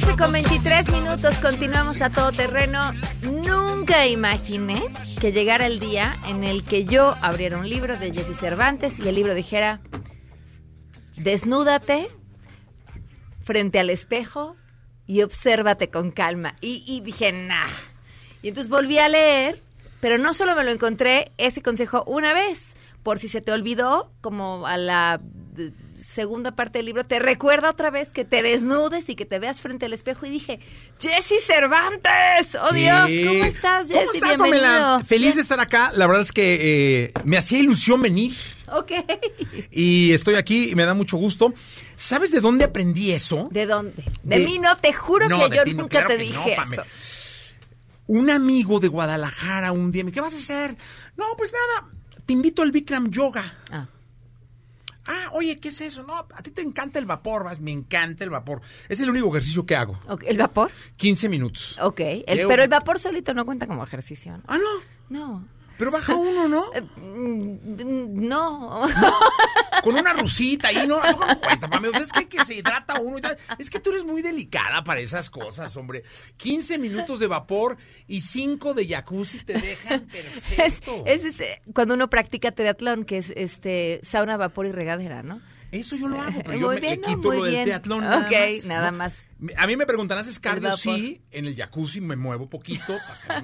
12 0.00 0.16
con 0.16 0.32
23 0.32 0.90
minutos, 0.90 1.38
continuamos 1.38 2.02
a 2.02 2.10
todo 2.10 2.32
terreno. 2.32 2.92
Nunca 3.22 4.08
imaginé 4.08 4.82
que 5.20 5.30
llegara 5.30 5.66
el 5.66 5.78
día 5.78 6.16
en 6.26 6.42
el 6.42 6.64
que 6.64 6.84
yo 6.84 7.14
abriera 7.22 7.58
un 7.58 7.68
libro 7.68 7.96
de 7.96 8.12
Jesse 8.12 8.36
Cervantes 8.36 8.98
y 8.98 9.08
el 9.08 9.14
libro 9.14 9.36
dijera, 9.36 9.80
desnúdate 11.16 12.08
frente 13.44 13.78
al 13.78 13.88
espejo 13.88 14.56
y 15.06 15.22
obsérvate 15.22 15.90
con 15.90 16.10
calma. 16.10 16.56
Y, 16.60 16.82
y 16.88 17.00
dije, 17.00 17.30
nah. 17.30 17.62
Y 18.42 18.48
entonces 18.48 18.68
volví 18.68 18.98
a 18.98 19.08
leer, 19.08 19.62
pero 20.00 20.18
no 20.18 20.34
solo 20.34 20.56
me 20.56 20.64
lo 20.64 20.72
encontré 20.72 21.30
ese 21.38 21.62
consejo 21.62 22.02
una 22.08 22.34
vez, 22.34 22.74
por 23.04 23.20
si 23.20 23.28
se 23.28 23.40
te 23.40 23.52
olvidó, 23.52 24.10
como 24.20 24.66
a 24.66 24.76
la 24.76 25.20
segunda 26.04 26.52
parte 26.54 26.78
del 26.78 26.86
libro, 26.86 27.04
te 27.04 27.18
recuerda 27.18 27.70
otra 27.70 27.90
vez 27.90 28.10
que 28.10 28.24
te 28.24 28.42
desnudes 28.42 29.08
y 29.08 29.14
que 29.16 29.24
te 29.26 29.38
veas 29.38 29.60
frente 29.60 29.86
al 29.86 29.92
espejo. 29.92 30.26
Y 30.26 30.30
dije, 30.30 30.60
Jesse 31.00 31.42
Cervantes, 31.44 32.56
oh 32.60 32.68
Sí. 32.72 32.80
Dios, 32.80 33.10
¿cómo 33.28 33.44
estás, 33.44 33.88
Jesse? 33.88 33.96
¿Cómo 33.98 34.12
estás, 34.12 34.28
Bienvenido. 34.36 34.62
Pamela? 34.62 35.02
Feliz 35.06 35.26
Bien. 35.26 35.34
de 35.36 35.42
estar 35.42 35.60
acá. 35.60 35.90
La 35.96 36.06
verdad 36.06 36.22
es 36.22 36.32
que 36.32 37.04
eh, 37.06 37.12
me 37.24 37.36
hacía 37.38 37.58
ilusión 37.58 38.00
venir 38.02 38.34
Ok. 38.72 38.92
y 39.70 40.12
estoy 40.12 40.34
aquí 40.36 40.70
y 40.70 40.74
me 40.74 40.84
da 40.84 40.94
mucho 40.94 41.16
gusto. 41.16 41.54
¿Sabes 41.96 42.30
de 42.32 42.40
dónde 42.40 42.64
aprendí 42.64 43.12
eso? 43.12 43.48
¿De 43.50 43.66
dónde? 43.66 44.02
De, 44.22 44.38
De- 44.38 44.44
mí 44.44 44.58
no, 44.58 44.76
te 44.76 44.92
juro 44.92 45.28
No, 45.28 45.48
que 45.48 45.56
yo 45.56 45.64
ti 45.64 45.74
no, 45.74 45.82
nunca 45.82 46.04
claro 46.04 46.08
te 46.08 46.14
no, 46.18 46.20
dije 46.22 46.56
Pamela. 46.56 46.82
eso. 46.82 46.90
Un 48.06 48.28
amigo 48.30 48.80
de 48.80 48.88
Guadalajara 48.88 49.72
un 49.72 49.90
día 49.90 50.04
me 50.04 50.12
¿qué 50.12 50.20
vas 50.20 50.34
a 50.34 50.36
hacer? 50.36 50.76
No, 51.16 51.24
pues 51.38 51.52
nada, 51.52 51.88
te 52.26 52.32
invito 52.34 52.60
al 52.62 52.70
Bikram 52.72 53.10
Yoga. 53.10 53.56
Ah. 53.70 53.86
Ah, 55.06 55.28
oye, 55.32 55.58
¿qué 55.58 55.68
es 55.68 55.80
eso? 55.80 56.02
No, 56.02 56.14
a 56.16 56.42
ti 56.42 56.50
te 56.50 56.62
encanta 56.62 56.98
el 56.98 57.06
vapor, 57.06 57.44
vas, 57.44 57.60
me 57.60 57.72
encanta 57.72 58.24
el 58.24 58.30
vapor. 58.30 58.60
Es 58.88 59.00
el 59.00 59.10
único 59.10 59.28
ejercicio 59.28 59.66
que 59.66 59.76
hago. 59.76 59.98
¿El 60.26 60.38
vapor? 60.38 60.70
15 60.96 61.28
minutos. 61.28 61.78
Ok. 61.80 62.00
El- 62.00 62.46
pero 62.48 62.62
el 62.62 62.68
vapor 62.68 62.98
solito 62.98 63.34
no 63.34 63.44
cuenta 63.44 63.66
como 63.66 63.84
ejercicio. 63.84 64.36
¿no? 64.38 64.42
Ah, 64.46 64.58
no. 64.58 64.94
No. 65.10 65.46
Pero 65.78 65.90
baja 65.90 66.14
uno, 66.14 66.48
¿no? 66.48 66.70
Eh, 66.74 66.82
No. 67.76 68.86
con 69.82 69.96
una 69.96 70.12
rusita 70.12 70.68
ahí, 70.68 70.86
no, 70.86 71.02
no, 71.02 71.26
no 71.26 71.40
cuenta, 71.40 71.68
mami. 71.68 71.88
Es 71.94 72.12
que, 72.12 72.28
que 72.28 72.44
se 72.44 72.54
hidrata 72.54 73.00
uno 73.00 73.18
y 73.18 73.20
tal. 73.20 73.36
Es 73.58 73.68
que 73.70 73.80
tú 73.80 73.90
eres 73.90 74.04
muy 74.04 74.22
delicada 74.22 74.82
para 74.84 75.00
esas 75.00 75.30
cosas, 75.30 75.76
hombre. 75.76 76.04
15 76.36 76.78
minutos 76.78 77.20
de 77.20 77.26
vapor 77.26 77.76
y 78.06 78.20
5 78.22 78.74
de 78.74 78.86
jacuzzi 78.88 79.44
te 79.44 79.54
dejan 79.54 80.06
Es, 80.12 80.80
perfecto. 80.80 81.02
es 81.06 81.24
ese- 81.24 81.60
cuando 81.74 81.94
uno 81.94 82.08
practica 82.08 82.52
triatlón, 82.52 83.04
que 83.04 83.18
es 83.18 83.32
este 83.36 84.00
sauna, 84.02 84.36
vapor 84.36 84.66
y 84.66 84.72
regadera, 84.72 85.22
¿no? 85.22 85.40
Eso 85.74 85.96
yo 85.96 86.08
lo 86.08 86.20
hago, 86.22 86.40
pero 86.44 86.58
yo 86.58 86.68
me, 86.68 86.80
bien, 86.80 87.00
le 87.00 87.08
¿no? 87.08 87.08
quito 87.16 87.32
lo 87.32 87.42
del 87.44 87.62
triatlón 87.62 88.00
nada 88.04 88.26
Ok, 88.26 88.32
más. 88.32 88.64
nada 88.64 88.92
más. 88.92 89.26
A 89.56 89.66
mí 89.66 89.76
me 89.76 89.86
preguntan, 89.86 90.18
¿haces 90.18 90.38
cardio? 90.38 90.68
vapor. 90.68 90.78
Sí, 90.78 91.20
en 91.32 91.46
el 91.46 91.56
jacuzzi 91.56 92.00
me 92.00 92.14
muevo 92.16 92.48
poquito, 92.48 92.96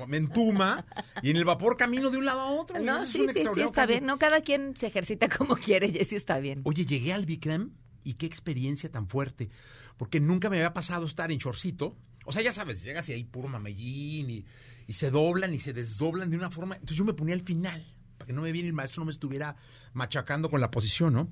me 0.06 0.16
entuma, 0.16 0.86
y 1.22 1.30
en 1.30 1.36
el 1.36 1.44
vapor 1.44 1.76
camino 1.76 2.08
de 2.10 2.18
un 2.18 2.24
lado 2.24 2.40
a 2.40 2.50
otro. 2.52 2.78
No, 2.78 3.02
es 3.02 3.08
sí, 3.10 3.26
sí, 3.34 3.40
está 3.40 3.52
cambio. 3.72 3.86
bien. 3.86 4.06
No, 4.06 4.18
cada 4.18 4.42
quien 4.42 4.76
se 4.76 4.86
ejercita 4.86 5.28
como 5.28 5.56
quiere 5.56 5.86
y 5.88 6.04
sí 6.04 6.14
está 6.16 6.38
bien. 6.38 6.60
Oye, 6.64 6.86
llegué 6.86 7.12
al 7.12 7.26
Bikram 7.26 7.72
y 8.04 8.14
qué 8.14 8.26
experiencia 8.26 8.90
tan 8.90 9.08
fuerte, 9.08 9.50
porque 9.96 10.20
nunca 10.20 10.48
me 10.48 10.56
había 10.58 10.72
pasado 10.72 11.06
estar 11.06 11.32
en 11.32 11.38
shortcito. 11.38 11.96
O 12.26 12.32
sea, 12.32 12.42
ya 12.42 12.52
sabes, 12.52 12.82
llegas 12.84 13.08
y 13.08 13.12
hay 13.12 13.24
puro 13.24 13.48
mamellín 13.48 14.30
y, 14.30 14.44
y 14.86 14.92
se 14.92 15.10
doblan 15.10 15.52
y 15.52 15.58
se 15.58 15.72
desdoblan 15.72 16.30
de 16.30 16.36
una 16.36 16.50
forma. 16.50 16.74
Entonces 16.76 16.96
yo 16.96 17.04
me 17.04 17.12
ponía 17.14 17.34
al 17.34 17.42
final, 17.42 17.84
para 18.18 18.26
que 18.28 18.32
no 18.32 18.42
me 18.42 18.52
viera 18.52 18.68
el 18.68 18.74
maestro, 18.74 19.00
no 19.00 19.06
me 19.06 19.12
estuviera 19.12 19.56
machacando 19.94 20.48
con 20.48 20.60
la 20.60 20.70
posición, 20.70 21.12
¿no? 21.14 21.28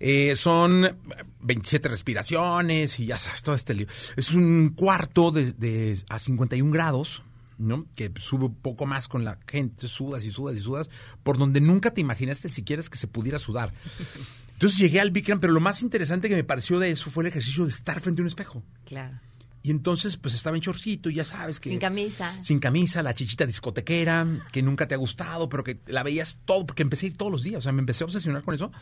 Eh, 0.00 0.34
son 0.34 0.96
27 1.40 1.88
respiraciones 1.88 2.98
y 2.98 3.06
ya 3.06 3.18
sabes, 3.18 3.42
todo 3.42 3.54
este 3.54 3.74
lío. 3.74 3.86
Es 4.16 4.32
un 4.32 4.70
cuarto 4.74 5.30
de, 5.30 5.52
de 5.52 5.98
a 6.08 6.18
51 6.18 6.72
grados, 6.72 7.22
¿no? 7.58 7.86
Que 7.94 8.10
sube 8.16 8.46
un 8.46 8.54
poco 8.54 8.86
más 8.86 9.08
con 9.08 9.24
la 9.24 9.38
gente, 9.46 9.86
sudas 9.86 10.24
y 10.24 10.30
sudas 10.30 10.56
y 10.56 10.60
sudas, 10.60 10.90
por 11.22 11.38
donde 11.38 11.60
nunca 11.60 11.92
te 11.92 12.00
imaginaste 12.00 12.48
siquiera 12.48 12.82
que 12.82 12.96
se 12.96 13.06
pudiera 13.06 13.38
sudar. 13.38 13.72
Entonces 14.54 14.78
llegué 14.78 15.00
al 15.00 15.10
Bikram, 15.10 15.40
pero 15.40 15.52
lo 15.52 15.60
más 15.60 15.82
interesante 15.82 16.28
que 16.28 16.34
me 16.34 16.44
pareció 16.44 16.78
de 16.78 16.90
eso 16.90 17.10
fue 17.10 17.24
el 17.24 17.28
ejercicio 17.28 17.64
de 17.64 17.70
estar 17.70 18.00
frente 18.00 18.20
a 18.20 18.24
un 18.24 18.28
espejo. 18.28 18.62
Claro. 18.86 19.18
Y 19.62 19.70
entonces, 19.70 20.16
pues 20.16 20.34
estaba 20.34 20.56
en 20.56 20.62
chorcito 20.62 21.10
y 21.10 21.14
ya 21.14 21.24
sabes 21.24 21.60
que... 21.60 21.68
Sin 21.68 21.78
camisa. 21.78 22.32
Sin 22.42 22.60
camisa, 22.60 23.02
la 23.02 23.12
chichita 23.12 23.44
discotequera, 23.44 24.26
que 24.52 24.62
nunca 24.62 24.88
te 24.88 24.94
ha 24.94 24.98
gustado, 24.98 25.50
pero 25.50 25.62
que 25.62 25.80
la 25.86 26.02
veías 26.02 26.38
todo, 26.46 26.64
porque 26.66 26.82
empecé 26.82 27.06
a 27.06 27.08
ir 27.10 27.16
todos 27.18 27.30
los 27.30 27.42
días, 27.42 27.58
o 27.58 27.62
sea, 27.62 27.72
me 27.72 27.80
empecé 27.80 28.04
a 28.04 28.06
obsesionar 28.06 28.42
con 28.42 28.54
eso. 28.54 28.72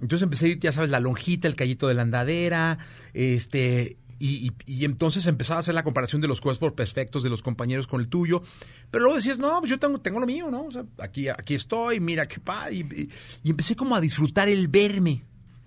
Entonces 0.00 0.22
empecé 0.22 0.46
a 0.46 0.48
ir, 0.50 0.60
ya 0.60 0.72
sabes, 0.72 0.90
la 0.90 1.00
lonjita, 1.00 1.48
el 1.48 1.54
callito 1.56 1.88
de 1.88 1.94
la 1.94 2.02
andadera, 2.02 2.78
este... 3.14 3.96
Y, 4.20 4.48
y- 4.48 4.52
y 4.80 4.84
entonces 4.84 5.26
empezaba 5.28 5.58
a 5.58 5.60
hacer 5.60 5.74
la 5.74 5.84
comparación 5.84 6.20
de 6.20 6.26
los 6.26 6.40
cuerpos 6.40 6.72
perfectos 6.72 7.22
de 7.22 7.30
los 7.30 7.40
compañeros 7.40 7.86
con 7.86 8.00
el 8.00 8.08
tuyo. 8.08 8.42
Pero 8.90 9.04
luego 9.04 9.16
decías, 9.16 9.38
no, 9.38 9.60
pues 9.60 9.70
yo 9.70 9.78
tengo, 9.78 10.00
tengo 10.00 10.18
lo 10.18 10.26
mío, 10.26 10.50
¿no? 10.50 10.64
O 10.64 10.70
sea, 10.72 10.84
aquí, 10.98 11.28
aquí 11.28 11.54
estoy, 11.54 12.00
mira 12.00 12.26
qué 12.26 12.40
padre. 12.40 12.74
Y, 12.74 13.08
empecé 13.48 13.76
como 13.76 13.94
a 13.94 14.00
disfrutar 14.00 14.48
el 14.48 14.66
verme. 14.66 15.22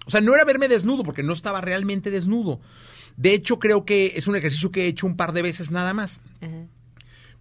O 0.05 0.11
sea, 0.11 0.19
no 0.19 0.33
era 0.35 0.43
verme 0.43 0.67
desnudo, 0.67 1.03
porque 1.03 1.23
no 1.23 1.31
estaba 1.31 1.61
realmente 1.61 2.11
desnudo. 2.11 2.59
De 3.15 3.33
hecho, 3.33 3.57
creo 3.57 3.85
que 3.85 4.13
es 4.17 4.27
un 4.27 4.35
ejercicio 4.35 4.69
que 4.69 4.83
he 4.83 4.87
hecho 4.87 5.07
un 5.07 5.15
par 5.15 5.31
de 5.31 5.43
veces 5.43 5.71
nada 5.71 5.93
más. 5.93 6.19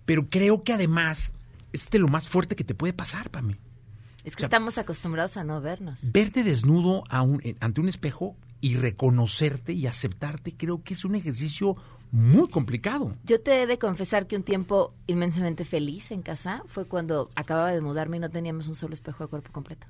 Pero 0.05 0.29
creo 0.31 0.63
que 0.63 0.73
además 0.75 1.33
es 1.73 1.91
de 1.91 1.99
lo 1.99 2.07
más 2.07 2.29
fuerte 2.29 2.55
que 2.55 2.63
te 2.63 2.75
puede 2.77 2.93
pasar 2.93 3.31
para 3.31 3.47
mí. 3.47 3.57
Es 4.25 4.37
que 4.37 4.41
O 4.41 4.43
sea, 4.43 4.47
estamos 4.47 4.77
acostumbrados 4.79 5.37
a 5.37 5.45
no 5.45 5.61
vernos. 5.61 6.13
Verte 6.13 6.45
desnudo 6.45 7.05
a 7.09 7.23
un- 7.23 7.43
ante 7.61 7.81
un 7.81 7.89
espejo 7.89 8.37
y 8.61 8.77
reconocerte 8.77 9.73
y 9.73 9.87
aceptarte, 9.87 10.55
creo 10.55 10.83
que 10.83 10.93
es 10.95 11.05
un 11.07 11.15
ejercicio 11.15 11.77
muy 12.13 12.49
complicado. 12.49 13.15
Yo 13.25 13.41
te 13.41 13.63
he 13.63 13.67
de 13.67 13.79
confesar 13.79 14.27
que 14.27 14.37
un 14.37 14.43
tiempo 14.43 14.93
inmensamente 15.07 15.65
feliz 15.65 16.11
en 16.11 16.21
casa 16.23 16.63
fue 16.67 16.85
cuando 16.87 17.31
acababa 17.37 17.71
de 17.73 17.81
mudarme 17.81 18.19
y 18.19 18.21
no 18.21 18.29
teníamos 18.29 18.69
un 18.69 18.75
solo 18.75 18.93
espejo 18.93 19.25
de 19.25 19.31
cuerpo 19.31 19.51
completo. 19.53 19.87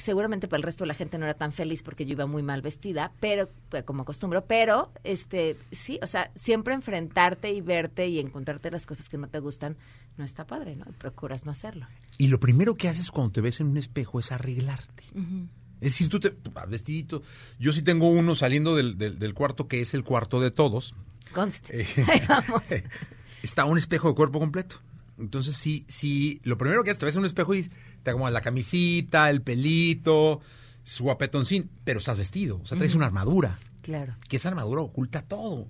Seguramente 0.00 0.48
para 0.48 0.58
el 0.58 0.62
resto 0.64 0.84
de 0.84 0.88
la 0.88 0.94
gente 0.94 1.18
no 1.18 1.24
era 1.24 1.34
tan 1.34 1.52
feliz 1.52 1.82
porque 1.82 2.06
yo 2.06 2.12
iba 2.12 2.26
muy 2.26 2.42
mal 2.42 2.62
vestida, 2.62 3.12
pero 3.20 3.48
pues, 3.68 3.84
como 3.84 4.02
acostumbro, 4.02 4.44
pero 4.46 4.90
este 5.04 5.56
sí, 5.72 5.98
o 6.02 6.06
sea, 6.06 6.30
siempre 6.36 6.74
enfrentarte 6.74 7.52
y 7.52 7.60
verte 7.60 8.08
y 8.08 8.18
encontrarte 8.18 8.70
las 8.70 8.86
cosas 8.86 9.08
que 9.08 9.18
no 9.18 9.28
te 9.28 9.38
gustan 9.40 9.76
no 10.16 10.24
está 10.24 10.46
padre, 10.46 10.76
¿no? 10.76 10.84
Y 10.88 10.92
procuras 10.92 11.44
no 11.44 11.52
hacerlo. 11.52 11.86
Y 12.18 12.28
lo 12.28 12.40
primero 12.40 12.74
que 12.76 12.88
haces 12.88 13.10
cuando 13.10 13.32
te 13.32 13.40
ves 13.40 13.60
en 13.60 13.68
un 13.68 13.76
espejo 13.76 14.18
es 14.20 14.32
arreglarte. 14.32 15.04
Es 15.80 15.92
decir, 15.92 16.08
tú 16.08 16.20
te 16.20 16.34
vestidito. 16.68 17.22
Yo 17.58 17.72
sí 17.72 17.80
tengo 17.82 18.08
uno 18.10 18.34
saliendo 18.34 18.76
del, 18.76 18.98
del- 18.98 19.18
del 19.18 19.34
cuarto 19.34 19.66
que 19.68 19.80
es 19.80 19.94
el 19.94 20.04
cuarto 20.04 20.40
de 20.40 20.50
todos. 20.50 20.92
Conste. 21.32 21.82
Eh, 21.82 21.86
Ahí 22.08 22.20
vamos. 22.28 22.62
Está 23.42 23.64
un 23.64 23.78
espejo 23.78 24.08
de 24.08 24.14
cuerpo 24.14 24.38
completo. 24.40 24.76
Entonces, 25.20 25.54
sí, 25.54 25.84
sí, 25.88 26.40
lo 26.44 26.56
primero 26.58 26.82
que 26.82 26.90
haces, 26.90 26.98
te 26.98 27.06
ves 27.06 27.14
en 27.14 27.20
un 27.20 27.26
espejo 27.26 27.54
y 27.54 27.70
te 28.02 28.10
acomodas 28.10 28.32
la 28.32 28.40
camisita, 28.40 29.28
el 29.30 29.42
pelito, 29.42 30.40
su 30.82 31.04
guapetoncín, 31.04 31.70
pero 31.84 31.98
estás 31.98 32.18
vestido, 32.18 32.60
o 32.62 32.66
sea, 32.66 32.78
traes 32.78 32.94
una 32.94 33.06
armadura, 33.06 33.58
Claro. 33.82 34.16
que 34.28 34.36
esa 34.36 34.48
armadura 34.48 34.80
oculta 34.82 35.22
todo. 35.22 35.68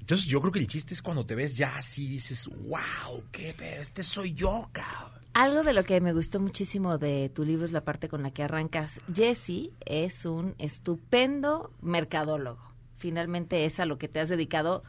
Entonces, 0.00 0.26
yo 0.26 0.40
creo 0.40 0.50
que 0.52 0.58
el 0.58 0.66
chiste 0.66 0.92
es 0.94 1.02
cuando 1.02 1.24
te 1.24 1.34
ves 1.36 1.56
ya 1.56 1.76
así, 1.76 2.08
dices, 2.08 2.48
wow, 2.66 3.22
qué 3.30 3.54
pedo, 3.56 3.80
este 3.82 4.02
soy 4.02 4.32
yo, 4.34 4.68
cabrón. 4.72 5.20
Algo 5.32 5.62
de 5.62 5.72
lo 5.72 5.84
que 5.84 6.00
me 6.00 6.12
gustó 6.12 6.40
muchísimo 6.40 6.98
de 6.98 7.28
tu 7.28 7.44
libro 7.44 7.64
es 7.64 7.70
la 7.70 7.84
parte 7.84 8.08
con 8.08 8.24
la 8.24 8.32
que 8.32 8.42
arrancas. 8.42 9.00
Jesse 9.14 9.70
es 9.86 10.26
un 10.26 10.56
estupendo 10.58 11.72
mercadólogo. 11.80 12.60
Finalmente 12.98 13.64
es 13.64 13.78
a 13.78 13.86
lo 13.86 13.96
que 13.96 14.08
te 14.08 14.18
has 14.18 14.28
dedicado 14.28 14.82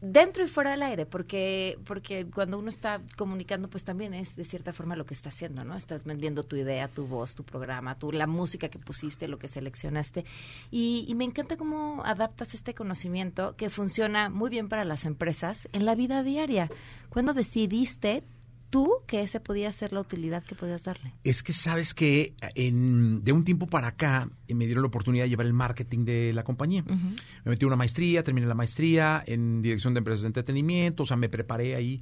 dentro 0.00 0.44
y 0.44 0.48
fuera 0.48 0.70
del 0.70 0.82
aire, 0.82 1.06
porque 1.06 1.78
porque 1.84 2.26
cuando 2.26 2.58
uno 2.58 2.68
está 2.68 3.02
comunicando, 3.16 3.68
pues 3.68 3.84
también 3.84 4.14
es 4.14 4.36
de 4.36 4.44
cierta 4.44 4.72
forma 4.72 4.96
lo 4.96 5.04
que 5.04 5.14
está 5.14 5.28
haciendo, 5.28 5.64
¿no? 5.64 5.76
Estás 5.76 6.04
vendiendo 6.04 6.42
tu 6.42 6.56
idea, 6.56 6.88
tu 6.88 7.06
voz, 7.06 7.34
tu 7.34 7.44
programa, 7.44 7.98
tu 7.98 8.12
la 8.12 8.26
música 8.26 8.68
que 8.68 8.78
pusiste, 8.78 9.28
lo 9.28 9.38
que 9.38 9.48
seleccionaste. 9.48 10.24
Y, 10.70 11.04
y 11.08 11.14
me 11.14 11.24
encanta 11.24 11.56
cómo 11.56 12.02
adaptas 12.04 12.54
este 12.54 12.74
conocimiento 12.74 13.56
que 13.56 13.70
funciona 13.70 14.30
muy 14.30 14.50
bien 14.50 14.68
para 14.68 14.84
las 14.84 15.04
empresas 15.04 15.68
en 15.72 15.84
la 15.84 15.94
vida 15.94 16.22
diaria. 16.22 16.70
¿Cuándo 17.10 17.34
decidiste 17.34 18.24
tú 18.70 19.02
que 19.06 19.20
ese 19.20 19.40
podía 19.40 19.70
ser 19.72 19.92
la 19.92 20.00
utilidad 20.00 20.42
que 20.42 20.54
podías 20.54 20.84
darle? 20.84 21.12
Es 21.24 21.42
que 21.42 21.52
sabes 21.52 21.92
que 21.92 22.34
en, 22.54 23.22
de 23.22 23.32
un 23.32 23.44
tiempo 23.44 23.66
para 23.66 23.88
acá 23.88 24.30
eh, 24.48 24.54
me 24.54 24.66
dieron 24.66 24.82
la 24.82 24.88
oportunidad 24.88 25.24
de 25.24 25.30
llevar 25.30 25.46
el 25.46 25.52
marketing 25.52 26.04
de 26.04 26.32
la 26.32 26.44
compañía. 26.44 26.84
Me 26.84 27.50
metí 27.50 27.64
una 27.66 27.76
maestría, 27.76 28.22
terminé 28.22 28.46
la 28.46 28.54
maestría 28.54 29.22
en 29.26 29.60
dirección 29.60 29.94
de 29.94 29.98
empresas 29.98 30.22
de 30.22 30.28
entretenimiento, 30.28 31.02
o 31.02 31.06
sea, 31.06 31.16
me 31.16 31.28
preparé 31.28 31.74
ahí 31.74 32.00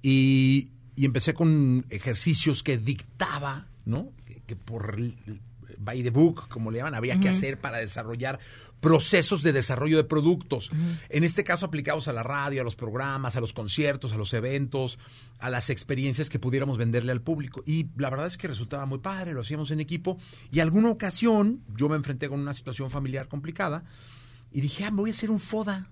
y, 0.00 0.70
y 0.96 1.04
empecé 1.04 1.34
con 1.34 1.84
ejercicios 1.90 2.62
que 2.62 2.78
dictaba, 2.78 3.68
¿no? 3.84 4.12
Que, 4.24 4.40
que 4.40 4.56
por 4.56 4.96
by 5.84 6.02
the 6.02 6.10
book, 6.10 6.48
como 6.48 6.70
le 6.70 6.78
llaman, 6.78 6.94
había 6.94 7.20
que 7.20 7.28
hacer 7.28 7.60
para 7.60 7.78
desarrollar 7.78 8.38
procesos 8.80 9.42
de 9.42 9.52
desarrollo 9.52 9.96
de 9.96 10.04
productos. 10.04 10.70
En 11.08 11.24
este 11.24 11.44
caso 11.44 11.66
aplicados 11.66 12.08
a 12.08 12.12
la 12.12 12.22
radio, 12.22 12.60
a 12.60 12.64
los 12.64 12.76
programas, 12.76 13.36
a 13.36 13.40
los 13.40 13.52
conciertos, 13.52 14.12
a 14.12 14.16
los 14.16 14.32
eventos, 14.34 14.98
a 15.38 15.50
las 15.50 15.70
experiencias 15.70 16.30
que 16.30 16.38
pudiéramos 16.38 16.78
venderle 16.78 17.12
al 17.12 17.20
público. 17.20 17.62
Y 17.66 17.88
la 17.96 18.10
verdad 18.10 18.26
es 18.26 18.36
que 18.36 18.48
resultaba 18.48 18.86
muy 18.86 18.98
padre, 18.98 19.32
lo 19.32 19.40
hacíamos 19.40 19.70
en 19.70 19.80
equipo. 19.80 20.18
Y 20.50 20.60
alguna 20.60 20.90
ocasión 20.90 21.62
yo 21.76 21.88
me 21.88 21.96
enfrenté 21.96 22.28
con 22.28 22.40
una 22.40 22.54
situación 22.54 22.90
familiar 22.90 23.28
complicada 23.28 23.84
y 24.50 24.60
dije, 24.60 24.84
ah, 24.84 24.90
me 24.90 24.98
voy 25.02 25.10
a 25.10 25.12
hacer 25.12 25.30
un 25.30 25.40
FODA, 25.40 25.88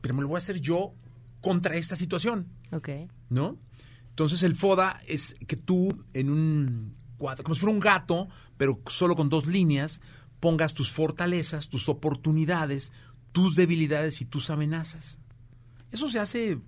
pero 0.00 0.14
me 0.14 0.22
lo 0.22 0.28
voy 0.28 0.36
a 0.36 0.38
hacer 0.38 0.60
yo 0.60 0.94
contra 1.40 1.76
esta 1.76 1.96
situación. 1.96 2.46
Ok. 2.72 2.88
¿no? 3.32 3.58
Entonces 4.10 4.42
el 4.42 4.54
FODA 4.54 5.00
es 5.08 5.36
que 5.46 5.56
tú 5.56 6.04
en 6.12 6.30
un 6.30 6.94
como 7.42 7.54
si 7.54 7.60
fuera 7.60 7.74
un 7.74 7.80
gato, 7.80 8.28
pero 8.56 8.80
solo 8.86 9.16
con 9.16 9.28
dos 9.28 9.46
líneas, 9.46 10.00
pongas 10.40 10.74
tus 10.74 10.90
fortalezas, 10.90 11.68
tus 11.68 11.88
oportunidades, 11.88 12.92
tus 13.32 13.56
debilidades 13.56 14.20
y 14.20 14.24
tus 14.24 14.50
amenazas. 14.50 15.18
Eso 15.90 16.08
se 16.08 16.18
hace 16.18 16.58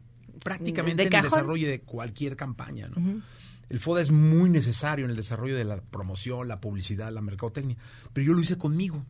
prácticamente 0.43 1.05
en 1.05 1.15
el 1.15 1.23
desarrollo 1.23 1.69
de 1.69 1.81
cualquier 1.81 2.37
campaña, 2.37 2.89
¿no? 2.89 3.23
El 3.69 3.81
FODA 3.81 4.03
es 4.03 4.13
muy 4.13 4.51
necesario 4.51 5.05
en 5.07 5.11
el 5.11 5.17
desarrollo 5.17 5.57
de 5.57 5.65
la 5.65 5.81
promoción, 5.81 6.47
la 6.49 6.61
publicidad, 6.61 7.11
la 7.13 7.23
mercadotecnia, 7.23 7.77
pero 8.13 8.27
yo 8.27 8.35
lo 8.35 8.41
hice 8.41 8.59
conmigo. 8.59 9.05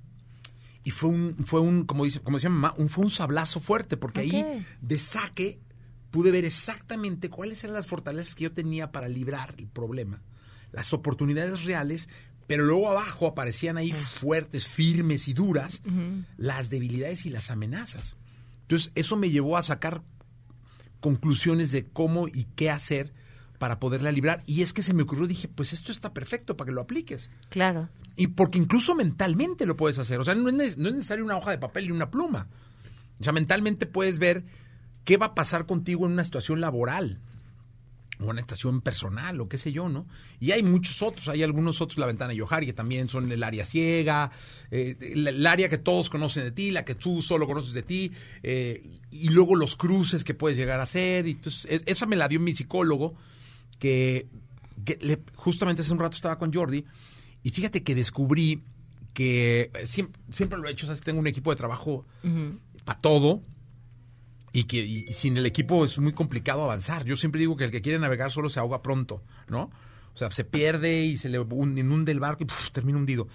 Y 0.85 0.91
fue 0.91 1.11
un, 1.11 1.35
fue 1.47 1.61
un, 1.61 1.85
como 1.85 2.05
dice, 2.05 2.21
como 2.21 2.37
decía 2.37 2.51
mamá, 2.51 2.75
un, 2.77 2.89
fue 2.89 3.05
un 3.05 3.11
sablazo 3.11 3.59
fuerte, 3.59 3.97
porque 3.97 4.21
Ok. 4.21 4.25
ahí 4.25 4.67
de 4.81 4.99
saque 4.99 5.59
pude 6.11 6.31
ver 6.31 6.45
exactamente 6.45 7.29
cuáles 7.31 7.65
eran 7.65 7.75
las 7.75 7.89
fortalezas 7.89 8.37
que 8.37 8.45
yo 8.45 8.53
tenía 8.53 8.93
para 8.93 9.09
librar 9.09 9.55
el 9.59 9.67
problema, 9.67 10.23
las 10.75 10.93
oportunidades 10.93 11.65
reales, 11.65 12.09
pero 12.47 12.65
luego 12.65 12.91
abajo 12.91 13.27
aparecían 13.27 13.77
ahí 13.79 13.93
fuertes, 13.93 14.67
firmes 14.67 15.29
y 15.29 15.33
duras 15.33 15.83
las 16.37 16.69
debilidades 16.69 17.25
y 17.27 17.31
las 17.31 17.51
amenazas. 17.51 18.17
Entonces, 18.63 18.93
eso 18.95 19.17
me 19.17 19.31
llevó 19.31 19.57
a 19.57 19.63
sacar 19.63 20.03
conclusiones 21.01 21.71
de 21.71 21.87
cómo 21.87 22.29
y 22.29 22.47
qué 22.57 22.71
hacer 22.71 23.13
para 23.59 23.79
poderla 23.79 24.11
librar. 24.11 24.43
Y 24.47 24.63
es 24.63 24.73
que 24.73 24.83
se 24.83 24.95
me 24.95 25.05
ocurrió, 25.05 25.27
dije, 25.27 25.49
pues 25.49 25.73
esto 25.73 25.93
está 25.93 26.13
perfecto 26.13 26.57
para 26.57 26.69
que 26.69 26.75
lo 26.75 26.81
apliques. 26.81 27.31
Claro. 27.51 27.89
Y 28.17 28.29
porque 28.29 28.59
incluso 28.59 28.95
mentalmente 28.95 29.65
lo 29.65 29.77
puedes 29.77 29.99
hacer. 29.99 30.19
O 30.21 30.25
sea, 30.25 30.35
no 30.35 30.49
es, 30.49 30.77
no 30.77 30.89
es 30.89 30.95
necesario 30.95 31.25
una 31.25 31.37
hoja 31.37 31.51
de 31.51 31.59
papel 31.59 31.87
y 31.87 31.91
una 31.93 32.11
pluma. 32.11 32.49
O 33.21 33.25
sea, 33.25 33.33
mentalmente 33.33 33.87
puedes 33.87 34.19
ver 34.19 34.45
qué 35.05 35.17
va 35.17 35.27
a 35.27 35.35
pasar 35.35 35.67
contigo 35.67 36.05
en 36.07 36.13
una 36.13 36.25
situación 36.25 36.61
laboral. 36.61 37.21
O 38.21 38.27
una 38.27 38.41
estación 38.41 38.81
personal 38.81 39.41
o 39.41 39.49
qué 39.49 39.59
sé 39.59 39.73
yo, 39.73 39.89
¿no? 39.89 40.07
Y 40.41 40.53
hay 40.53 40.63
muchos 40.63 41.03
otros, 41.03 41.29
hay 41.29 41.43
algunos 41.43 41.81
otros, 41.81 41.99
la 41.99 42.07
ventana 42.07 42.33
Yohari, 42.33 42.67
que 42.67 42.73
también 42.73 43.09
son 43.09 43.31
el 43.33 43.43
área 43.43 43.65
ciega, 43.65 44.31
eh, 44.71 44.97
el, 45.01 45.27
el 45.27 45.47
área 45.47 45.69
que 45.69 45.79
todos 45.79 46.11
conocen 46.11 46.45
de 46.45 46.51
ti, 46.53 46.71
la 46.71 46.85
que 46.85 46.95
tú 46.95 47.23
solo 47.23 47.47
conoces 47.47 47.73
de 47.75 47.83
ti, 47.83 48.13
eh, 48.43 48.83
y 49.11 49.29
luego 49.29 49.57
los 49.57 49.77
cruces 49.77 50.25
que 50.25 50.35
puedes 50.35 50.57
llegar 50.59 50.81
a 50.81 50.85
hacer. 50.85 51.27
Y 51.27 51.33
entonces, 51.33 51.67
e- 51.71 51.83
esa 51.87 52.07
me 52.07 52.17
la 52.17 52.29
dio 52.29 52.41
mi 52.41 52.55
psicólogo, 52.55 53.15
que, 53.79 54.27
que 54.85 54.99
le- 55.03 55.21
justamente 55.35 55.83
hace 55.83 55.93
un 55.93 55.99
rato 55.99 56.17
estaba 56.17 56.39
con 56.39 56.53
Jordi, 56.53 56.85
y 57.43 57.51
fíjate 57.51 57.83
que 57.83 57.95
descubrí 57.95 58.63
que 59.13 59.71
eh, 59.75 59.87
siempre, 59.87 60.21
siempre 60.31 60.59
lo 60.59 60.69
he 60.69 60.73
hecho, 60.73 60.87
¿sabes? 60.87 61.01
Tengo 61.03 61.21
un 61.21 61.27
equipo 61.27 61.51
de 61.51 61.57
trabajo 61.57 62.05
para 62.85 62.99
todo, 63.01 63.43
y 64.55 64.65
que 64.65 64.79
y 64.79 65.03
sin 65.13 65.37
el 65.37 65.45
equipo 65.45 65.85
es 65.85 65.99
muy 65.99 66.13
complicado 66.13 66.65
avanzar. 66.65 67.05
Yo 67.05 67.17
siempre 67.17 67.39
digo 67.41 67.57
que 67.57 67.65
el 67.65 67.71
que 67.71 67.83
quiere 67.83 67.99
navegar 67.99 68.31
solo 68.31 68.49
se 68.49 68.59
ahoga 68.61 68.81
pronto, 68.81 69.23
¿no? 69.49 69.71
O 70.15 70.17
sea, 70.17 70.31
se 70.31 70.45
pierde 70.45 71.05
y 71.05 71.19
se 71.19 71.29
le 71.29 71.39
un- 71.41 71.77
inunda 71.77 72.11
el 72.13 72.21
barco 72.21 72.45
y 72.45 72.47
puf, 72.47 72.71
termina 72.71 72.97
hundido. 72.99 73.27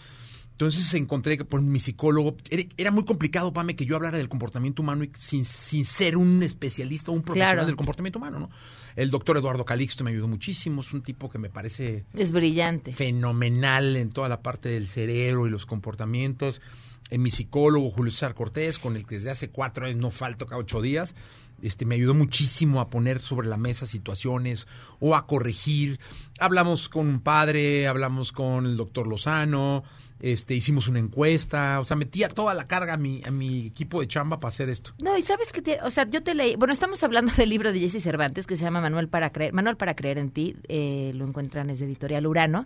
Entonces 0.52 0.94
encontré 0.94 1.38
que 1.38 1.46
por 1.46 1.62
mi 1.62 1.80
psicólogo, 1.80 2.36
era, 2.50 2.64
era 2.76 2.92
muy 2.92 3.06
complicado, 3.06 3.54
Pame, 3.54 3.76
que 3.78 3.86
yo 3.86 3.96
hablara 3.96 4.18
del 4.18 4.28
comportamiento 4.28 4.82
humano 4.82 5.06
y 5.06 5.12
sin, 5.18 5.46
sin 5.46 5.86
ser 5.86 6.18
un 6.18 6.44
especialista 6.44 7.12
o 7.12 7.14
un 7.16 7.22
profesional 7.24 7.56
Claro. 7.56 7.68
del 7.68 7.78
comportamiento 7.78 8.20
humano, 8.20 8.40
¿no? 8.40 8.50
El 8.98 9.10
doctor 9.10 9.38
Eduardo 9.38 9.64
Calixto 9.64 10.04
me 10.04 10.12
ayudó 10.12 10.28
muchísimo, 10.28 10.82
es 10.82 10.92
un 10.94 11.02
tipo 11.02 11.30
que 11.30 11.38
me 11.38 11.50
parece 11.50 12.04
Es 12.14 12.32
brillante. 12.32 12.92
fenomenal 12.92 13.96
en 13.96 14.10
toda 14.10 14.28
la 14.28 14.42
parte 14.42 14.68
del 14.68 14.88
cerebro 14.88 15.48
y 15.48 15.50
los 15.50 15.66
comportamientos. 15.66 16.60
En 17.10 17.22
mi 17.24 17.32
psicólogo, 17.32 17.89
Julio 17.91 18.12
César 18.12 18.36
Cortés, 18.36 18.78
con 18.80 18.95
el 18.95 19.06
que 19.06 19.15
desde 19.15 19.32
hace 19.32 19.50
cuatro 19.50 19.86
años 19.86 19.98
no 19.98 20.12
falto 20.12 20.45
cada 20.45 20.62
ocho 20.62 20.82
días, 20.82 21.15
este, 21.62 21.86
me 21.86 21.95
ayudó 21.95 22.13
muchísimo 22.13 22.80
a 22.80 22.89
poner 22.89 23.19
sobre 23.19 23.48
la 23.50 23.58
mesa 23.58 23.86
situaciones 23.86 24.67
o 25.00 25.15
a 25.15 25.26
corregir. 25.28 26.00
Hablamos 26.39 26.88
con 26.88 27.08
un 27.08 27.19
padre, 27.19 27.88
hablamos 27.88 28.32
con 28.32 28.65
el 28.65 28.78
doctor 28.78 29.08
Lozano, 29.08 29.84
este, 30.22 30.54
hicimos 30.54 30.88
una 30.88 31.00
encuesta, 31.00 31.80
o 31.80 31.86
sea, 31.86 31.95
metía 31.98 32.30
toda 32.30 32.54
la 32.54 32.65
carga 32.65 32.93
a 32.93 32.98
mi, 32.98 33.22
a 33.26 33.32
mi 33.32 33.67
equipo 33.67 34.02
de 34.02 34.08
chamba 34.08 34.38
para 34.38 34.50
hacer 34.50 34.69
esto. 34.69 34.91
No, 35.02 35.17
y 35.17 35.22
sabes 35.22 35.52
que, 35.52 35.62
te- 35.62 35.82
o 35.82 35.89
sea, 35.89 36.10
yo 36.10 36.22
te 36.24 36.34
leí, 36.36 36.56
bueno, 36.56 36.74
estamos 36.74 37.02
hablando 37.04 37.34
del 37.34 37.50
libro 37.50 37.74
de 37.74 37.80
Jesse 37.80 38.02
Cervantes 38.04 38.45
que 38.48 38.56
se 38.56 38.63
llama 38.63 38.82
Manuel 38.82 39.10
para 39.10 39.32
creer, 39.32 39.52
Manuel 39.54 39.76
para 39.78 39.95
creer 39.95 40.17
en 40.17 40.30
ti, 40.32 40.56
eh, 40.67 41.12
lo 41.15 41.26
encuentran 41.26 41.69
es 41.69 41.80
de 41.80 41.86
Editorial 41.88 42.28
Urano. 42.28 42.65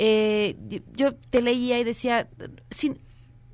Eh, 0.00 0.56
yo 0.94 1.14
te 1.14 1.42
leía 1.42 1.78
y 1.78 1.84
decía, 1.84 2.28
sin, 2.70 2.98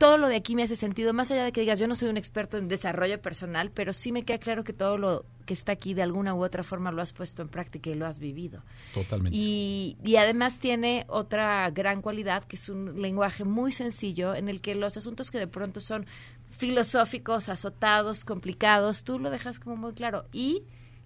todo 0.05 0.19
lo 0.19 0.29
de 0.29 0.37
aquí 0.37 0.55
me 0.55 0.63
hace 0.63 0.77
sentido, 0.77 1.15
más 1.15 1.31
allá 1.31 1.45
de 1.45 1.53
que 1.53 1.63
digas, 1.63 1.79
yo 1.79 1.89
no 1.89 1.95
soy 1.95 2.11
un 2.11 2.19
experto 2.19 2.59
en 2.59 2.69
desarrollo 2.69 3.23
personal, 3.23 3.71
pero 3.71 3.95
sí 3.95 4.13
me 4.13 4.23
queda 4.23 4.37
claro 4.37 4.63
que 4.63 4.75
todo 4.75 4.99
lo 4.99 5.25
que 5.47 5.55
está 5.55 5.73
aquí 5.73 5.95
de 5.95 6.03
alguna 6.03 6.35
u 6.35 6.45
otra 6.45 6.63
forma 6.63 6.93
lo 6.93 7.01
has 7.01 7.15
puesto 7.15 7.41
en 7.41 7.49
práctica 7.49 7.89
y 7.89 7.95
lo 7.95 8.05
has 8.05 8.19
vivido. 8.19 8.63
Totalmente. 8.93 9.35
Y, 9.35 9.97
y 10.05 10.17
además 10.17 10.59
tiene 10.59 11.07
otra 11.09 11.71
gran 11.71 12.03
cualidad, 12.03 12.45
que 12.45 12.57
es 12.57 12.69
un 12.69 13.01
lenguaje 13.01 13.45
muy 13.45 13.73
sencillo 13.73 14.35
en 14.35 14.51
el 14.51 14.61
que 14.61 14.75
los 14.75 14.99
asuntos 14.99 15.31
que 15.31 15.39
de 15.39 15.47
pronto 15.47 15.81
son 15.81 16.05
filosóficos, 16.51 17.49
azotados, 17.49 18.27
complicados, 18.27 19.05
tú 19.05 19.19
lo 19.19 19.31
dejas 19.31 19.59
como 19.59 19.77
muy 19.77 19.95
claro. 19.95 20.27
Y, 20.35 20.65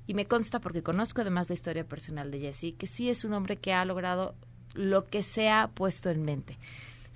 y 0.09 0.15
me 0.15 0.27
consta, 0.27 0.59
porque 0.59 0.83
conozco 0.83 1.21
además 1.21 1.49
la 1.49 1.55
historia 1.55 1.85
personal 1.85 2.33
de 2.33 2.41
Jesse, 2.41 2.75
que 2.77 2.89
sí 2.89 3.11
es 3.11 3.25
un 3.25 3.33
hombre 3.35 3.59
que 3.59 3.73
ha 3.73 3.85
logrado 3.85 4.35
lo 4.75 5.07
que 5.07 5.23
se 5.23 5.51
ha 5.51 5.71
puesto 5.73 6.11
en 6.11 6.25
mente. 6.25 6.59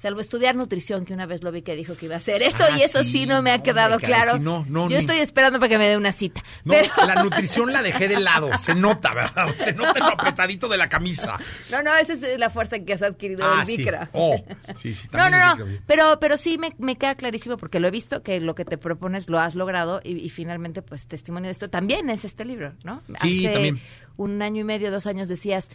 Salvo 0.02 0.20
estudiar 0.20 0.56
nutrición, 0.56 1.04
que 1.04 1.14
una 1.14 1.26
vez 1.26 1.44
lo 1.44 1.52
vi 1.52 1.62
que 1.62 1.76
dijo 1.76 1.94
que 1.96 2.06
iba 2.06 2.14
a 2.14 2.16
hacer 2.16 2.42
eso, 2.42 2.64
Ah, 2.68 2.76
y 2.76 2.82
eso 2.82 3.04
sí, 3.04 3.12
sí, 3.12 3.26
no 3.26 3.40
me 3.40 3.52
ha 3.52 3.58
no, 3.58 3.62
quedado 3.62 3.94
hombre, 3.94 4.06
claro. 4.08 4.32
sí, 4.34 4.40
no, 4.40 4.66
no, 4.68 4.88
Yo 4.88 4.96
ni- 4.96 5.04
estoy 5.04 5.18
esperando 5.18 5.60
para 5.60 5.68
que 5.68 5.78
me 5.78 5.86
dé 5.88 5.96
una 5.96 6.10
cita. 6.10 6.42
No, 6.64 6.74
pero- 6.74 7.06
la 7.06 7.22
nutrición 7.22 7.72
la 7.72 7.82
dejé 7.82 8.08
de 8.08 8.18
lado, 8.18 8.50
se 8.58 8.74
nota, 8.74 9.14
¿verdad? 9.14 9.54
Se 9.58 9.72
nota 9.72 10.00
en 10.00 10.06
lo 10.06 10.12
apretadito 10.14 10.68
de 10.68 10.76
la 10.76 10.88
camisa. 10.88 11.38
No, 11.70 11.84
no, 11.84 11.94
esa 11.96 12.14
es 12.14 12.38
la 12.38 12.50
fuerza 12.50 12.80
que 12.80 12.94
has 12.94 13.02
adquirido 13.02 13.44
Ah, 13.44 13.58
el 13.60 13.66
sí. 13.66 13.76
Vicra. 13.76 14.10
Oh, 14.12 14.34
sí, 14.76 14.92
sí, 14.92 15.06
No, 15.12 15.18
también 15.20 15.40
no, 15.40 15.52
el 15.52 15.58
no, 15.60 15.64
Vicra. 15.66 15.84
pero, 15.86 16.18
pero 16.18 16.36
sí 16.36 16.58
me, 16.58 16.74
me 16.78 16.96
queda 16.96 17.14
clarísimo 17.14 17.56
porque 17.56 17.78
lo 17.78 17.86
he 17.86 17.92
visto 17.92 18.24
que 18.24 18.40
lo 18.40 18.56
que 18.56 18.64
te 18.64 18.78
propones 18.78 19.28
lo 19.28 19.38
has 19.38 19.54
logrado 19.54 20.00
y, 20.02 20.16
y 20.18 20.30
finalmente 20.30 20.82
pues 20.82 21.06
testimonio 21.06 21.46
de 21.46 21.52
esto 21.52 21.70
también 21.70 22.10
es 22.10 22.24
este 22.24 22.44
libro, 22.44 22.72
¿no? 22.82 23.00
Sí, 23.20 23.46
Hace 23.46 23.52
también. 23.52 23.80
un 24.16 24.42
año 24.42 24.62
y 24.62 24.64
medio, 24.64 24.90
dos 24.90 25.06
años 25.06 25.28
decías, 25.28 25.68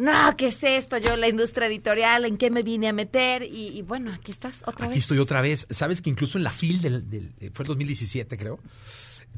no, 0.00 0.36
¿qué 0.36 0.46
es 0.48 0.62
esto? 0.62 0.96
Yo 0.98 1.16
la 1.16 1.28
industria 1.28 1.66
editorial, 1.66 2.24
¿en 2.24 2.36
qué 2.36 2.50
me 2.50 2.62
vine 2.62 2.88
a 2.88 2.92
meter? 2.92 3.42
Y, 3.42 3.68
y 3.78 3.82
bueno, 3.82 4.12
aquí 4.12 4.30
estás 4.32 4.62
otra 4.66 4.86
Aquí 4.86 4.94
vez. 4.94 5.04
estoy 5.04 5.18
otra 5.18 5.40
vez. 5.42 5.66
Sabes 5.70 6.00
que 6.02 6.10
incluso 6.10 6.38
en 6.38 6.44
la 6.44 6.50
FIL 6.52 6.80
del, 6.80 7.08
del- 7.10 7.32
eh, 7.40 7.50
fue 7.52 7.64
el 7.64 7.68
2017, 7.68 8.36
creo, 8.38 8.58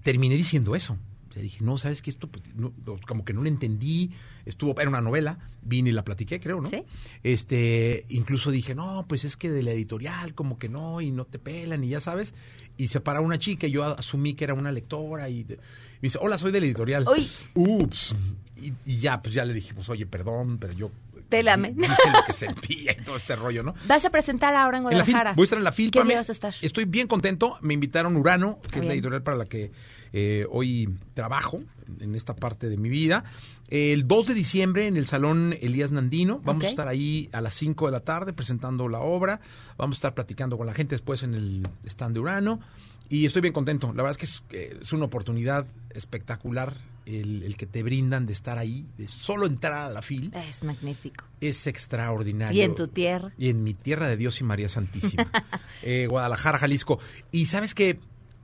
terminé 0.02 0.36
diciendo 0.36 0.74
eso. 0.74 0.96
O 1.32 1.34
sea, 1.34 1.40
dije, 1.42 1.64
no, 1.64 1.78
¿sabes 1.78 2.02
qué? 2.02 2.10
Esto 2.10 2.28
pues, 2.28 2.44
no, 2.56 2.74
como 3.08 3.24
que 3.24 3.32
no 3.32 3.40
lo 3.40 3.48
entendí. 3.48 4.10
Estuvo, 4.44 4.78
era 4.78 4.90
una 4.90 5.00
novela, 5.00 5.38
vine 5.62 5.88
y 5.88 5.92
la 5.94 6.04
platiqué, 6.04 6.40
creo, 6.40 6.60
¿no? 6.60 6.68
Sí. 6.68 6.82
Este, 7.22 8.04
incluso 8.10 8.50
dije, 8.50 8.74
no, 8.74 9.06
pues 9.08 9.24
es 9.24 9.38
que 9.38 9.50
de 9.50 9.62
la 9.62 9.70
editorial, 9.70 10.34
como 10.34 10.58
que 10.58 10.68
no, 10.68 11.00
y 11.00 11.10
no 11.10 11.24
te 11.24 11.38
pelan, 11.38 11.82
y 11.84 11.88
ya 11.88 12.00
sabes. 12.00 12.34
Y 12.76 12.88
se 12.88 13.00
para 13.00 13.22
una 13.22 13.38
chica, 13.38 13.66
y 13.66 13.70
yo 13.70 13.84
asumí 13.98 14.34
que 14.34 14.44
era 14.44 14.52
una 14.52 14.72
lectora, 14.72 15.30
y 15.30 15.42
de- 15.44 15.56
me 15.56 15.62
dice, 16.02 16.18
hola, 16.20 16.36
soy 16.36 16.52
de 16.52 16.60
la 16.60 16.66
editorial. 16.66 17.06
Uy. 17.08 17.26
Ups. 17.54 18.14
Y, 18.60 18.74
y 18.84 18.98
ya, 18.98 19.22
pues 19.22 19.34
ya 19.34 19.46
le 19.46 19.54
dije, 19.54 19.72
pues 19.72 19.88
oye, 19.88 20.04
perdón, 20.04 20.58
pero 20.58 20.74
yo 20.74 20.90
Pélame. 21.32 21.74
lo 21.78 22.24
que 22.26 22.32
sentía 22.34 22.92
y 22.92 23.02
todo 23.02 23.16
este 23.16 23.34
rollo, 23.36 23.62
¿no? 23.62 23.74
Vas 23.88 24.04
a 24.04 24.10
presentar 24.10 24.54
ahora 24.54 24.76
en 24.76 24.82
En 24.84 24.90
Guadalajara. 24.90 25.32
voy 25.32 25.42
a 25.42 25.44
estar 25.44 25.58
en 25.58 25.64
la 25.64 25.72
FIL. 25.72 25.90
¿Qué 25.90 26.04
día 26.04 26.16
vas 26.16 26.28
a 26.28 26.32
estar? 26.32 26.54
Estoy 26.60 26.84
bien 26.84 27.06
contento. 27.08 27.56
Me 27.62 27.72
invitaron 27.72 28.16
Urano, 28.16 28.60
que 28.70 28.80
es 28.80 28.84
la 28.84 28.92
editorial 28.92 29.22
para 29.22 29.38
la 29.38 29.46
que 29.46 29.72
eh, 30.12 30.46
hoy 30.50 30.88
trabajo 31.14 31.62
en 32.00 32.14
esta 32.14 32.36
parte 32.36 32.68
de 32.68 32.76
mi 32.76 32.90
vida. 32.90 33.24
El 33.70 34.06
2 34.06 34.26
de 34.26 34.34
diciembre 34.34 34.86
en 34.86 34.98
el 34.98 35.06
Salón 35.06 35.56
Elías 35.62 35.90
Nandino. 35.90 36.40
Vamos 36.44 36.64
Ok. 36.64 36.66
a 36.68 36.70
estar 36.70 36.88
ahí 36.88 37.30
a 37.32 37.40
las 37.40 37.54
5 37.54 37.86
de 37.86 37.92
la 37.92 38.00
tarde 38.00 38.34
presentando 38.34 38.86
la 38.88 38.98
obra. 39.00 39.40
Vamos 39.78 39.96
a 39.96 39.98
estar 39.98 40.14
platicando 40.14 40.58
con 40.58 40.66
la 40.66 40.74
gente 40.74 40.94
después 40.94 41.22
en 41.22 41.32
el 41.32 41.62
stand 41.86 42.12
de 42.12 42.20
Urano. 42.20 42.60
Y 43.08 43.24
estoy 43.24 43.40
bien 43.40 43.54
contento. 43.54 43.86
La 43.88 44.02
verdad 44.02 44.10
es 44.10 44.18
que 44.18 44.24
es, 44.26 44.42
eh, 44.50 44.78
es 44.82 44.92
una 44.92 45.06
oportunidad 45.06 45.66
espectacular 45.90 46.74
el, 47.06 47.42
el 47.42 47.56
que 47.56 47.66
te 47.66 47.82
brindan 47.82 48.26
de 48.26 48.32
estar 48.32 48.58
ahí, 48.58 48.86
de 48.96 49.06
solo 49.06 49.46
entrar 49.46 49.72
a 49.74 49.90
la 49.90 50.02
FIL. 50.02 50.32
Es 50.34 50.62
magnífico. 50.62 51.24
Es 51.40 51.66
extraordinario. 51.66 52.60
Y 52.60 52.64
en 52.64 52.74
tu 52.74 52.88
tierra. 52.88 53.32
Y 53.38 53.50
en 53.50 53.62
mi 53.62 53.74
tierra 53.74 54.08
de 54.08 54.16
Dios 54.16 54.40
y 54.40 54.44
María 54.44 54.68
Santísima. 54.68 55.30
Eh, 55.84 56.06
Guadalajara, 56.08 56.58
Jalisco. 56.58 57.00
Y 57.32 57.46
sabes 57.46 57.74
que 57.74 57.98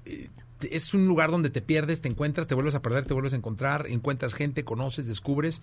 eh, 0.06 0.28
es 0.70 0.92
un 0.92 1.06
lugar 1.06 1.30
donde 1.30 1.50
te 1.50 1.62
pierdes, 1.62 2.00
te 2.00 2.08
encuentras, 2.08 2.48
te 2.48 2.54
vuelves 2.54 2.74
a 2.74 2.82
perder, 2.82 3.04
te 3.04 3.14
vuelves 3.14 3.32
a 3.32 3.36
encontrar, 3.36 3.86
encuentras 3.88 4.34
gente, 4.34 4.64
conoces, 4.64 5.06
descubres. 5.06 5.62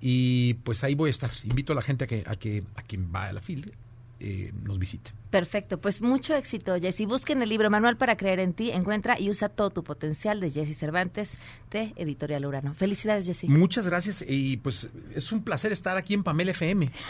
Y 0.00 0.54
pues 0.54 0.84
ahí 0.84 0.94
voy 0.94 1.08
a 1.08 1.10
estar. 1.10 1.30
Invito 1.42 1.72
a 1.72 1.76
la 1.76 1.82
gente 1.82 2.04
a 2.04 2.06
que, 2.06 2.22
a 2.26 2.36
que 2.36 2.62
a 2.76 2.82
quien 2.82 3.10
va 3.12 3.26
a 3.26 3.32
la 3.32 3.40
FIL 3.40 3.74
eh, 4.18 4.52
nos 4.62 4.78
visite. 4.78 5.12
Perfecto, 5.30 5.78
pues 5.78 6.00
mucho 6.00 6.34
éxito, 6.34 6.74
Jessy. 6.80 7.04
Busquen 7.04 7.42
el 7.42 7.48
libro 7.48 7.68
Manual 7.68 7.96
para 7.96 8.16
creer 8.16 8.40
en 8.40 8.54
ti, 8.54 8.70
encuentra 8.70 9.20
y 9.20 9.28
usa 9.28 9.48
todo 9.48 9.70
tu 9.70 9.84
potencial 9.84 10.40
de 10.40 10.50
Jessy 10.50 10.72
Cervantes 10.72 11.38
de 11.70 11.92
Editorial 11.96 12.46
Urano. 12.46 12.72
Felicidades, 12.74 13.26
Jessy. 13.26 13.48
Muchas 13.48 13.86
gracias 13.86 14.24
y 14.26 14.56
pues 14.56 14.88
es 15.14 15.32
un 15.32 15.42
placer 15.42 15.72
estar 15.72 15.96
aquí 15.96 16.14
en 16.14 16.22
Pamela 16.22 16.52
FM. 16.52 16.90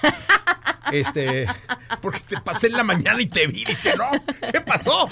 Este, 0.92 1.46
porque 2.00 2.20
te 2.20 2.40
pasé 2.40 2.68
en 2.68 2.74
la 2.74 2.84
mañana 2.84 3.20
y 3.20 3.26
te 3.26 3.48
vi 3.48 3.62
y 3.62 3.64
dije, 3.64 3.94
no, 3.96 4.08
¿qué 4.52 4.60
pasó? 4.60 5.08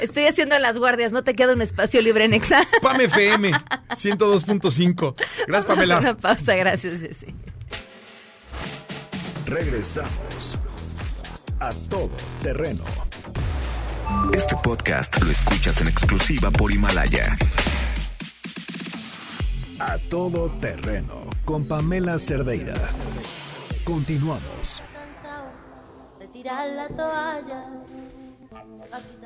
Estoy 0.00 0.24
haciendo 0.24 0.58
las 0.58 0.78
guardias, 0.78 1.12
no 1.12 1.22
te 1.22 1.34
queda 1.34 1.52
un 1.52 1.60
espacio 1.60 2.00
libre 2.00 2.24
en 2.24 2.32
Exa. 2.32 2.66
Pam 2.82 2.98
FM 3.00 3.50
102.5. 3.90 5.14
Gracias, 5.16 5.46
Vamos 5.48 5.64
a 5.64 5.68
Pamela. 5.68 5.98
Una 5.98 6.16
pausa, 6.16 6.54
gracias, 6.54 7.02
Jessy. 7.02 7.26
Regresamos 9.44 10.58
a 11.60 11.70
todo 11.88 12.10
terreno. 12.42 12.84
Este 14.34 14.56
podcast 14.62 15.20
lo 15.22 15.30
escuchas 15.30 15.80
en 15.80 15.88
exclusiva 15.88 16.50
por 16.50 16.72
Himalaya. 16.72 17.36
A 19.78 19.98
todo 20.10 20.50
terreno 20.60 21.26
con 21.44 21.66
Pamela 21.66 22.18
Cerdeira. 22.18 22.74
Continuamos. 23.84 24.82
de 26.18 26.28
tirar 26.28 26.68
la 26.70 26.88
toalla. 26.88 27.64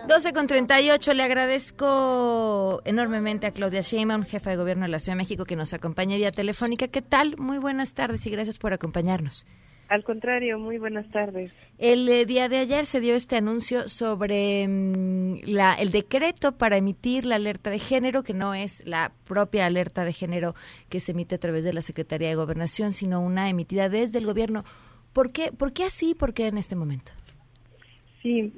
12 0.09 0.33
con 0.33 0.47
38, 0.47 1.14
le 1.14 1.23
agradezco 1.23 2.81
enormemente 2.85 3.47
a 3.47 3.53
Claudia 3.53 3.81
Sheinbaum, 3.83 4.25
jefa 4.25 4.51
de 4.51 4.57
gobierno 4.57 4.85
de 4.85 4.88
la 4.88 4.99
Ciudad 4.99 5.14
de 5.14 5.23
México, 5.23 5.45
que 5.45 5.57
nos 5.57 5.73
acompaña 5.73 6.16
vía 6.16 6.33
telefónica. 6.33 6.88
¿Qué 6.88 7.03
tal? 7.03 7.37
Muy 7.37 7.59
buenas 7.59 7.95
tardes 7.95 8.27
y 8.27 8.31
gracias 8.31 8.59
por 8.59 8.73
acompañarnos. 8.73 9.47
Al 9.90 10.05
contrario, 10.05 10.57
muy 10.61 10.79
buenas 10.79 11.11
tardes. 11.11 11.53
El 11.76 12.09
eh, 12.09 12.24
día 12.24 12.48
de 12.48 12.59
ayer 12.59 12.87
se 12.87 13.00
dio 13.00 13.16
este 13.16 13.35
anuncio 13.35 13.88
sobre 13.88 14.68
mm, 14.68 15.40
la, 15.46 15.74
el 15.74 15.90
decreto 15.90 16.57
para 16.57 16.76
emitir 16.76 17.26
la 17.26 17.35
alerta 17.35 17.70
de 17.70 17.81
género, 17.81 18.22
que 18.22 18.33
no 18.33 18.55
es 18.55 18.87
la 18.87 19.11
propia 19.26 19.66
alerta 19.66 20.05
de 20.05 20.12
género 20.12 20.55
que 20.88 21.00
se 21.00 21.11
emite 21.11 21.35
a 21.35 21.38
través 21.38 21.64
de 21.64 21.72
la 21.72 21.83
Secretaría 21.83 22.29
de 22.29 22.37
Gobernación, 22.37 22.92
sino 22.92 23.20
una 23.20 23.50
emitida 23.50 23.88
desde 23.88 24.20
el 24.20 24.26
gobierno. 24.26 24.62
¿Por 25.12 25.33
qué, 25.33 25.50
¿Por 25.50 25.72
qué 25.72 25.83
así? 25.83 26.14
¿Por 26.14 26.35
qué 26.35 26.46
en 26.46 26.59
este 26.59 26.76
momento? 26.76 27.11
Sí, 28.22 28.53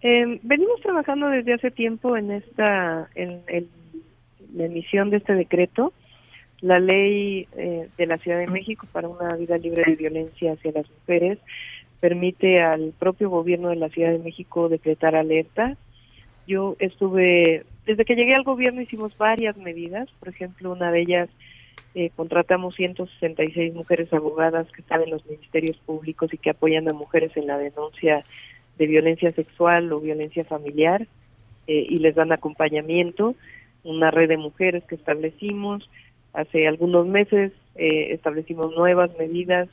eh, 0.00 0.40
venimos 0.42 0.80
trabajando 0.80 1.28
desde 1.28 1.52
hace 1.52 1.70
tiempo 1.70 2.16
en 2.16 2.30
esta, 2.30 3.10
en, 3.14 3.42
en 3.48 3.68
la 4.54 4.64
emisión 4.64 5.10
de 5.10 5.18
este 5.18 5.34
decreto, 5.34 5.92
La 6.60 6.80
ley 6.80 7.46
eh, 7.56 7.88
de 7.96 8.06
la 8.06 8.18
Ciudad 8.18 8.38
de 8.38 8.48
México 8.48 8.86
para 8.92 9.08
una 9.08 9.28
vida 9.36 9.56
libre 9.58 9.84
de 9.86 9.96
violencia 9.96 10.52
hacia 10.52 10.72
las 10.72 10.90
mujeres 10.90 11.38
permite 12.00 12.60
al 12.60 12.92
propio 12.98 13.30
gobierno 13.30 13.68
de 13.68 13.76
la 13.76 13.88
Ciudad 13.88 14.10
de 14.10 14.18
México 14.18 14.68
decretar 14.68 15.16
alerta. 15.16 15.76
Yo 16.46 16.76
estuve, 16.78 17.64
desde 17.86 18.04
que 18.04 18.14
llegué 18.14 18.34
al 18.34 18.44
gobierno 18.44 18.80
hicimos 18.80 19.16
varias 19.18 19.56
medidas, 19.56 20.08
por 20.18 20.28
ejemplo, 20.28 20.72
una 20.72 20.90
de 20.90 21.00
ellas 21.00 21.28
eh, 21.94 22.10
contratamos 22.14 22.74
166 22.76 23.74
mujeres 23.74 24.12
abogadas 24.12 24.70
que 24.72 24.82
están 24.82 25.02
en 25.02 25.10
los 25.10 25.24
ministerios 25.26 25.76
públicos 25.78 26.32
y 26.32 26.38
que 26.38 26.50
apoyan 26.50 26.88
a 26.88 26.94
mujeres 26.94 27.36
en 27.36 27.46
la 27.46 27.58
denuncia 27.58 28.24
de 28.78 28.86
violencia 28.86 29.32
sexual 29.32 29.92
o 29.92 30.00
violencia 30.00 30.44
familiar 30.44 31.06
eh, 31.66 31.86
y 31.88 31.98
les 31.98 32.14
dan 32.14 32.32
acompañamiento. 32.32 33.34
Una 33.84 34.10
red 34.10 34.28
de 34.28 34.36
mujeres 34.36 34.84
que 34.84 34.94
establecimos. 34.94 35.88
Hace 36.32 36.68
algunos 36.68 37.06
meses 37.06 37.52
eh, 37.74 38.12
establecimos 38.12 38.74
nuevas 38.76 39.10
medidas 39.18 39.68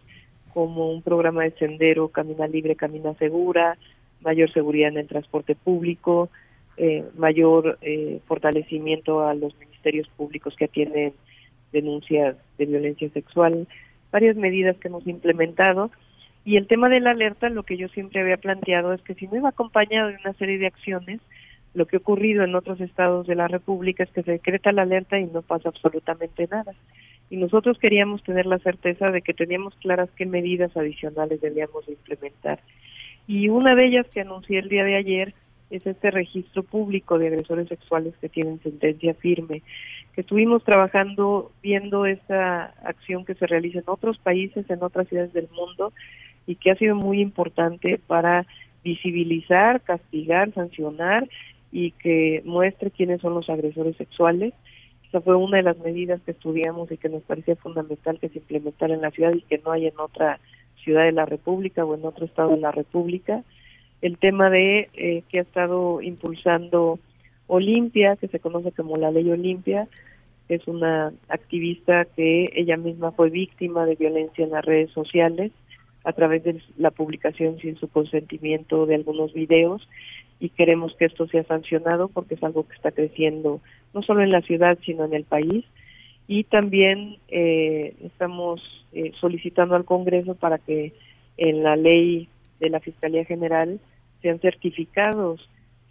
como 0.54 0.92
un 0.92 1.02
programa 1.02 1.44
de 1.44 1.52
sendero 1.52 2.08
Camina 2.08 2.48
Libre, 2.48 2.76
Camina 2.76 3.14
Segura, 3.16 3.78
mayor 4.22 4.52
seguridad 4.54 4.90
en 4.90 4.98
el 4.98 5.08
transporte 5.08 5.56
público, 5.56 6.30
eh, 6.78 7.04
mayor 7.18 7.78
eh, 7.82 8.20
fortalecimiento 8.26 9.26
a 9.26 9.34
los 9.34 9.58
ministerios 9.60 10.08
públicos 10.10 10.56
que 10.56 10.66
atienden 10.66 11.14
denuncias 11.72 12.38
de 12.58 12.66
violencia 12.66 13.10
sexual, 13.10 13.68
varias 14.12 14.36
medidas 14.36 14.78
que 14.78 14.88
hemos 14.88 15.06
implementado. 15.08 15.92
Y 16.46 16.58
el 16.58 16.68
tema 16.68 16.90
de 16.90 17.00
la 17.00 17.12
alerta, 17.12 17.50
lo 17.50 17.64
que 17.64 17.76
yo 17.76 17.88
siempre 17.90 18.22
había 18.22 18.36
planteado 18.36 18.94
es 18.94 19.02
que 19.02 19.16
si 19.16 19.28
no 19.28 19.36
iba 19.36 19.50
acompañado 19.50 20.10
de 20.10 20.18
una 20.24 20.34
serie 20.34 20.58
de 20.58 20.68
acciones, 20.68 21.20
lo 21.76 21.86
que 21.86 21.98
ha 21.98 22.00
ocurrido 22.00 22.44
en 22.44 22.56
otros 22.56 22.82
estados 22.82 23.28
de 23.28 23.36
la 23.36 23.48
República 23.48 24.04
es 24.04 24.10
que 24.12 24.24
se 24.24 24.32
decreta 24.32 24.72
la 24.72 24.82
alerta 24.82 25.20
y 25.20 25.26
no 25.26 25.42
pasa 25.44 25.70
absolutamente 25.70 26.48
nada 26.50 26.74
y 27.30 27.38
nosotros 27.38 27.78
queríamos 27.80 28.24
tener 28.24 28.46
la 28.46 28.60
certeza 28.60 29.08
de 29.08 29.22
que 29.22 29.34
teníamos 29.34 29.76
claras 29.76 30.10
qué 30.16 30.26
medidas 30.26 30.76
adicionales 30.78 31.42
debíamos 31.42 31.88
implementar. 31.88 32.60
Y 33.28 33.50
una 33.50 33.76
de 33.76 33.88
ellas 33.88 34.08
que 34.14 34.22
anuncié 34.22 34.60
el 34.60 34.70
día 34.70 34.84
de 34.84 34.96
ayer 34.96 35.34
es 35.72 35.88
este 35.88 36.12
registro 36.12 36.62
público 36.62 37.18
de 37.18 37.28
agresores 37.28 37.68
sexuales 37.68 38.14
que 38.22 38.30
tienen 38.30 38.62
sentencia 38.62 39.16
firme, 39.16 39.64
que 40.14 40.22
estuvimos 40.22 40.64
trabajando 40.64 41.52
viendo 41.64 42.06
esta 42.06 42.66
acción 42.84 43.26
que 43.26 43.34
se 43.34 43.48
realiza 43.48 43.80
en 43.80 43.86
otros 43.88 44.20
países, 44.20 44.70
en 44.70 44.84
otras 44.84 45.08
ciudades 45.08 45.34
del 45.34 45.50
mundo, 45.50 45.92
y 46.46 46.56
que 46.56 46.70
ha 46.70 46.76
sido 46.76 46.96
muy 46.96 47.20
importante 47.20 48.00
para 48.06 48.46
visibilizar, 48.84 49.82
castigar, 49.82 50.54
sancionar 50.54 51.28
y 51.78 51.92
que 51.92 52.42
muestre 52.46 52.90
quiénes 52.90 53.20
son 53.20 53.34
los 53.34 53.50
agresores 53.50 53.98
sexuales 53.98 54.54
esa 55.16 55.22
fue 55.22 55.36
una 55.36 55.58
de 55.58 55.64
las 55.64 55.78
medidas 55.78 56.22
que 56.26 56.32
estudiamos 56.32 56.92
y 56.92 56.98
que 56.98 57.10
nos 57.10 57.24
parecía 57.24 57.56
fundamental 57.56 58.20
que 58.20 58.30
se 58.30 58.40
implementara 58.40 58.94
en 58.94 59.02
la 59.02 59.12
ciudad 59.12 59.32
y 59.34 59.42
que 59.42 59.62
no 59.64 59.72
hay 59.72 59.88
en 59.88 59.98
otra 59.98 60.40
ciudad 60.84 61.04
de 61.04 61.12
la 61.12 61.26
República 61.26 61.86
o 61.86 61.96
en 61.96 62.06
otro 62.06 62.26
estado 62.26 62.50
de 62.50 62.58
la 62.58 62.72
República. 62.72 63.44
El 64.02 64.18
tema 64.18 64.50
de 64.50 64.90
eh, 64.94 65.24
que 65.32 65.40
ha 65.40 65.44
estado 65.44 66.02
impulsando 66.02 67.00
Olimpia, 67.48 68.18
que 68.18 68.28
se 68.28 68.40
conoce 68.40 68.72
como 68.72 68.98
la 68.98 69.12
ley 69.12 69.30
Olimpia, 69.32 69.88
es 70.50 70.68
una 70.68 71.14
activista 71.30 72.04
que 72.04 72.50
ella 72.54 72.78
misma 72.78 73.12
fue 73.12 73.30
víctima 73.30 73.86
de 73.86 73.96
violencia 73.96 74.44
en 74.44 74.52
las 74.52 74.66
redes 74.66 74.92
sociales 74.92 75.52
a 76.04 76.14
través 76.14 76.44
de 76.44 76.62
la 76.78 76.92
publicación 76.92 77.58
sin 77.60 77.78
su 77.78 77.88
consentimiento 77.88 78.86
de 78.86 78.96
algunos 78.96 79.34
videos 79.34 79.88
y 80.40 80.50
queremos 80.50 80.96
que 80.96 81.06
esto 81.06 81.28
sea 81.28 81.44
sancionado 81.44 82.10
porque 82.10 82.36
es 82.36 82.44
algo 82.44 82.68
que 82.68 82.76
está 82.76 82.92
creciendo 82.92 83.62
no 83.94 84.02
solo 84.02 84.22
en 84.22 84.30
la 84.30 84.42
ciudad 84.42 84.78
sino 84.86 85.06
en 85.06 85.14
el 85.14 85.24
país 85.24 85.66
y 86.28 86.44
también 86.46 87.18
eh, 87.28 87.96
estamos 88.02 88.62
eh, 88.94 89.12
solicitando 89.20 89.76
al 89.76 89.86
Congreso 89.86 90.36
para 90.36 90.58
que 90.58 90.94
en 91.38 91.64
la 91.64 91.76
ley 91.76 92.30
de 92.60 92.70
la 92.70 92.80
Fiscalía 92.80 93.26
General 93.26 93.80
sean 94.22 94.40
certificados 94.40 95.48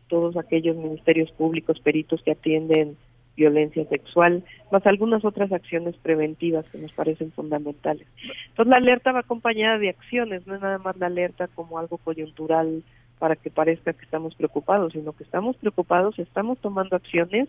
todos 0.08 0.36
aquellos 0.36 0.76
ministerios 0.76 1.30
públicos 1.32 1.80
peritos 1.80 2.22
que 2.22 2.32
atienden 2.32 2.96
violencia 3.36 3.84
sexual, 3.86 4.44
más 4.70 4.86
algunas 4.86 5.24
otras 5.24 5.50
acciones 5.52 5.96
preventivas 5.96 6.64
que 6.70 6.78
nos 6.78 6.92
parecen 6.92 7.32
fundamentales. 7.32 8.06
Entonces 8.48 8.70
la 8.70 8.76
alerta 8.76 9.12
va 9.12 9.20
acompañada 9.20 9.78
de 9.78 9.88
acciones, 9.88 10.46
no 10.46 10.54
es 10.54 10.60
nada 10.60 10.78
más 10.78 10.96
la 10.98 11.06
alerta 11.06 11.48
como 11.48 11.78
algo 11.78 11.98
coyuntural 11.98 12.84
para 13.24 13.36
que 13.36 13.48
parezca 13.48 13.94
que 13.94 14.04
estamos 14.04 14.34
preocupados, 14.34 14.92
sino 14.92 15.14
que 15.14 15.24
estamos 15.24 15.56
preocupados, 15.56 16.18
estamos 16.18 16.58
tomando 16.58 16.94
acciones 16.94 17.48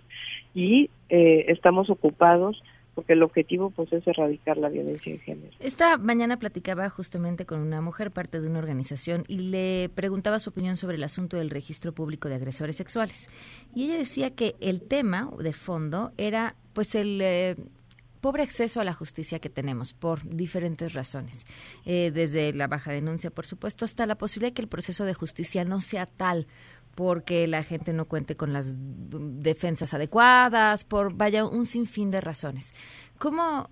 y 0.53 0.89
eh, 1.09 1.47
estamos 1.49 1.89
ocupados 1.89 2.63
porque 2.93 3.11
el 3.11 3.21
objetivo 3.23 3.71
pues 3.71 3.91
es 3.91 4.07
erradicar 4.07 4.55
la 4.55 4.69
violencia 4.69 5.11
de 5.11 5.19
género. 5.19 5.51
Esta 5.59 5.97
mañana 5.97 6.39
platicaba 6.39 6.89
justamente 6.89 7.45
con 7.45 7.59
una 7.59 7.81
mujer, 7.81 8.11
parte 8.11 8.39
de 8.39 8.47
una 8.47 8.59
organización, 8.59 9.25
y 9.27 9.39
le 9.39 9.89
preguntaba 9.93 10.39
su 10.39 10.51
opinión 10.51 10.77
sobre 10.77 10.95
el 10.95 11.03
asunto 11.03 11.35
del 11.35 11.49
registro 11.49 11.91
público 11.91 12.29
de 12.29 12.35
agresores 12.35 12.77
sexuales. 12.77 13.29
Y 13.75 13.83
ella 13.83 13.97
decía 13.97 14.29
que 14.29 14.55
el 14.61 14.81
tema 14.81 15.29
de 15.37 15.51
fondo 15.51 16.13
era 16.15 16.55
pues 16.71 16.95
el 16.95 17.19
eh, 17.21 17.57
pobre 18.25 18.41
acceso 18.41 18.81
a 18.81 18.83
la 18.83 18.95
justicia 18.95 19.37
que 19.37 19.51
tenemos 19.51 19.93
por 19.93 20.27
diferentes 20.27 20.93
razones, 20.93 21.45
eh, 21.85 22.09
desde 22.11 22.53
la 22.53 22.65
baja 22.65 22.91
denuncia, 22.91 23.29
por 23.29 23.45
supuesto, 23.45 23.85
hasta 23.85 24.07
la 24.07 24.17
posibilidad 24.17 24.49
de 24.49 24.53
que 24.55 24.63
el 24.63 24.67
proceso 24.67 25.05
de 25.05 25.13
justicia 25.13 25.63
no 25.63 25.79
sea 25.79 26.07
tal 26.07 26.47
porque 26.95 27.45
la 27.45 27.61
gente 27.61 27.93
no 27.93 28.05
cuente 28.05 28.35
con 28.35 28.51
las 28.51 28.73
defensas 28.79 29.93
adecuadas, 29.93 30.85
por 30.85 31.13
vaya 31.13 31.45
un 31.45 31.67
sinfín 31.67 32.09
de 32.09 32.19
razones. 32.19 32.73
¿Cómo, 33.19 33.69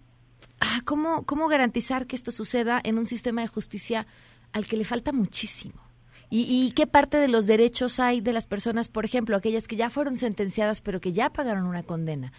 ah, 0.60 0.80
cómo, 0.86 1.24
cómo 1.24 1.48
garantizar 1.48 2.06
que 2.06 2.16
esto 2.16 2.30
suceda 2.30 2.80
en 2.84 3.00
un 3.00 3.08
sistema 3.08 3.42
de 3.42 3.48
justicia 3.48 4.06
al 4.52 4.68
que 4.68 4.78
le 4.78 4.86
falta 4.86 5.12
muchísimo? 5.12 5.82
¿Y, 6.30 6.42
¿Y, 6.44 6.74
qué 6.74 6.86
parte 6.86 7.18
de 7.18 7.28
los 7.28 7.48
derechos 7.48 8.00
hay 8.00 8.22
de 8.22 8.34
las 8.34 8.46
personas, 8.46 8.88
por 8.88 9.04
ejemplo, 9.04 9.36
aquellas 9.36 9.68
que 9.68 9.78
ya 9.78 9.90
fueron 9.90 10.16
sentenciadas 10.16 10.82
pero 10.82 11.02
que 11.02 11.12
ya 11.12 11.32
pagaron 11.32 11.66
una 11.66 11.82
condena? 11.82 12.34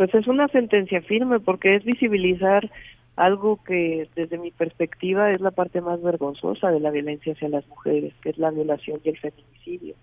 Pues 0.00 0.14
es 0.14 0.26
una 0.28 0.48
sentencia 0.48 1.02
firme 1.02 1.40
porque 1.40 1.74
es 1.74 1.84
visibilizar 1.84 2.70
algo 3.16 3.62
que 3.62 4.08
desde 4.16 4.38
mi 4.38 4.50
perspectiva 4.50 5.30
es 5.30 5.42
la 5.42 5.50
parte 5.50 5.82
más 5.82 6.00
vergonzosa 6.02 6.70
de 6.70 6.80
la 6.80 6.90
violencia 6.90 7.34
hacia 7.34 7.50
las 7.50 7.68
mujeres, 7.68 8.14
que 8.22 8.30
es 8.30 8.38
la 8.38 8.50
violación 8.50 8.98
y 9.04 9.10
el 9.10 9.18
feminicidio. 9.18 9.94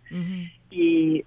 Y 0.70 1.26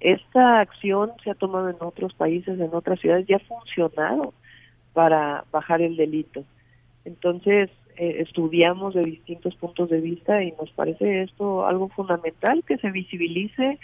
esta 0.00 0.60
acción 0.60 1.12
se 1.22 1.30
ha 1.30 1.34
tomado 1.34 1.68
en 1.68 1.76
otros 1.78 2.14
países, 2.14 2.58
en 2.58 2.70
otras 2.72 3.00
ciudades, 3.00 3.28
y 3.28 3.34
ha 3.34 3.38
funcionado 3.38 4.32
para 4.94 5.44
bajar 5.52 5.82
el 5.82 5.98
delito. 5.98 6.42
Entonces, 7.04 7.68
eh, 7.98 8.16
estudiamos 8.20 8.94
de 8.94 9.02
distintos 9.02 9.54
puntos 9.56 9.90
de 9.90 10.00
vista 10.00 10.42
y 10.42 10.52
nos 10.52 10.70
parece 10.70 11.24
esto 11.24 11.66
algo 11.66 11.88
fundamental, 11.88 12.64
que 12.66 12.78
se 12.78 12.90
visibilice 12.90 13.78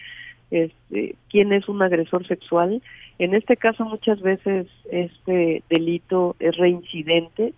este, 0.53 1.17
quién 1.31 1.53
es 1.53 1.67
un 1.69 1.83
agresor 1.83 2.27
sexual. 2.29 2.83
En 3.19 3.35
este 3.35 3.57
caso 3.57 3.85
muchas 3.85 4.21
veces 4.21 4.67
este 4.91 5.63
delito 5.69 6.37
es 6.39 6.57
reincidente, 6.57 7.55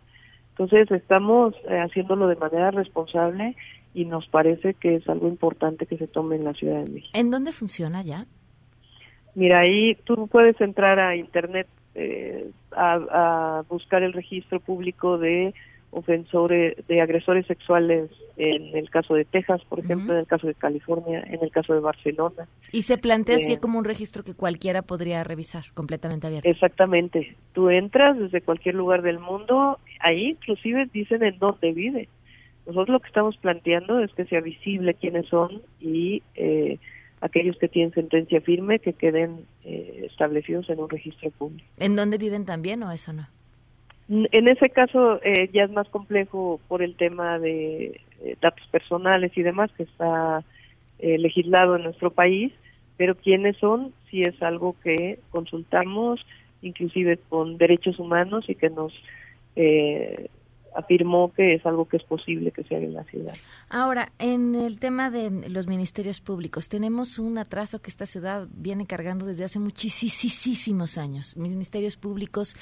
entonces 0.51 0.89
estamos 0.93 1.55
eh, 1.69 1.81
haciéndolo 1.81 2.29
de 2.29 2.37
manera 2.37 2.71
responsable 2.71 3.57
y 3.95 4.05
nos 4.05 4.29
parece 4.29 4.75
que 4.75 4.97
es 4.97 5.09
algo 5.09 5.29
importante 5.29 5.87
que 5.87 5.99
se 5.99 6.07
tome 6.07 6.37
en 6.37 6.45
la 6.45 6.55
Ciudad 6.55 6.85
de 6.85 6.91
México. 6.91 7.19
¿En 7.19 7.31
dónde 7.31 7.53
funciona 7.53 8.03
ya? 8.03 8.27
Mira, 9.35 9.61
ahí 9.61 9.97
tú 10.05 10.29
puedes 10.29 10.61
entrar 10.61 11.01
a 11.01 11.17
internet 11.17 11.67
eh, 11.97 12.51
a, 12.71 13.59
a 13.59 13.63
buscar 13.69 14.05
el 14.05 14.13
registro 14.13 14.61
público 14.61 15.19
de 15.19 15.53
ofensores, 15.95 16.77
de 16.87 17.01
agresores 17.01 17.47
sexuales 17.47 18.11
en 18.37 18.77
el 18.77 18.91
caso 18.91 19.15
de 19.15 19.25
Texas, 19.25 19.63
por 19.69 19.79
ejemplo, 19.79 20.13
en 20.13 20.21
el 20.21 20.27
caso 20.27 20.47
de 20.47 20.55
California, 20.55 21.23
en 21.27 21.43
el 21.43 21.51
caso 21.51 21.73
de 21.73 21.81
Barcelona. 21.81 22.49
Y 22.73 22.83
se 22.83 22.99
plantea 22.99 23.37
así 23.37 23.53
eh, 23.53 23.61
como 23.61 23.79
un 23.79 23.85
registro 23.85 24.25
que 24.25 24.35
cualquiera 24.35 24.83
podría 24.83 25.23
revisar, 25.23 25.65
completamente 25.75 26.27
abierto. 26.27 26.49
Exactamente. 26.49 27.37
Tú 27.53 27.71
entras 27.71 28.19
desde 28.19 28.41
cualquier 28.41 28.75
lugar 28.75 29.03
del 29.03 29.21
mundo, 29.21 29.79
ahí 30.01 30.31
inclusive 30.31 30.89
dicen 30.93 31.23
en 31.23 31.39
dónde 31.39 31.73
vive. 31.73 32.09
Nosotros 32.67 32.95
lo 32.95 33.01
que 33.01 33.09
estamos 33.09 33.37
planteando 33.37 34.01
es 34.01 34.13
que 34.15 34.25
sea 34.25 34.41
visible 34.41 34.95
quiénes 34.95 35.27
son 35.29 35.63
y 35.81 36.23
eh, 36.35 36.79
aquellos 37.21 37.57
que 37.59 37.69
tienen 37.69 37.93
sentencia 37.93 38.41
firme 38.41 38.81
que 38.81 38.95
queden 38.95 39.47
eh, 39.65 40.07
establecidos 40.11 40.69
en 40.71 40.81
un 40.81 40.89
registro 40.89 41.31
público. 41.31 41.69
¿En 41.79 41.95
dónde 41.95 42.19
viven 42.19 42.45
también 42.45 42.83
o 42.83 42.91
eso 42.91 43.13
no? 43.13 43.29
En 44.09 44.49
ese 44.49 44.69
caso 44.69 45.19
eh, 45.23 45.49
ya 45.53 45.65
es 45.65 45.71
más 45.71 45.89
complejo 45.89 46.61
por 46.69 46.83
el 46.83 46.95
tema 46.95 47.39
de 47.39 48.01
eh, 48.21 48.37
datos 48.41 48.67
personales 48.69 49.33
y 49.37 49.43
demás 49.43 49.71
que 49.77 49.85
está 49.85 50.45
eh, 50.99 51.17
legislado 51.19 51.77
en 51.77 51.85
nuestro 51.85 52.11
país, 52.11 52.53
pero 52.99 53.15
quiénes 53.15 53.57
son 53.57 53.95
si 54.11 54.23
es 54.23 54.43
algo 54.43 54.77
que 54.83 55.19
consultamos 55.31 56.25
inclusive 56.61 57.19
con 57.29 57.57
derechos 57.57 57.99
humanos 57.99 58.45
y 58.49 58.55
que 58.55 58.71
nos 58.71 58.93
afirmó 60.75 61.33
que 61.33 61.55
es 61.55 61.65
algo 61.67 61.87
que 61.87 61.97
es 61.97 62.03
posible 62.03 62.51
que 62.51 62.65
se 62.65 62.77
haga 62.77 62.85
en 62.85 62.95
la 62.95 63.05
ciudad. 63.05 63.35
Ahora, 63.69 64.13
en 64.19 64.55
el 64.55 64.79
tema 64.79 65.11
de 65.11 65.49
los 65.49 65.67
ministerios 65.67 66.21
públicos, 66.21 66.69
tenemos 66.69 67.19
un 67.19 67.39
atraso 67.39 67.81
que 67.81 67.91
esta 67.91 68.07
ciudad 68.07 68.49
viene 68.53 68.87
cargando 68.87 69.27
desde 69.27 69.45
hace 69.45 69.59
muchísimos 69.59 70.99
años. 70.99 71.37
Ministerios 71.37 71.97
públicos 71.97 72.57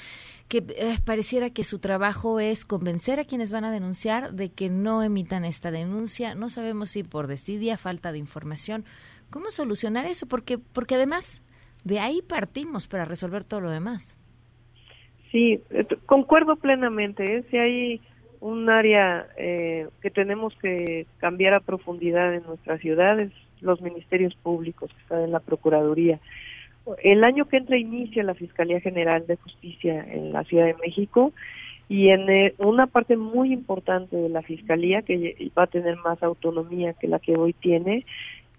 que 0.47 0.63
eh, 0.77 0.97
pareciera 1.03 1.49
que 1.49 1.63
su 1.63 1.79
trabajo 1.79 2.39
es 2.39 2.65
convencer 2.65 3.19
a 3.19 3.23
quienes 3.23 3.51
van 3.51 3.65
a 3.65 3.71
denunciar 3.71 4.33
de 4.33 4.49
que 4.49 4.69
no 4.69 5.03
emitan 5.03 5.45
esta 5.45 5.71
denuncia. 5.71 6.35
No 6.35 6.49
sabemos 6.49 6.91
si 6.91 7.03
por 7.03 7.27
desidia, 7.27 7.77
falta 7.77 8.11
de 8.11 8.19
información. 8.19 8.85
¿Cómo 9.29 9.49
solucionar 9.51 10.05
eso? 10.05 10.27
Porque, 10.27 10.57
porque 10.59 10.95
además 10.95 11.41
de 11.83 11.99
ahí 11.99 12.21
partimos 12.21 12.87
para 12.87 13.05
resolver 13.05 13.43
todo 13.43 13.61
lo 13.61 13.71
demás. 13.71 14.19
Sí, 15.33 15.59
eh, 15.71 15.85
concuerdo 16.05 16.55
plenamente. 16.57 17.23
¿eh? 17.23 17.43
Si 17.49 17.57
hay 17.57 18.01
un 18.39 18.69
área 18.69 19.25
eh, 19.35 19.87
que 20.01 20.11
tenemos 20.11 20.53
que 20.61 21.07
cambiar 21.17 21.55
a 21.55 21.59
profundidad 21.59 22.35
en 22.35 22.43
nuestras 22.43 22.79
ciudades, 22.81 23.31
los 23.59 23.81
ministerios 23.81 24.35
públicos 24.35 24.91
que 24.93 25.01
están 25.01 25.23
en 25.23 25.31
la 25.31 25.39
Procuraduría. 25.39 26.19
El 27.01 27.23
año 27.23 27.45
que 27.45 27.57
entra 27.57 27.77
inicia 27.77 28.23
la 28.23 28.35
Fiscalía 28.35 28.79
General 28.79 29.25
de 29.25 29.37
Justicia 29.37 30.05
en 30.07 30.33
la 30.33 30.43
Ciudad 30.43 30.65
de 30.65 30.75
México 30.75 31.33
y 31.89 32.09
en 32.09 32.29
eh, 32.29 32.53
una 32.59 32.85
parte 32.85 33.17
muy 33.17 33.53
importante 33.53 34.15
de 34.15 34.29
la 34.29 34.43
Fiscalía 34.43 35.01
que 35.01 35.51
va 35.57 35.63
a 35.63 35.67
tener 35.67 35.95
más 35.97 36.21
autonomía 36.21 36.93
que 36.93 37.07
la 37.07 37.17
que 37.17 37.33
hoy 37.39 37.53
tiene 37.53 38.05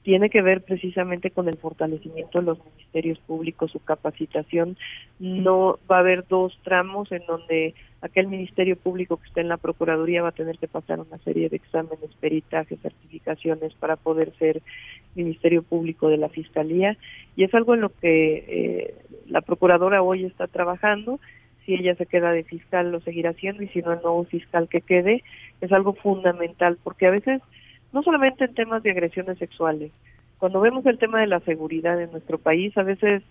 tiene 0.04 0.28
que 0.28 0.42
ver 0.42 0.62
precisamente 0.62 1.30
con 1.30 1.48
el 1.48 1.56
fortalecimiento 1.56 2.38
de 2.38 2.44
los 2.44 2.58
ministerios 2.62 3.18
públicos, 3.20 3.72
su 3.72 3.80
capacitación. 3.80 4.76
No 5.18 5.78
va 5.90 5.96
a 5.96 6.00
haber 6.00 6.26
dos 6.28 6.56
tramos 6.62 7.10
en 7.10 7.22
donde 7.26 7.74
aquel 8.02 8.28
ministerio 8.28 8.76
público 8.76 9.16
que 9.16 9.26
esté 9.28 9.40
en 9.40 9.48
la 9.48 9.56
Procuraduría 9.56 10.22
va 10.22 10.28
a 10.28 10.32
tener 10.32 10.58
que 10.58 10.68
pasar 10.68 11.00
una 11.00 11.16
serie 11.24 11.48
de 11.48 11.56
exámenes, 11.56 12.10
peritajes, 12.20 12.78
certificaciones 12.80 13.72
para 13.74 13.96
poder 13.96 14.34
ser 14.38 14.60
Ministerio 15.14 15.62
Público 15.62 16.10
de 16.10 16.18
la 16.18 16.28
Fiscalía. 16.28 16.98
Y 17.34 17.44
es 17.44 17.54
algo 17.54 17.72
en 17.72 17.80
lo 17.80 17.88
que 17.88 18.44
eh, 18.46 18.94
la 19.26 19.40
Procuradora 19.40 20.02
hoy 20.02 20.26
está 20.26 20.48
trabajando. 20.48 21.18
Si 21.64 21.72
ella 21.72 21.94
se 21.94 22.04
queda 22.04 22.30
de 22.32 22.44
fiscal, 22.44 22.92
lo 22.92 23.00
seguirá 23.00 23.30
haciendo, 23.30 23.62
y 23.62 23.68
si 23.68 23.80
no, 23.80 23.94
el 23.94 24.02
nuevo 24.02 24.24
fiscal 24.24 24.68
que 24.68 24.82
quede 24.82 25.24
es 25.62 25.72
algo 25.72 25.94
fundamental, 25.94 26.76
porque 26.84 27.06
a 27.06 27.10
veces 27.10 27.40
no 27.94 28.02
solamente 28.02 28.44
en 28.44 28.54
temas 28.54 28.82
de 28.82 28.90
agresiones 28.90 29.38
sexuales. 29.38 29.92
Cuando 30.38 30.60
vemos 30.60 30.84
el 30.84 30.98
tema 30.98 31.20
de 31.20 31.28
la 31.28 31.38
seguridad 31.40 31.98
en 32.02 32.10
nuestro 32.10 32.38
país, 32.38 32.76
a 32.76 32.82
veces 32.82 33.22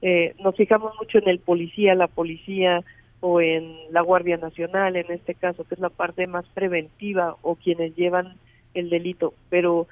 eh, 0.00 0.34
nos 0.42 0.56
fijamos 0.56 0.94
mucho 0.98 1.18
en 1.18 1.28
el 1.28 1.38
policía, 1.38 1.94
la 1.94 2.08
policía 2.08 2.82
o 3.20 3.42
en 3.42 3.76
la 3.90 4.00
Guardia 4.00 4.38
Nacional, 4.38 4.96
en 4.96 5.12
este 5.12 5.34
caso, 5.34 5.64
que 5.64 5.74
es 5.74 5.80
la 5.80 5.90
parte 5.90 6.26
más 6.26 6.46
preventiva 6.54 7.36
o 7.42 7.56
quienes 7.56 7.94
llevan 7.94 8.36
el 8.72 8.88
delito, 8.88 9.34
pero 9.50 9.86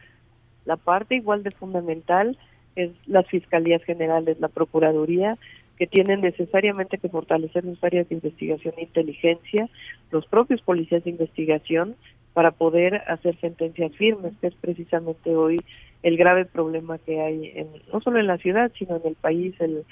la 0.64 0.76
parte 0.76 1.16
igual 1.16 1.42
de 1.42 1.50
fundamental 1.50 2.38
es 2.76 2.92
las 3.06 3.26
fiscalías 3.26 3.84
generales, 3.84 4.40
la 4.40 4.48
Procuraduría, 4.48 5.36
que 5.76 5.86
tienen 5.86 6.22
necesariamente 6.22 6.96
que 6.96 7.08
fortalecer 7.10 7.62
sus 7.64 7.82
áreas 7.84 8.08
de 8.08 8.14
investigación 8.14 8.72
e 8.78 8.82
inteligencia, 8.84 9.68
los 10.10 10.24
propios 10.26 10.62
policías 10.62 11.04
de 11.04 11.10
investigación 11.10 11.96
para 12.35 12.51
poder 12.51 12.97
hacer 13.07 13.39
sentencias 13.41 13.93
firmes, 13.93 14.32
que 14.41 14.49
es 14.49 14.55
precisamente 14.57 15.35
hoy 15.35 15.61
el 16.03 16.16
grave 16.16 16.45
problema 16.45 16.99
que 16.99 17.20
hay 17.20 17.53
en, 17.55 17.68
no 17.93 18.01
solo 18.01 18.18
en 18.18 18.26
la 18.26 18.37
ciudad, 18.39 18.70
sino 18.76 18.97
en 18.97 19.03
el 19.07 19.14
país, 19.14 19.55
el 19.61 19.85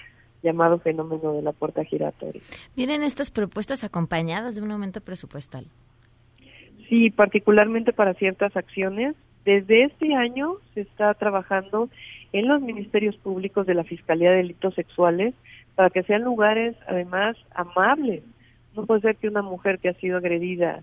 llamado 0.42 0.80
fenómeno 0.80 1.34
de 1.34 1.42
la 1.42 1.52
puerta 1.52 1.84
giratoria. 1.84 2.42
¿Vienen 2.76 3.04
estas 3.04 3.30
propuestas 3.30 3.84
acompañadas 3.84 4.56
de 4.56 4.62
un 4.62 4.72
aumento 4.72 5.00
presupuestal? 5.00 5.66
Sí, 6.88 7.10
particularmente 7.10 7.92
para 7.92 8.14
ciertas 8.14 8.56
acciones. 8.56 9.14
Desde 9.44 9.84
este 9.84 10.14
año 10.14 10.56
se 10.74 10.82
está 10.82 11.14
trabajando 11.14 11.88
en 12.32 12.48
los 12.48 12.60
ministerios 12.60 13.16
públicos 13.16 13.66
de 13.66 13.74
la 13.74 13.84
Fiscalía 13.84 14.30
de 14.30 14.38
Delitos 14.38 14.74
Sexuales 14.74 15.34
para 15.76 15.90
que 15.90 16.02
sean 16.02 16.22
lugares, 16.22 16.76
además, 16.88 17.36
amables. 17.54 18.22
No 18.74 18.84
puede 18.84 19.00
ser 19.00 19.16
que 19.16 19.28
una 19.28 19.42
mujer 19.42 19.78
que 19.78 19.88
ha 19.88 19.94
sido 19.94 20.18
agredida 20.18 20.82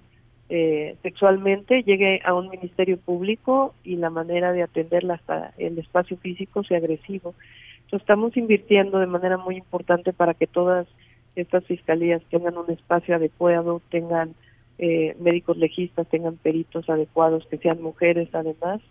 eh, 0.52 0.96
sexualmente 1.04 1.84
llegue 1.84 2.22
a 2.26 2.34
un 2.34 2.50
ministerio 2.50 2.98
público 2.98 3.76
y 3.84 3.98
la 3.98 4.10
manera 4.10 4.52
de 4.52 4.64
atenderla 4.64 5.14
hasta 5.14 5.54
el 5.60 5.78
espacio 5.78 6.18
físico 6.18 6.64
sea 6.64 6.80
agresivo. 6.80 7.36
Entonces 7.82 8.02
estamos 8.02 8.36
invirtiendo 8.36 8.98
de 8.98 9.06
manera 9.06 9.38
muy 9.38 9.58
importante 9.58 10.12
para 10.12 10.34
que 10.34 10.48
todas 10.48 10.88
estas 11.36 11.64
fiscalías 11.66 12.24
tengan 12.32 12.58
un 12.58 12.72
espacio 12.72 13.16
adecuado, 13.16 13.80
tengan 13.92 14.34
eh, 14.80 15.16
médicos 15.20 15.58
legistas, 15.58 16.08
tengan 16.10 16.38
peritos 16.38 16.90
adecuados, 16.90 17.46
que 17.46 17.60
sean 17.60 17.80
mujeres 17.84 18.30
además. 18.34 18.82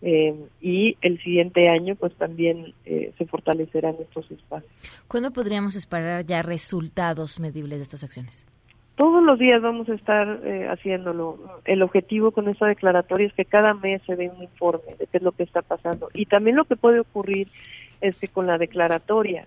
Eh, 0.00 0.34
y 0.62 0.96
el 1.02 1.22
siguiente 1.22 1.68
año 1.68 1.96
pues 1.96 2.14
también 2.14 2.74
se 2.84 3.26
fortalecerán 3.26 3.96
estos 4.00 4.30
espacios. 4.30 4.72
¿Cuándo 5.06 5.32
podríamos 5.32 5.76
esperar 5.76 6.24
ya 6.24 6.42
resultados 6.42 7.40
medibles 7.40 7.78
de 7.78 7.82
estas 7.82 8.04
acciones? 8.04 8.46
Todos 8.96 9.24
los 9.24 9.40
días 9.40 9.60
vamos 9.60 9.88
a 9.88 9.94
estar 9.94 10.40
eh, 10.44 10.68
haciéndolo. 10.68 11.38
El 11.64 11.82
objetivo 11.82 12.30
con 12.30 12.48
esta 12.48 12.66
declaratoria 12.66 13.26
es 13.26 13.32
que 13.32 13.44
cada 13.44 13.74
mes 13.74 14.00
se 14.06 14.14
dé 14.14 14.28
un 14.28 14.42
informe 14.42 14.94
de 14.98 15.06
qué 15.08 15.16
es 15.16 15.22
lo 15.22 15.32
que 15.32 15.42
está 15.42 15.62
pasando. 15.62 16.10
Y 16.14 16.26
también 16.26 16.56
lo 16.56 16.64
que 16.64 16.76
puede 16.76 17.00
ocurrir 17.00 17.48
es 18.00 18.16
que 18.18 18.28
con 18.28 18.46
la 18.46 18.56
declaratoria 18.56 19.46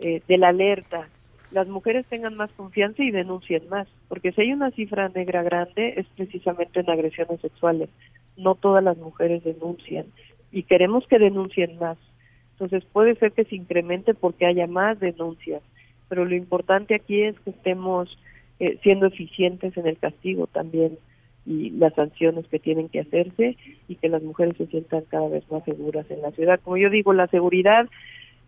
eh, 0.00 0.22
de 0.26 0.38
la 0.38 0.48
alerta, 0.48 1.08
las 1.50 1.68
mujeres 1.68 2.06
tengan 2.06 2.34
más 2.36 2.50
confianza 2.52 3.02
y 3.02 3.10
denuncien 3.10 3.68
más. 3.68 3.88
Porque 4.08 4.32
si 4.32 4.40
hay 4.40 4.52
una 4.54 4.70
cifra 4.70 5.10
negra 5.10 5.42
grande 5.42 5.94
es 5.98 6.06
precisamente 6.16 6.80
en 6.80 6.88
agresiones 6.88 7.42
sexuales. 7.42 7.90
No 8.38 8.54
todas 8.54 8.82
las 8.82 8.96
mujeres 8.96 9.44
denuncian 9.44 10.06
y 10.50 10.62
queremos 10.62 11.06
que 11.06 11.18
denuncien 11.18 11.78
más. 11.78 11.98
Entonces 12.52 12.84
puede 12.90 13.16
ser 13.16 13.32
que 13.32 13.44
se 13.44 13.56
incremente 13.56 14.14
porque 14.14 14.46
haya 14.46 14.66
más 14.66 14.98
denuncias. 14.98 15.62
Pero 16.08 16.24
lo 16.24 16.34
importante 16.34 16.94
aquí 16.94 17.22
es 17.22 17.38
que 17.40 17.50
estemos 17.50 18.16
eh, 18.60 18.78
siendo 18.82 19.06
eficientes 19.06 19.76
en 19.76 19.86
el 19.86 19.98
castigo 19.98 20.46
también 20.46 20.98
y 21.46 21.70
las 21.70 21.94
sanciones 21.94 22.46
que 22.48 22.58
tienen 22.58 22.88
que 22.88 23.00
hacerse 23.00 23.56
y 23.88 23.94
que 23.94 24.08
las 24.08 24.22
mujeres 24.22 24.54
se 24.58 24.66
sientan 24.66 25.04
cada 25.08 25.28
vez 25.28 25.50
más 25.50 25.64
seguras 25.64 26.10
en 26.10 26.20
la 26.20 26.30
ciudad. 26.32 26.60
Como 26.62 26.76
yo 26.76 26.90
digo, 26.90 27.12
la 27.12 27.26
seguridad 27.28 27.88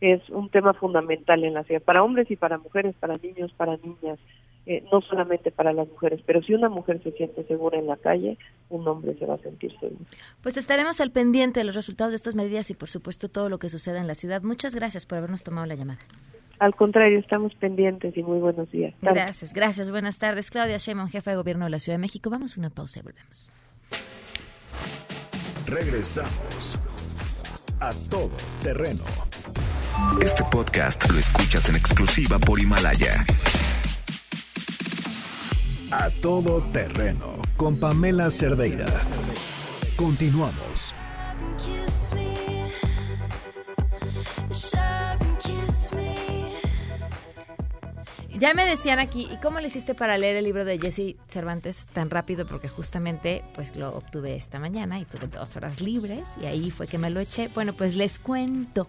es 0.01 0.21
un 0.31 0.51
tema 0.51 0.75
fundamental 0.75 1.45
en 1.45 1.55
la 1.55 1.65
ciudad, 1.65 1.83
para 1.83 2.03
hombres 2.03 2.31
y 2.31 2.37
para 2.37 2.59
mujeres, 2.59 2.95
para 2.99 3.15
niños, 3.17 3.53
para 3.53 3.77
niñas, 3.77 4.19
eh, 4.67 4.85
no 4.93 5.01
solamente 5.01 5.51
para 5.51 5.73
las 5.73 5.89
mujeres, 5.89 6.21
pero 6.27 6.43
si 6.43 6.55
una 6.55 6.69
mujer 6.69 7.03
se 7.03 7.13
siente 7.13 7.45
segura 7.45 7.79
en 7.79 7.87
la 7.87 7.97
calle, 7.97 8.37
un 8.69 8.87
hombre 8.87 9.15
se 9.19 9.27
va 9.27 9.35
a 9.35 9.39
sentir 9.39 9.73
seguro. 9.79 10.05
Pues 10.43 10.57
estaremos 10.57 11.01
al 11.01 11.11
pendiente 11.11 11.61
de 11.61 11.65
los 11.65 11.75
resultados 11.75 12.13
de 12.13 12.17
estas 12.17 12.35
medidas 12.35 12.71
y 12.71 12.75
por 12.75 12.91
supuesto 12.91 13.29
todo 13.29 13.49
lo 13.49 13.59
que 13.59 13.71
suceda 13.71 14.01
en 14.01 14.07
la 14.07 14.15
ciudad. 14.15 14.43
Muchas 14.43 14.75
gracias 14.75 15.07
por 15.07 15.19
habernos 15.19 15.43
tomado 15.43 15.67
la 15.67 15.75
llamada. 15.75 16.01
Al 16.61 16.75
contrario, 16.75 17.19
estamos 17.19 17.55
pendientes 17.55 18.15
y 18.15 18.23
muy 18.23 18.39
buenos 18.39 18.71
días. 18.71 18.95
Gracias, 19.01 19.55
gracias. 19.55 19.91
Buenas 19.91 20.19
tardes. 20.19 20.51
Claudia 20.51 20.77
Sheinbaum, 20.77 21.09
jefa 21.09 21.31
de 21.31 21.39
gobierno 21.39 21.65
de 21.65 21.71
la 21.71 21.81
Ciudad 21.81 21.95
de 21.95 22.03
México. 22.03 22.29
Vamos 22.29 22.55
a 22.55 22.61
una 22.61 22.69
pausa 22.69 23.01
y 23.01 23.03
volvemos. 23.03 23.49
Regresamos 25.67 26.79
a 27.81 27.91
todo 28.11 28.37
terreno. 28.63 29.03
Este 30.23 30.45
podcast 30.53 31.11
lo 31.11 31.19
escuchas 31.19 31.67
en 31.71 31.77
exclusiva 31.77 32.39
por 32.39 32.61
Himalaya. 32.61 33.25
A 35.91 36.11
todo 36.21 36.61
terreno 36.73 37.41
con 37.57 37.81
Pamela 37.81 38.29
Cerdeira. 38.29 38.87
Continuamos. 39.97 40.95
Ya 48.41 48.55
me 48.55 48.65
decían 48.65 49.01
aquí, 49.01 49.29
¿y 49.31 49.37
cómo 49.37 49.61
le 49.61 49.69
hiciste 49.69 49.95
para 49.95 50.17
leer 50.17 50.35
el 50.35 50.45
libro 50.45 50.65
de 50.65 50.79
Jesse 50.79 51.17
Cervantes 51.29 51.89
tan 51.93 52.09
rápido? 52.09 52.47
Porque 52.47 52.71
justamente 52.71 53.45
pues 53.53 53.77
lo 53.77 53.95
obtuve 53.95 54.35
esta 54.35 54.59
mañana 54.59 54.99
y 54.99 55.05
tuve 55.05 55.27
dos 55.27 55.57
horas 55.57 55.83
libres 55.83 56.27
y 56.41 56.47
ahí 56.47 56.71
fue 56.71 56.87
que 56.87 56.97
me 56.97 57.11
lo 57.11 57.21
eché. 57.21 57.49
Bueno, 57.49 57.75
pues 57.75 57.97
les 57.97 58.19
cuento. 58.19 58.89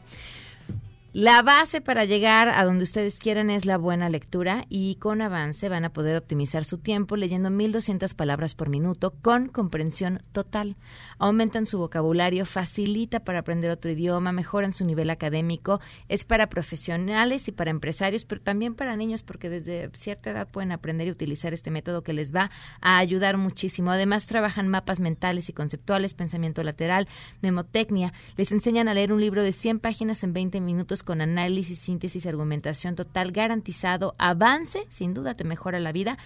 La 1.14 1.42
base 1.42 1.82
para 1.82 2.06
llegar 2.06 2.48
a 2.48 2.64
donde 2.64 2.86
ustedes 2.86 3.20
quieran 3.20 3.50
es 3.50 3.66
la 3.66 3.78
buena 3.78 4.10
lectura 4.10 4.64
y 4.70 4.96
con 4.96 5.22
avance 5.22 5.68
van 5.68 5.84
a 5.84 5.92
poder 5.92 6.16
optimizar 6.16 6.64
su 6.64 6.78
tiempo 6.78 7.18
leyendo 7.18 7.50
1200 7.50 8.14
palabras 8.14 8.56
por 8.56 8.70
minuto 8.70 9.14
con 9.22 9.50
comprensión 9.50 10.22
total. 10.32 10.78
Aumentan 11.20 11.66
su 11.66 11.80
vocabulario, 11.80 12.46
facilita 12.46 13.26
para 13.26 13.40
aprender 13.40 13.72
otro 13.72 13.92
idioma, 13.92 14.32
mejoran 14.32 14.72
su 14.72 14.86
nivel 14.86 15.10
académico, 15.10 15.82
es 16.08 16.24
para 16.24 16.48
profesionales 16.48 17.50
y 17.50 17.52
para 17.52 17.72
empresarios, 17.72 18.24
pero 18.24 18.40
también 18.40 18.74
para 18.74 18.96
niños 18.96 19.22
porque 19.22 19.50
desde 19.50 19.90
cierta 19.92 20.30
edad 20.30 20.48
pueden 20.48 20.72
aprender 20.72 21.10
y 21.10 21.12
utilizar 21.12 21.54
este 21.54 21.72
método 21.72 22.04
que 22.04 22.14
les 22.14 22.34
va 22.34 22.52
a 22.80 22.98
ayudar 23.00 23.36
muchísimo. 23.36 23.92
Además 23.92 24.28
trabajan 24.28 24.70
mapas 24.70 25.02
mentales 25.02 25.50
y 25.50 25.54
conceptuales, 25.54 26.14
pensamiento 26.14 26.64
lateral, 26.64 27.10
mnemotecnia, 27.42 28.14
les 28.38 28.54
enseñan 28.54 28.88
a 28.88 28.94
leer 28.94 29.12
un 29.12 29.20
libro 29.20 29.44
de 29.44 29.52
100 29.52 29.82
páginas 29.82 30.24
en 30.24 30.32
20 30.32 30.62
minutos 30.62 31.01
con 31.04 31.22
análisis, 31.22 31.80
síntesis, 31.80 32.26
argumentación 32.26 32.96
total, 32.96 33.32
garantizado, 33.32 34.16
avance, 34.18 34.86
sin 34.90 35.14
duda 35.14 35.36
te 35.36 35.44
mejora 35.44 35.80
la 35.80 35.92
vida. 35.92 36.18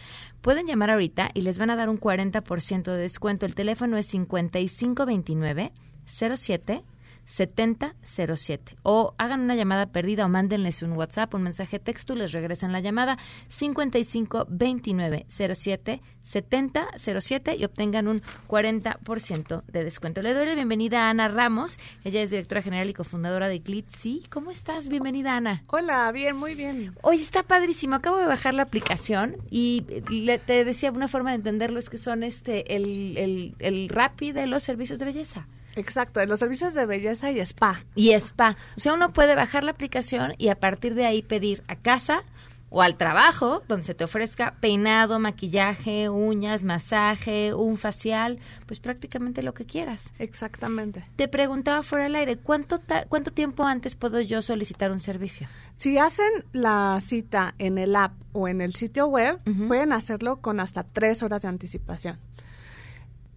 Pueden 0.41 0.67
llamar 0.67 0.91
ahorita 0.91 1.31
y 1.33 1.41
les 1.41 1.59
van 1.59 1.69
a 1.69 1.75
dar 1.75 1.89
un 1.89 1.99
40% 1.99 2.83
de 2.83 2.97
descuento. 2.97 3.45
El 3.45 3.55
teléfono 3.55 3.97
es 3.97 4.07
5529 4.07 5.71
07 6.05 6.83
7007 7.25 8.75
o 8.83 9.13
hagan 9.17 9.41
una 9.41 9.55
llamada 9.55 9.87
perdida 9.87 10.25
o 10.25 10.29
mándenles 10.29 10.81
un 10.81 10.93
WhatsApp, 10.93 11.33
un 11.33 11.43
mensaje 11.43 11.79
texto 11.79 12.15
les 12.15 12.31
regresan 12.31 12.71
la 12.71 12.79
llamada 12.79 13.17
55 13.47 14.47
29 14.49 15.25
07 15.27 16.01
7007 16.21 17.55
y 17.55 17.65
obtengan 17.65 18.07
un 18.07 18.21
40% 18.47 19.63
de 19.67 19.83
descuento. 19.83 20.21
Le 20.21 20.33
doy 20.33 20.47
la 20.47 20.55
bienvenida 20.55 21.05
a 21.05 21.09
Ana 21.11 21.27
Ramos, 21.27 21.77
ella 22.03 22.21
es 22.21 22.31
directora 22.31 22.61
general 22.61 22.89
y 22.89 22.93
cofundadora 22.93 23.47
de 23.47 23.59
Glitzy. 23.59 24.23
¿Cómo 24.29 24.51
estás? 24.51 24.87
Bienvenida 24.87 25.35
Ana. 25.35 25.63
Hola, 25.67 26.11
bien, 26.11 26.35
muy 26.35 26.55
bien. 26.55 26.95
Hoy 27.01 27.17
está 27.17 27.43
padrísimo. 27.43 27.95
Acabo 27.95 28.17
de 28.17 28.25
bajar 28.25 28.53
la 28.53 28.63
aplicación 28.63 29.37
y 29.51 29.85
le, 30.09 30.39
te 30.39 30.65
decía 30.65 30.91
una 30.91 31.07
forma 31.07 31.31
de 31.31 31.37
entenderlo 31.37 31.79
es 31.79 31.89
que 31.89 31.97
son 31.97 32.23
este 32.23 32.75
el, 32.75 33.17
el, 33.17 33.55
el 33.59 33.89
Rappi 33.89 34.31
de 34.31 34.47
los 34.47 34.63
servicios 34.63 34.99
de 34.99 35.05
belleza. 35.05 35.47
Exacto, 35.75 36.19
de 36.19 36.27
los 36.27 36.39
servicios 36.39 36.73
de 36.73 36.85
belleza 36.85 37.31
y 37.31 37.39
spa. 37.39 37.83
Y 37.95 38.11
spa. 38.13 38.55
O 38.77 38.79
sea, 38.79 38.93
uno 38.93 39.13
puede 39.13 39.35
bajar 39.35 39.63
la 39.63 39.71
aplicación 39.71 40.33
y 40.37 40.49
a 40.49 40.59
partir 40.59 40.95
de 40.95 41.05
ahí 41.05 41.21
pedir 41.21 41.63
a 41.67 41.75
casa 41.75 42.23
o 42.69 42.81
al 42.81 42.97
trabajo, 42.97 43.63
donde 43.69 43.85
se 43.85 43.93
te 43.93 44.03
ofrezca 44.03 44.55
peinado, 44.59 45.17
maquillaje, 45.17 46.09
uñas, 46.09 46.63
masaje, 46.63 47.53
un 47.53 47.77
facial, 47.77 48.39
pues 48.65 48.81
prácticamente 48.81 49.43
lo 49.43 49.53
que 49.53 49.65
quieras. 49.65 50.13
Exactamente. 50.19 51.05
Te 51.15 51.29
preguntaba 51.29 51.83
fuera 51.83 52.03
del 52.05 52.15
aire, 52.15 52.37
¿cuánto, 52.37 52.81
cuánto 53.07 53.31
tiempo 53.31 53.63
antes 53.63 53.95
puedo 53.95 54.19
yo 54.19 54.41
solicitar 54.41 54.91
un 54.91 54.99
servicio? 54.99 55.47
Si 55.77 55.97
hacen 55.97 56.45
la 56.51 56.99
cita 57.01 57.55
en 57.59 57.77
el 57.77 57.95
app 57.95 58.13
o 58.33 58.49
en 58.49 58.59
el 58.59 58.75
sitio 58.75 59.07
web, 59.07 59.39
pueden 59.67 59.93
hacerlo 59.93 60.41
con 60.41 60.59
hasta 60.59 60.83
tres 60.83 61.23
horas 61.23 61.43
de 61.43 61.47
anticipación. 61.47 62.19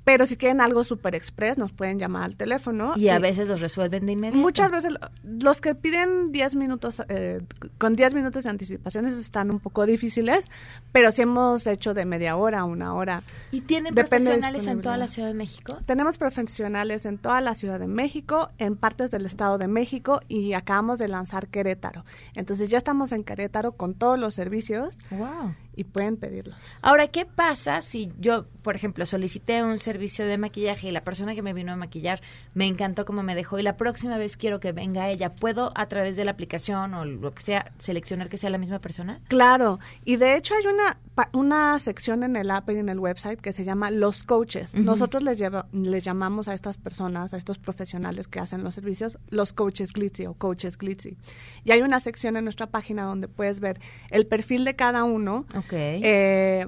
Pero 0.09 0.25
si 0.25 0.39
quieren 0.39 0.63
algo 0.63 0.85
super 0.85 1.15
express, 1.15 1.59
nos 1.59 1.71
pueden 1.71 1.99
llamar 1.99 2.23
al 2.23 2.35
teléfono. 2.35 2.95
Y 2.97 3.11
a 3.11 3.19
veces 3.19 3.47
los 3.47 3.61
resuelven 3.61 4.07
de 4.07 4.13
inmediato. 4.13 4.39
Muchas 4.39 4.71
veces 4.71 4.95
los 5.23 5.61
que 5.61 5.75
piden 5.75 6.33
10 6.33 6.55
minutos, 6.55 7.03
eh, 7.11 7.43
con 7.77 7.95
10 7.95 8.15
minutos 8.15 8.45
de 8.45 8.49
anticipación, 8.49 9.05
esos 9.05 9.19
están 9.19 9.51
un 9.51 9.61
poco 9.61 9.85
difíciles, 9.85 10.49
pero 10.93 11.13
sí 11.13 11.21
hemos 11.21 11.67
hecho 11.67 11.93
de 11.93 12.07
media 12.07 12.37
hora, 12.37 12.65
una 12.65 12.95
hora. 12.95 13.23
¿Y 13.51 13.61
tienen 13.61 13.95
profesionales 13.95 14.67
en 14.67 14.81
toda 14.81 14.97
la 14.97 15.09
Ciudad 15.09 15.29
de 15.29 15.35
México? 15.35 15.77
Tenemos 15.85 16.17
profesionales 16.17 17.05
en 17.05 17.19
toda 17.19 17.43
la 17.43 17.53
Ciudad 17.53 17.79
de 17.79 17.87
México, 17.87 18.49
en 18.57 18.77
partes 18.77 19.11
del 19.11 19.27
Estado 19.27 19.59
de 19.59 19.69
México 19.69 20.23
y 20.27 20.55
acabamos 20.55 20.99
de 20.99 21.09
lanzar 21.09 21.49
Querétaro. 21.49 22.07
Entonces 22.35 22.71
ya 22.71 22.79
estamos 22.79 23.13
en 23.13 23.25
Querétaro 23.25 23.73
con 23.73 23.93
todos 23.93 24.19
los 24.19 24.35
servicios. 24.35 24.97
Wow 25.11 25.55
y 25.79 25.85
pueden 25.85 26.16
pedirlos. 26.16 26.57
Ahora, 26.83 27.07
¿qué 27.07 27.24
pasa 27.24 27.81
si 27.83 28.11
yo, 28.18 28.47
por 28.62 28.74
ejemplo, 28.74 29.07
solicité 29.07 29.62
un 29.62 29.79
servicio 29.79 30.26
de 30.26 30.37
maquillaje 30.37 30.89
y 30.89 30.91
la 30.91 31.05
persona 31.05 31.37
que 31.37 31.43
me 31.43 31.53
vino 31.53 31.72
a 31.72 31.76
maquillar 31.76 32.20
me 32.53 32.66
encantó 32.66 33.05
como 33.05 33.22
me 33.22 33.37
dejó 33.37 33.61
y 33.61 33.62
la 33.62 33.76
próxima 33.76 34.18
vez 34.18 34.37
quiero 34.37 34.59
que 34.59 34.72
venga 34.72 35.09
ella? 35.09 35.37
¿Puedo 35.37 35.70
a 35.76 35.87
través 35.87 36.16
de 36.16 36.24
la 36.24 36.33
aplicación 36.33 36.95
o 36.95 37.05
lo 37.05 37.33
que 37.33 37.43
sea 37.43 37.72
seleccionar 37.79 38.29
que 38.29 38.39
sea 38.39 38.51
la 38.51 38.59
misma 38.59 38.81
persona? 38.81 39.20
Claro, 39.29 39.79
y 40.05 40.16
de 40.16 40.37
hecho 40.37 40.55
hay 40.55 40.66
una, 40.66 40.99
una 41.33 41.79
sección 41.79 42.23
en 42.23 42.37
el 42.37 42.51
app 42.51 42.71
y 42.71 42.77
en 42.77 42.89
el 42.89 42.99
website 42.99 43.41
que 43.41 43.53
se 43.53 43.64
llama 43.64 43.91
Los 43.91 44.23
Coaches. 44.23 44.75
Nosotros 44.75 45.23
les, 45.23 45.39
lleva, 45.39 45.66
les 45.73 46.05
llamamos 46.05 46.49
a 46.49 46.55
estas 46.55 46.79
personas, 46.79 47.35
a 47.35 47.37
estos 47.37 47.59
profesionales 47.59 48.29
que 48.29 48.41
hacen 48.41 48.62
los 48.62 48.75
servicios, 48.75 49.19
los 49.29 49.53
coaches 49.53 49.93
Glitzy 49.93 50.27
o 50.27 50.35
coaches 50.35 50.79
Glitzy. 50.79 51.16
Y 51.64 51.73
hay 51.73 51.83
una 51.83 52.01
sección 52.01 52.37
en 52.37 52.45
nuestra 52.45 52.66
página 52.66 53.05
donde 53.05 53.29
puedes 53.29 53.61
ver 53.61 53.81
el 54.11 54.27
perfil 54.27 54.64
de 54.64 54.77
cada 54.77 55.05
uno. 55.05 55.47
Eh, 55.73 56.66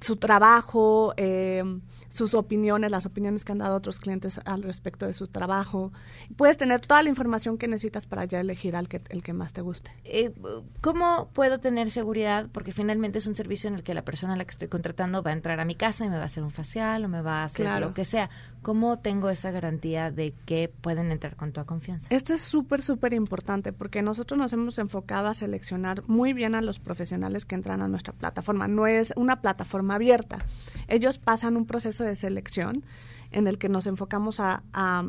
su 0.00 0.16
trabajo, 0.16 1.12
eh, 1.16 1.62
sus 2.08 2.34
opiniones, 2.34 2.90
las 2.90 3.06
opiniones 3.06 3.44
que 3.44 3.52
han 3.52 3.58
dado 3.58 3.76
otros 3.76 4.00
clientes 4.00 4.40
al 4.44 4.62
respecto 4.62 5.06
de 5.06 5.14
su 5.14 5.26
trabajo. 5.26 5.92
Puedes 6.36 6.56
tener 6.56 6.80
toda 6.80 7.02
la 7.02 7.10
información 7.10 7.58
que 7.58 7.68
necesitas 7.68 8.06
para 8.06 8.24
ya 8.24 8.40
elegir 8.40 8.76
al 8.76 8.88
que, 8.88 9.02
el 9.10 9.22
que 9.22 9.32
más 9.32 9.52
te 9.52 9.60
guste. 9.60 9.90
Eh, 10.04 10.32
¿Cómo 10.80 11.28
puedo 11.32 11.60
tener 11.60 11.90
seguridad? 11.90 12.48
Porque 12.52 12.72
finalmente 12.72 13.18
es 13.18 13.26
un 13.26 13.34
servicio 13.34 13.68
en 13.68 13.74
el 13.74 13.82
que 13.82 13.94
la 13.94 14.04
persona 14.04 14.34
a 14.34 14.36
la 14.36 14.44
que 14.44 14.50
estoy 14.50 14.68
contratando 14.68 15.22
va 15.22 15.30
a 15.30 15.34
entrar 15.34 15.60
a 15.60 15.64
mi 15.64 15.74
casa 15.74 16.04
y 16.06 16.08
me 16.08 16.16
va 16.16 16.22
a 16.22 16.26
hacer 16.26 16.42
un 16.42 16.50
facial 16.50 17.04
o 17.04 17.08
me 17.08 17.20
va 17.20 17.42
a 17.42 17.44
hacer 17.44 17.80
lo 17.80 17.92
que 17.92 18.04
sea. 18.04 18.30
¿Cómo 18.62 18.98
tengo 18.98 19.30
esa 19.30 19.50
garantía 19.50 20.10
de 20.10 20.34
que 20.44 20.68
pueden 20.68 21.10
entrar 21.10 21.34
con 21.34 21.52
toda 21.52 21.66
confianza? 21.66 22.14
Esto 22.14 22.34
es 22.34 22.42
súper, 22.42 22.82
súper 22.82 23.14
importante 23.14 23.72
porque 23.72 24.02
nosotros 24.02 24.38
nos 24.38 24.52
hemos 24.52 24.78
enfocado 24.78 25.28
a 25.28 25.34
seleccionar 25.34 26.02
muy 26.06 26.34
bien 26.34 26.54
a 26.54 26.60
los 26.60 26.78
profesionales 26.78 27.46
que 27.46 27.54
entran 27.54 27.80
a 27.80 27.88
nuestra 27.88 28.12
plataforma. 28.12 28.68
No 28.68 28.86
es 28.86 29.14
una 29.16 29.40
plataforma 29.40 29.94
abierta. 29.94 30.44
Ellos 30.88 31.16
pasan 31.16 31.56
un 31.56 31.64
proceso 31.64 32.04
de 32.04 32.16
selección 32.16 32.84
en 33.30 33.46
el 33.46 33.56
que 33.58 33.70
nos 33.70 33.86
enfocamos 33.86 34.40
a, 34.40 34.62
a, 34.74 35.04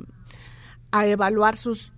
a 0.92 1.08
evaluar 1.08 1.58
sus 1.58 1.92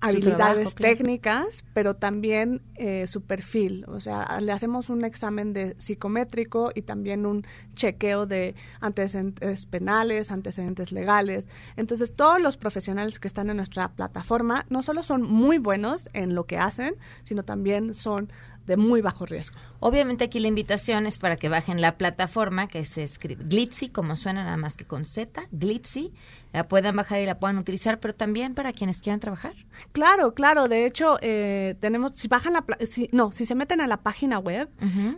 habilidades 0.00 0.74
técnicas, 0.74 1.64
pero 1.72 1.94
también 1.96 2.62
eh, 2.74 3.06
su 3.06 3.22
perfil. 3.22 3.84
O 3.88 4.00
sea, 4.00 4.38
le 4.40 4.52
hacemos 4.52 4.88
un 4.90 5.04
examen 5.04 5.52
de 5.52 5.74
psicométrico 5.78 6.70
y 6.74 6.82
también 6.82 7.26
un 7.26 7.46
chequeo 7.74 8.26
de 8.26 8.54
antecedentes 8.80 9.66
penales, 9.66 10.30
antecedentes 10.30 10.92
legales. 10.92 11.48
Entonces, 11.76 12.14
todos 12.14 12.40
los 12.40 12.56
profesionales 12.56 13.18
que 13.18 13.28
están 13.28 13.50
en 13.50 13.56
nuestra 13.56 13.92
plataforma 13.92 14.66
no 14.68 14.82
solo 14.82 15.02
son 15.02 15.22
muy 15.22 15.58
buenos 15.58 16.08
en 16.12 16.34
lo 16.34 16.44
que 16.44 16.58
hacen, 16.58 16.96
sino 17.24 17.44
también 17.44 17.94
son 17.94 18.30
de 18.66 18.76
muy 18.76 19.00
bajo 19.00 19.26
riesgo. 19.26 19.56
Obviamente 19.80 20.24
aquí 20.24 20.40
la 20.40 20.48
invitación 20.48 21.06
es 21.06 21.18
para 21.18 21.36
que 21.36 21.48
bajen 21.48 21.80
la 21.80 21.96
plataforma 21.96 22.66
que 22.66 22.84
se 22.84 23.02
escribe 23.02 23.44
Glitzy, 23.44 23.88
como 23.88 24.16
suena 24.16 24.44
nada 24.44 24.56
más 24.56 24.76
que 24.76 24.84
con 24.84 25.04
Z, 25.04 25.48
Glitzy, 25.52 26.12
la 26.52 26.66
puedan 26.68 26.96
bajar 26.96 27.20
y 27.20 27.26
la 27.26 27.38
puedan 27.38 27.58
utilizar, 27.58 28.00
pero 28.00 28.14
también 28.14 28.54
para 28.54 28.72
quienes 28.72 29.00
quieran 29.02 29.20
trabajar. 29.20 29.54
Claro, 29.92 30.34
claro, 30.34 30.68
de 30.68 30.86
hecho 30.86 31.18
eh, 31.20 31.76
tenemos, 31.80 32.12
si 32.16 32.28
bajan 32.28 32.54
la, 32.54 32.64
si, 32.88 33.08
no, 33.12 33.32
si 33.32 33.44
se 33.44 33.54
meten 33.54 33.80
a 33.80 33.86
la 33.86 33.98
página 33.98 34.38
web, 34.38 34.68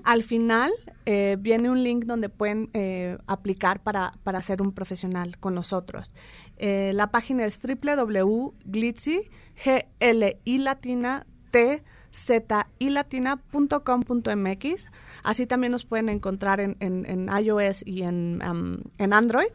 al 0.04 0.22
final 0.22 0.72
eh, 1.06 1.36
viene 1.38 1.70
un 1.70 1.82
link 1.82 2.04
donde 2.04 2.28
pueden 2.28 2.70
eh, 2.74 3.18
aplicar 3.26 3.80
para, 3.82 4.12
para 4.24 4.42
ser 4.42 4.60
un 4.62 4.72
profesional 4.72 5.38
con 5.38 5.54
nosotros. 5.54 6.12
la 6.58 7.10
página 7.10 7.44
es 7.46 7.58
www.glitzy, 7.62 9.20
G 9.64 9.86
L 10.00 10.40
I 10.44 10.58
latina 10.58 11.26
T 11.50 11.82
zilatina.com.mx. 12.18 14.88
Así 15.22 15.46
también 15.46 15.72
nos 15.72 15.84
pueden 15.84 16.08
encontrar 16.08 16.60
en, 16.60 16.76
en, 16.80 17.28
iOS 17.28 17.84
y 17.86 18.02
en, 18.02 18.42
um, 18.42 18.78
en 18.98 19.12
Android. 19.12 19.50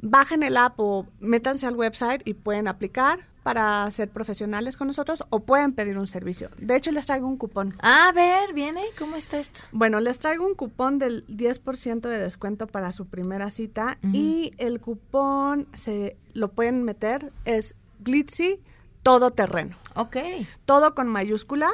Bajen 0.00 0.42
el 0.42 0.56
app 0.56 0.78
o 0.78 1.06
métanse 1.20 1.66
al 1.66 1.74
website 1.74 2.22
y 2.24 2.32
pueden 2.34 2.68
aplicar 2.68 3.20
para 3.46 3.88
ser 3.92 4.10
profesionales 4.10 4.76
con 4.76 4.88
nosotros 4.88 5.22
o 5.30 5.38
pueden 5.38 5.72
pedir 5.72 5.98
un 5.98 6.08
servicio. 6.08 6.50
De 6.58 6.74
hecho, 6.74 6.90
les 6.90 7.06
traigo 7.06 7.28
un 7.28 7.36
cupón. 7.36 7.74
A 7.78 8.10
ver, 8.10 8.52
viene, 8.52 8.80
¿cómo 8.98 9.14
está 9.14 9.38
esto? 9.38 9.60
Bueno, 9.70 10.00
les 10.00 10.18
traigo 10.18 10.44
un 10.44 10.56
cupón 10.56 10.98
del 10.98 11.24
10% 11.28 12.00
de 12.00 12.18
descuento 12.18 12.66
para 12.66 12.90
su 12.90 13.06
primera 13.06 13.48
cita 13.50 13.98
y 14.12 14.52
el 14.58 14.80
cupón 14.80 15.68
se 15.74 16.16
lo 16.32 16.48
pueden 16.48 16.82
meter 16.82 17.32
es 17.44 17.76
Glitzy 18.00 18.58
todo 19.06 19.30
terreno. 19.30 19.76
Ok. 19.94 20.16
Todo 20.64 20.96
con 20.96 21.06
mayúscula. 21.06 21.70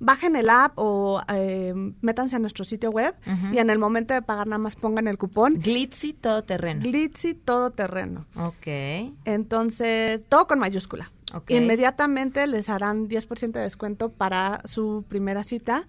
Bajen 0.00 0.34
el 0.34 0.50
app 0.50 0.72
o 0.74 1.22
eh, 1.28 1.72
métanse 2.00 2.34
a 2.34 2.40
nuestro 2.40 2.64
sitio 2.64 2.90
web 2.90 3.14
y 3.52 3.58
en 3.58 3.70
el 3.70 3.78
momento 3.78 4.14
de 4.14 4.20
pagar 4.20 4.48
nada 4.48 4.58
más 4.58 4.74
pongan 4.74 5.06
el 5.06 5.16
cupón. 5.16 5.60
Glitzy 5.60 6.12
terreno. 6.12 6.82
Glitzy 6.82 7.38
terreno. 7.76 8.26
Ok. 8.34 8.66
Entonces, 9.24 10.22
todo 10.28 10.48
con 10.48 10.58
mayúscula. 10.58 11.12
Okay. 11.32 11.56
Inmediatamente 11.56 12.48
les 12.48 12.68
harán 12.68 13.08
10% 13.08 13.52
de 13.52 13.60
descuento 13.60 14.08
para 14.08 14.60
su 14.64 15.04
primera 15.08 15.44
cita. 15.44 15.86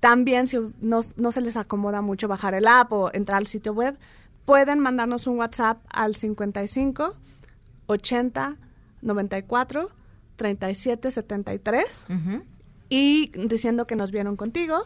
También, 0.00 0.48
si 0.48 0.58
no, 0.82 1.00
no 1.16 1.32
se 1.32 1.40
les 1.40 1.56
acomoda 1.56 2.02
mucho 2.02 2.28
bajar 2.28 2.52
el 2.52 2.68
app 2.68 2.92
o 2.92 3.10
entrar 3.14 3.38
al 3.38 3.46
sitio 3.46 3.72
web, 3.72 3.96
pueden 4.44 4.80
mandarnos 4.80 5.26
un 5.26 5.38
WhatsApp 5.38 5.78
al 5.88 6.14
55 6.14 7.14
80 7.86 8.56
94 9.00 9.90
3773 10.36 12.06
y 12.88 13.30
diciendo 13.48 13.86
que 13.86 13.96
nos 13.96 14.10
vieron 14.10 14.36
contigo, 14.36 14.84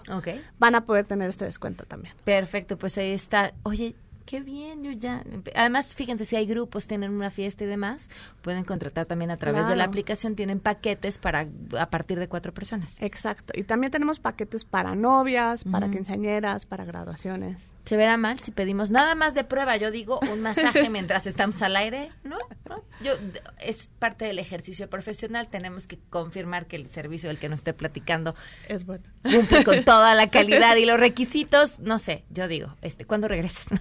van 0.58 0.74
a 0.74 0.84
poder 0.86 1.04
tener 1.04 1.28
este 1.28 1.44
descuento 1.44 1.84
también. 1.84 2.14
Perfecto, 2.24 2.78
pues 2.78 2.96
ahí 2.98 3.10
está. 3.10 3.52
Oye, 3.62 3.94
qué 4.24 4.40
bien, 4.40 4.84
yo 4.84 4.92
ya. 4.92 5.24
Además, 5.56 5.94
fíjense, 5.94 6.24
si 6.24 6.36
hay 6.36 6.46
grupos, 6.46 6.86
tienen 6.86 7.10
una 7.10 7.30
fiesta 7.30 7.64
y 7.64 7.66
demás, 7.66 8.10
pueden 8.42 8.64
contratar 8.64 9.06
también 9.06 9.30
a 9.30 9.36
través 9.36 9.66
de 9.66 9.76
la 9.76 9.84
aplicación, 9.84 10.36
tienen 10.36 10.60
paquetes 10.60 11.18
para 11.18 11.48
a 11.78 11.90
partir 11.90 12.18
de 12.18 12.28
cuatro 12.28 12.54
personas. 12.54 12.96
Exacto. 13.02 13.52
Y 13.56 13.64
también 13.64 13.90
tenemos 13.90 14.20
paquetes 14.20 14.64
para 14.64 14.94
novias, 14.94 15.64
para 15.64 15.90
quinceañeras, 15.90 16.64
para 16.64 16.84
graduaciones. 16.84 17.70
¿Se 17.84 17.96
verá 17.96 18.16
mal 18.16 18.38
si 18.38 18.50
pedimos 18.50 18.90
nada 18.90 19.14
más 19.14 19.34
de 19.34 19.44
prueba? 19.44 19.76
Yo 19.76 19.90
digo 19.90 20.20
un 20.32 20.40
masaje 20.40 20.88
mientras 20.90 21.26
estamos 21.26 21.60
al 21.62 21.76
aire, 21.76 22.10
¿no? 22.22 22.38
¿No? 22.68 22.84
Yo, 23.02 23.12
es 23.58 23.88
parte 23.98 24.26
del 24.26 24.38
ejercicio 24.38 24.88
profesional. 24.88 25.48
Tenemos 25.48 25.86
que 25.86 25.98
confirmar 26.10 26.66
que 26.66 26.76
el 26.76 26.90
servicio 26.90 27.28
del 27.28 27.38
que 27.38 27.48
nos 27.48 27.60
esté 27.60 27.72
platicando 27.72 28.34
es 28.68 28.84
bueno. 28.84 29.04
Cumple 29.22 29.64
con 29.64 29.84
toda 29.84 30.14
la 30.14 30.30
calidad 30.30 30.76
y 30.76 30.84
los 30.84 31.00
requisitos. 31.00 31.80
No 31.80 31.98
sé, 31.98 32.24
yo 32.30 32.48
digo, 32.48 32.76
este, 32.82 33.04
¿cuándo 33.04 33.28
regresas? 33.28 33.66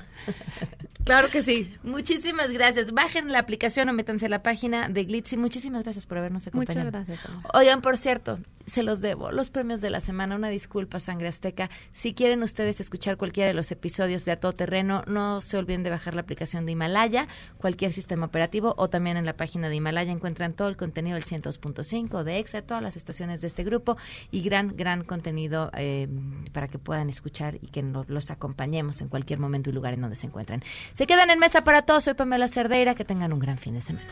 Claro 1.05 1.29
que 1.29 1.41
sí. 1.41 1.73
Muchísimas 1.83 2.51
gracias. 2.51 2.91
Bajen 2.91 3.31
la 3.31 3.39
aplicación 3.39 3.89
o 3.89 3.93
métanse 3.93 4.27
a 4.27 4.29
la 4.29 4.43
página 4.43 4.89
de 4.89 5.05
Glitzy. 5.05 5.37
Muchísimas 5.37 5.83
gracias 5.83 6.05
por 6.05 6.17
habernos 6.19 6.45
acompañado. 6.45 6.85
Muchas 6.91 7.07
gracias. 7.07 7.25
Ana. 7.25 7.43
Oigan, 7.53 7.81
por 7.81 7.97
cierto, 7.97 8.37
se 8.67 8.83
los 8.83 9.01
debo. 9.01 9.31
Los 9.31 9.49
premios 9.49 9.81
de 9.81 9.89
la 9.89 10.01
semana. 10.01 10.35
Una 10.35 10.49
disculpa, 10.49 10.99
Sangre 10.99 11.27
Azteca. 11.29 11.69
Si 11.93 12.13
quieren 12.13 12.43
ustedes 12.43 12.79
escuchar 12.79 13.17
cualquiera 13.17 13.47
de 13.47 13.55
los 13.55 13.71
episodios 13.71 14.23
de 14.25 14.33
A 14.33 14.39
Todo 14.39 14.53
Terreno, 14.53 15.03
no 15.07 15.41
se 15.41 15.57
olviden 15.57 15.81
de 15.81 15.89
bajar 15.89 16.13
la 16.13 16.21
aplicación 16.21 16.67
de 16.67 16.73
Himalaya, 16.73 17.27
cualquier 17.57 17.91
sistema 17.93 18.27
operativo, 18.27 18.75
o 18.77 18.89
también 18.89 19.17
en 19.17 19.25
la 19.25 19.33
página 19.35 19.69
de 19.69 19.75
Himalaya 19.77 20.11
encuentran 20.11 20.53
todo 20.53 20.67
el 20.67 20.77
contenido 20.77 21.15
del 21.15 21.23
102.5 21.25 22.23
de 22.23 22.37
EXA, 22.37 22.61
todas 22.61 22.83
las 22.83 22.97
estaciones 22.97 23.41
de 23.41 23.47
este 23.47 23.63
grupo 23.63 23.97
y 24.29 24.41
gran, 24.41 24.75
gran 24.77 25.03
contenido 25.03 25.71
eh, 25.75 26.07
para 26.51 26.67
que 26.67 26.77
puedan 26.77 27.09
escuchar 27.09 27.55
y 27.55 27.67
que 27.67 27.81
no- 27.81 28.05
los 28.07 28.29
acompañemos 28.29 29.01
en 29.01 29.07
cualquier 29.07 29.39
momento 29.39 29.71
y 29.71 29.73
lugar 29.73 29.93
en 29.95 30.01
donde 30.01 30.15
se 30.17 30.27
encuentren. 30.27 30.61
Se 30.93 31.07
quedan 31.07 31.29
en 31.29 31.39
mesa 31.39 31.63
para 31.63 31.83
todos. 31.83 32.03
Soy 32.03 32.13
Pamela 32.13 32.47
Cerdeira. 32.47 32.95
Que 32.95 33.05
tengan 33.05 33.31
un 33.33 33.39
gran 33.39 33.57
fin 33.57 33.73
de 33.75 33.81
semana. 33.81 34.05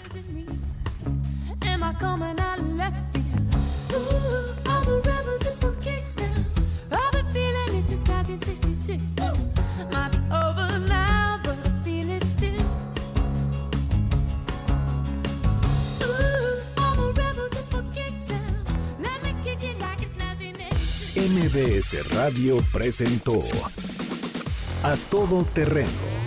Am 1.66 1.84
I 1.84 1.94
coming 2.00 2.40
out 2.40 2.60
of 2.60 2.76
left 2.76 2.96
field? 3.14 3.56
Ooh, 3.94 4.56
all 4.70 4.82
the 4.84 5.02
rebels 5.06 5.42
just 5.44 5.60
for 5.62 5.74
kicks 5.80 6.16
now. 6.18 6.24
I've 6.92 7.12
been 7.12 7.26
feeling 7.32 7.80
it 7.80 7.88
since 7.88 8.08
1966. 8.10 9.16
Ooh, 9.22 9.38
might 9.92 10.12
be 10.12 10.18
over 10.34 10.80
now, 10.88 11.40
but 11.44 11.58
I 11.58 11.70
feel 11.84 12.10
it 12.10 12.24
still. 12.24 12.62
Ooh, 16.04 16.62
all 16.78 16.96
the 16.96 17.14
rebels 17.22 17.52
just 17.52 17.70
for 17.72 17.84
kicks 17.94 18.30
now. 18.30 18.38
Let 19.02 19.22
me 19.24 19.36
kick 19.44 19.64
it 19.64 19.80
like 19.80 20.02
it's 20.02 20.16
1986. 20.16 21.18
MBS 21.18 22.16
Radio 22.16 22.58
presentó 22.72 23.40
A 24.84 24.96
Todo 25.10 25.46
Terreno 25.54 26.27